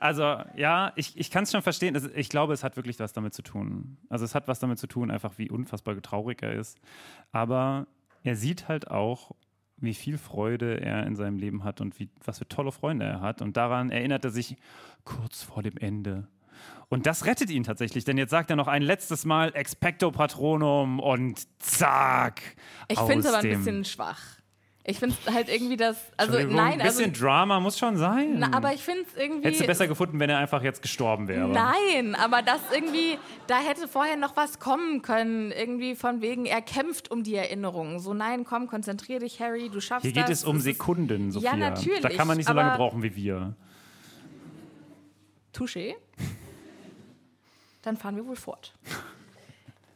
[0.00, 2.10] Also, ja, ich, ich kann es schon verstehen.
[2.14, 3.98] Ich glaube, es hat wirklich was damit zu tun.
[4.08, 6.78] Also, es hat was damit zu tun, einfach wie unfassbar traurig er ist.
[7.32, 7.86] Aber
[8.22, 9.32] er sieht halt auch,
[9.78, 13.20] wie viel Freude er in seinem Leben hat und wie, was für tolle Freunde er
[13.20, 13.42] hat.
[13.42, 14.56] Und daran erinnert er sich
[15.04, 16.28] kurz vor dem Ende.
[16.88, 21.00] Und das rettet ihn tatsächlich, denn jetzt sagt er noch ein letztes Mal Expecto Patronum
[21.00, 22.40] und zack.
[22.88, 24.38] Ich finde es aber ein bisschen schwach.
[24.88, 25.96] Ich finde es halt irgendwie das.
[26.16, 26.98] Also, nein, ein also.
[26.98, 28.38] bisschen Drama muss schon sein.
[28.38, 29.48] Na, aber ich finde es irgendwie.
[29.48, 31.48] Hättest du besser gefunden, wenn er einfach jetzt gestorben wäre.
[31.48, 33.18] Nein, aber das irgendwie,
[33.48, 35.50] da hätte vorher noch was kommen können.
[35.50, 37.98] Irgendwie von wegen, er kämpft um die Erinnerungen.
[37.98, 40.38] So, nein, komm, konzentrier dich, Harry, du schaffst Hier geht das.
[40.38, 41.50] es um Es ist- Sekunden, Sophia.
[41.50, 43.56] Ja, natürlich, Da kann man nicht so lange brauchen wie wir.
[45.52, 45.94] Touché.
[47.82, 48.72] Dann fahren wir wohl fort.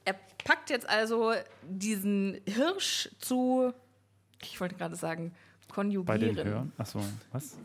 [0.07, 0.15] Er
[0.45, 3.73] packt jetzt also diesen Hirsch zu,
[4.43, 5.33] ich wollte gerade sagen,
[5.69, 6.45] Bei den konjugieren.
[6.49, 6.73] Hören.
[6.79, 7.01] Achso,
[7.33, 7.57] was?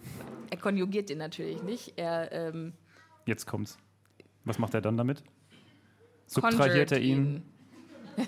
[0.50, 1.94] Er konjugiert den natürlich nicht.
[1.98, 2.74] Er ähm,
[3.26, 3.78] Jetzt kommt's.
[4.44, 5.24] Was macht er dann damit?
[6.28, 7.44] Subtrahiert er ihn?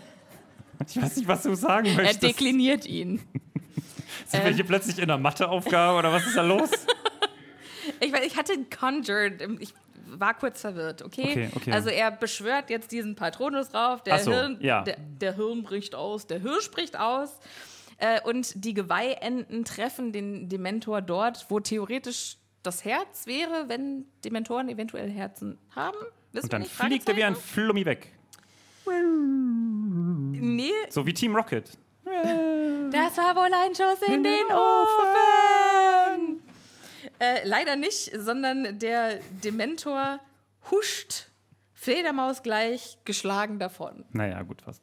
[0.88, 2.22] Ich weiß nicht, was du sagen Er möchtest.
[2.24, 3.18] dekliniert ihn.
[4.28, 6.70] Sind wir ähm, hier plötzlich in einer Matheaufgabe oder was ist da los?
[8.02, 9.74] Ich, weiß, ich hatte conjured, im- ich
[10.06, 11.32] war kurz verwirrt, okay?
[11.32, 11.72] Okay, okay.
[11.72, 14.84] Also er beschwört jetzt diesen Patronus rauf, der, so, Hirn, ja.
[14.84, 17.40] der, der Hirn bricht aus, der Hirsch bricht aus
[17.98, 24.70] äh, und die Geweihenden treffen den Dementor dort, wo theoretisch das Herz wäre, wenn Dementoren
[24.70, 25.98] eventuell Herzen haben.
[26.32, 26.74] Wissen Und dann nicht?
[26.74, 27.36] fliegt er wie ein?
[27.36, 28.14] Flummi weg.
[30.40, 31.78] Nee, So wie Team Rocket.
[32.06, 36.42] Das war wohl ein Schuss in, den, Ofen.
[37.20, 40.20] Äh, leider nicht, sondern der Dementor
[40.72, 41.28] huscht
[41.74, 44.06] Fledermaus gleich geschlagen davon.
[44.12, 44.82] Naja, gut, fast.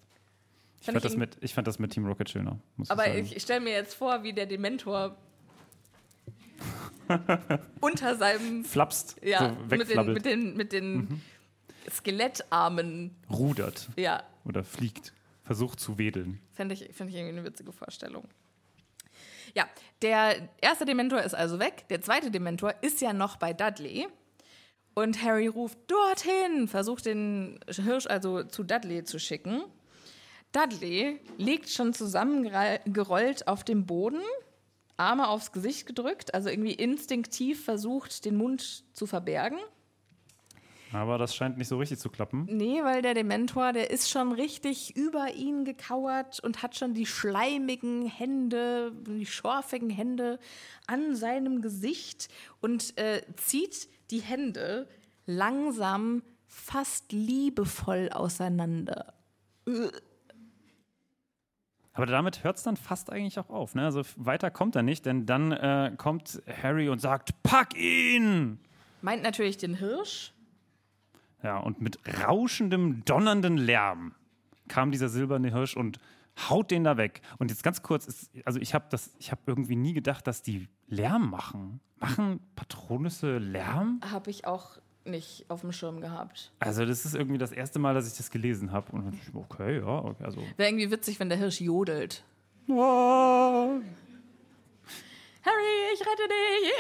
[0.87, 2.59] Ich Fand das mit, ich fand das mit Team Rocket schöner.
[2.89, 5.17] Aber ich ich stelle mir jetzt vor, wie der Dementor
[7.81, 11.23] unter seinem Flapst, ja, so mit den, mit den, mit den
[11.91, 13.17] Skelettarmen.
[13.31, 16.39] rudert Ja, oder fliegt, versucht zu wedeln.
[16.53, 18.29] fände ich, fänd ich irgendwie eine witzige Vorstellung.
[19.55, 19.67] Ja,
[20.03, 21.87] der erste Dementor ist also weg.
[21.89, 24.07] Der zweite Dementor ist ja noch bei Dudley.
[24.93, 29.65] Und Harry ruft dorthin, versucht den Hirsch also zu Dudley zu schicken.
[30.55, 34.21] Dudley liegt schon zusammengerollt auf dem Boden,
[34.97, 39.59] Arme aufs Gesicht gedrückt, also irgendwie instinktiv versucht, den Mund zu verbergen.
[40.93, 42.47] Aber das scheint nicht so richtig zu klappen.
[42.49, 47.07] Nee, weil der Dementor, der ist schon richtig über ihn gekauert und hat schon die
[47.07, 50.39] schleimigen Hände, die schorfigen Hände
[50.87, 52.29] an seinem Gesicht
[52.61, 54.89] und äh, zieht die Hände
[55.27, 59.15] langsam, fast liebevoll auseinander.
[61.95, 63.75] Aber damit hört es dann fast eigentlich auch auf.
[63.75, 63.85] Ne?
[63.85, 68.59] Also weiter kommt er nicht, denn dann äh, kommt Harry und sagt, pack ihn!
[69.01, 70.33] Meint natürlich den Hirsch.
[71.43, 74.15] Ja, und mit rauschendem, donnernden Lärm
[74.67, 75.99] kam dieser silberne Hirsch und
[76.49, 77.21] haut den da weg.
[77.39, 81.31] Und jetzt ganz kurz, ist, also ich habe habe irgendwie nie gedacht, dass die Lärm
[81.31, 81.81] machen.
[82.01, 84.01] Machen Patronusse Lärm?
[84.11, 86.53] Habe ich auch nicht auf dem Schirm gehabt.
[86.59, 88.93] Also das ist irgendwie das erste Mal, dass ich das gelesen habe.
[88.93, 90.41] Und ich, okay, ja, okay, also.
[90.57, 92.25] Wäre irgendwie witzig, wenn der Hirsch jodelt.
[92.67, 93.81] Wow.
[95.43, 96.75] Harry, ich rette dich.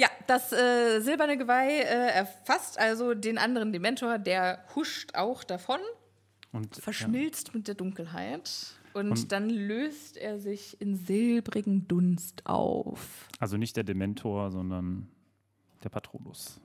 [0.00, 5.78] Ja, das äh, silberne Geweih äh, erfasst also den anderen Dementor, der huscht auch davon,
[6.52, 13.28] Und, verschmilzt mit der Dunkelheit und, dann löst er sich in silbrigen Dunst auf.
[13.38, 15.08] Also nicht der Dementor, sondern
[15.82, 16.60] der Patronus.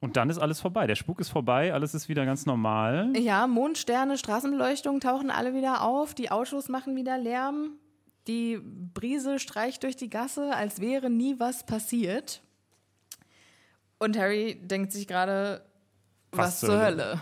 [0.00, 0.86] Und dann ist alles vorbei.
[0.86, 3.12] Der Spuk ist vorbei, alles ist wieder ganz normal.
[3.16, 7.72] Ja, Mond, Sterne, Straßenbeleuchtung tauchen alle wieder auf, die Autos machen wieder Lärm,
[8.28, 12.42] die Brise streicht durch die Gasse, als wäre nie was passiert.
[13.98, 15.64] Und Harry denkt sich gerade,
[16.30, 17.20] was, zur Hölle?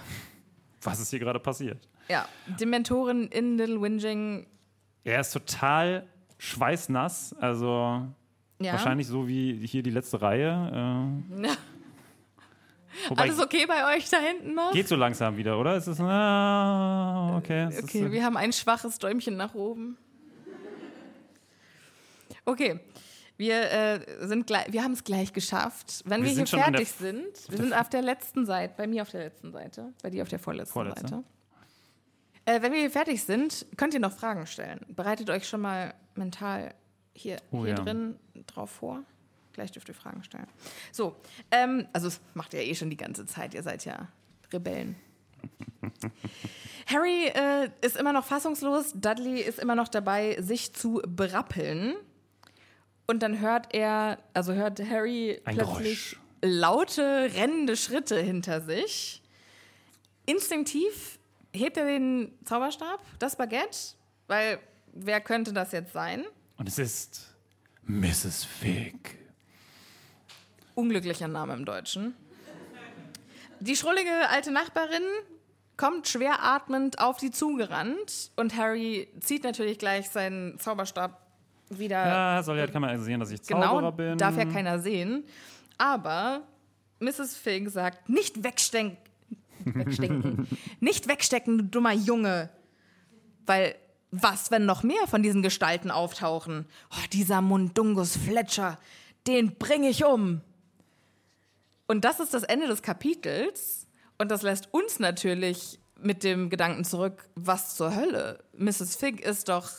[0.82, 1.88] Was ist hier gerade passiert?
[2.08, 2.28] Ja,
[2.60, 4.46] Dementoren in Little Whinging.
[5.04, 6.06] Er ist total
[6.38, 8.06] schweißnass, also
[8.60, 8.72] Ja.
[8.72, 10.48] wahrscheinlich so wie hier die letzte Reihe.
[11.30, 11.52] Äh, Ja.
[13.08, 14.72] wobei, Alles okay bei euch da hinten noch?
[14.72, 15.76] geht so langsam wieder, oder?
[15.76, 17.68] Es ist, ah, okay.
[17.70, 19.96] Es Okay, ist, wir haben ein schwaches Däumchen nach oben.
[22.46, 22.78] Okay,
[23.36, 26.02] wir, äh, sind gleich, wir haben es gleich geschafft.
[26.04, 29.10] Wenn Wir wir, hier fertig sind, wir sind auf der letzten Seite, bei mir auf
[29.10, 31.08] der letzten Seite, bei dir auf der vorletzten Vorletzte.
[31.08, 31.24] Seite.
[32.46, 34.84] Äh, wenn wir hier fertig sind, könnt ihr noch Fragen stellen.
[34.88, 36.74] Bereitet euch schon mal mental
[37.14, 37.74] hier, Oh hier ja.
[37.76, 39.02] drin drauf vor.
[39.52, 40.48] Gleich dürft ihr Fragen stellen.
[40.92, 41.16] So,
[41.50, 43.54] ähm, also das macht ihr eh schon die ganze Zeit.
[43.54, 44.08] Ihr seid ja
[44.52, 44.96] Rebellen.
[46.86, 48.92] Harry äh, ist immer noch fassungslos.
[48.94, 51.94] Dudley ist immer noch dabei, sich zu berappeln.
[53.06, 56.20] Und dann hört er, also hört Harry Ein plötzlich Geräusch.
[56.42, 59.22] laute, rennende Schritte hinter sich.
[60.26, 61.18] Instinktiv
[61.54, 63.94] hebt er den Zauberstab, das Baguette,
[64.26, 64.58] weil
[64.92, 66.24] wer könnte das jetzt sein?
[66.56, 67.34] Und es ist
[67.86, 68.44] Mrs.
[68.44, 69.18] Fig.
[70.74, 72.14] Unglücklicher Name im Deutschen.
[73.60, 75.02] Die schrullige alte Nachbarin
[75.76, 81.20] kommt schwer atmend auf die zugerannt und Harry zieht natürlich gleich seinen Zauberstab
[81.70, 84.18] wieder Ja, soll ja, kann man also sehen, dass ich Zauberer genau, bin.
[84.18, 85.24] darf ja keiner sehen.
[85.78, 86.42] Aber
[87.00, 87.36] Mrs.
[87.36, 88.96] Fig sagt, nicht wegstecken,
[89.66, 90.48] wegstecken,
[90.80, 92.50] nicht wegstecken, du dummer Junge.
[93.46, 93.74] Weil,
[94.10, 96.66] was, wenn noch mehr von diesen Gestalten auftauchen?
[96.90, 98.78] Oh, dieser Mundungus Fletcher,
[99.26, 100.40] den bringe ich um.
[101.86, 103.86] Und das ist das Ende des Kapitels.
[104.18, 108.44] Und das lässt uns natürlich mit dem Gedanken zurück, was zur Hölle?
[108.56, 108.96] Mrs.
[108.96, 109.70] Fig ist doch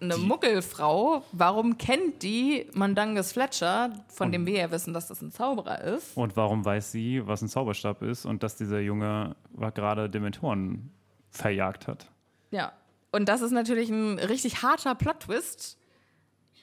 [0.00, 1.24] eine Muggelfrau.
[1.32, 6.16] Warum kennt die Mandangus Fletcher, von dem wir ja wissen, dass das ein Zauberer ist?
[6.16, 9.36] Und warum weiß sie, was ein Zauberstab ist und dass dieser Junge
[9.74, 10.90] gerade Dementoren
[11.30, 12.06] verjagt hat?
[12.50, 12.72] Ja.
[13.12, 15.76] Und das ist natürlich ein richtig harter Plot-Twist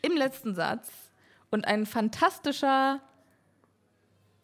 [0.02, 0.90] im letzten Satz
[1.52, 3.02] und ein fantastischer,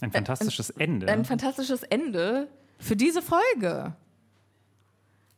[0.02, 1.08] Ein fantastisches Ende.
[1.08, 2.50] ein fantastisches Ende
[2.80, 3.96] für diese Folge.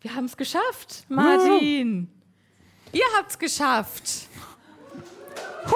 [0.01, 2.09] Wir haben es geschafft, Martin.
[2.95, 4.29] Ihr habt's geschafft.
[5.65, 5.75] Puh.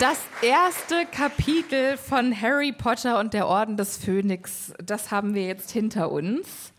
[0.00, 5.70] Das erste Kapitel von Harry Potter und der Orden des Phönix, das haben wir jetzt
[5.70, 6.72] hinter uns.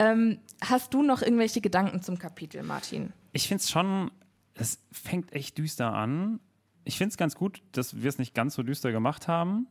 [0.00, 3.12] Ähm, hast du noch irgendwelche Gedanken zum Kapitel, Martin?
[3.32, 4.10] Ich finde es schon,
[4.54, 6.40] es fängt echt düster an.
[6.82, 9.68] Ich finde es ganz gut, dass wir es nicht ganz so düster gemacht haben.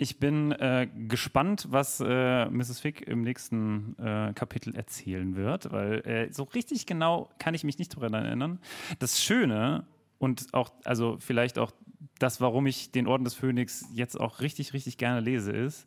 [0.00, 2.78] Ich bin äh, gespannt, was äh, Mrs.
[2.78, 7.78] Fick im nächsten äh, Kapitel erzählen wird, weil äh, so richtig genau kann ich mich
[7.78, 8.60] nicht daran erinnern.
[9.00, 9.86] Das Schöne
[10.18, 11.72] und auch, also vielleicht auch
[12.20, 15.84] das, warum ich den Orden des Phönix jetzt auch richtig, richtig gerne lese, ist,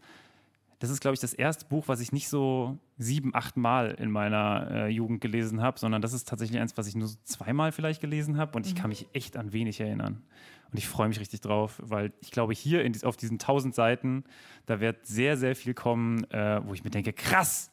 [0.81, 4.09] das ist, glaube ich, das erste Buch, was ich nicht so sieben, acht Mal in
[4.09, 7.71] meiner äh, Jugend gelesen habe, sondern das ist tatsächlich eins, was ich nur so zweimal
[7.71, 10.23] vielleicht gelesen habe und ich kann mich echt an wenig erinnern.
[10.71, 14.23] Und ich freue mich richtig drauf, weil ich glaube, hier in, auf diesen tausend Seiten,
[14.65, 17.69] da wird sehr, sehr viel kommen, äh, wo ich mir denke, krass,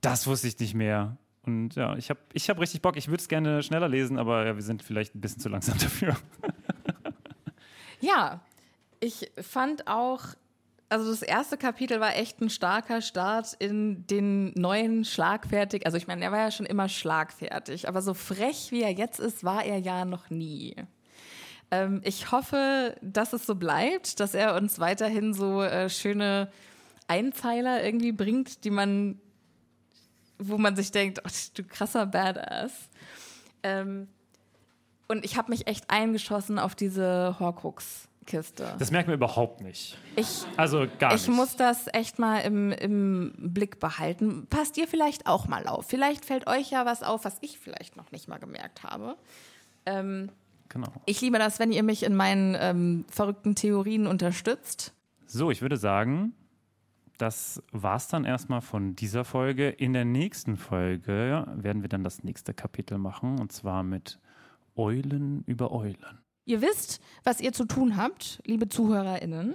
[0.00, 1.16] das wusste ich nicht mehr.
[1.42, 2.96] Und ja, ich habe ich hab richtig Bock.
[2.96, 5.78] Ich würde es gerne schneller lesen, aber ja, wir sind vielleicht ein bisschen zu langsam
[5.78, 6.16] dafür.
[8.00, 8.40] Ja,
[8.98, 10.24] ich fand auch,
[10.94, 15.86] also das erste Kapitel war echt ein starker Start in den neuen schlagfertig.
[15.86, 19.18] Also ich meine, er war ja schon immer schlagfertig, aber so frech wie er jetzt
[19.18, 20.76] ist, war er ja noch nie.
[21.72, 26.48] Ähm, ich hoffe, dass es so bleibt, dass er uns weiterhin so äh, schöne
[27.08, 29.18] Einzeiler irgendwie bringt, die man,
[30.38, 32.72] wo man sich denkt, oh, du krasser Badass.
[33.64, 34.06] Ähm,
[35.08, 37.40] und ich habe mich echt eingeschossen auf diese
[38.24, 38.76] Horcrux-Kiste.
[38.78, 39.98] Das merkt man überhaupt nicht.
[40.16, 41.36] Ich, Also gar ich nicht.
[41.36, 44.46] muss das echt mal im, im Blick behalten.
[44.48, 45.86] Passt ihr vielleicht auch mal auf.
[45.86, 49.16] Vielleicht fällt euch ja was auf, was ich vielleicht noch nicht mal gemerkt habe.
[49.86, 50.30] Ähm,
[50.68, 50.88] genau.
[51.06, 54.94] ich liebe das, wenn ihr mich in meinen ähm, verrückten Theorien unterstützt.
[55.26, 56.34] So, ich würde sagen,
[57.18, 59.68] das war's dann erstmal von dieser Folge.
[59.68, 64.18] In der nächsten Folge werden wir dann das nächste Kapitel machen und zwar mit
[64.76, 66.23] Eulen über Eulen.
[66.46, 69.54] Ihr wisst, was ihr zu tun habt, liebe ZuhörerInnen.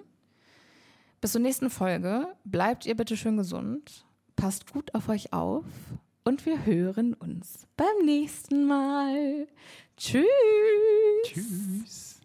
[1.21, 2.27] Bis zur nächsten Folge.
[2.45, 4.05] Bleibt ihr bitte schön gesund.
[4.35, 5.65] Passt gut auf euch auf.
[6.23, 9.47] Und wir hören uns beim nächsten Mal.
[9.97, 10.25] Tschüss.
[11.23, 12.19] Tschüss.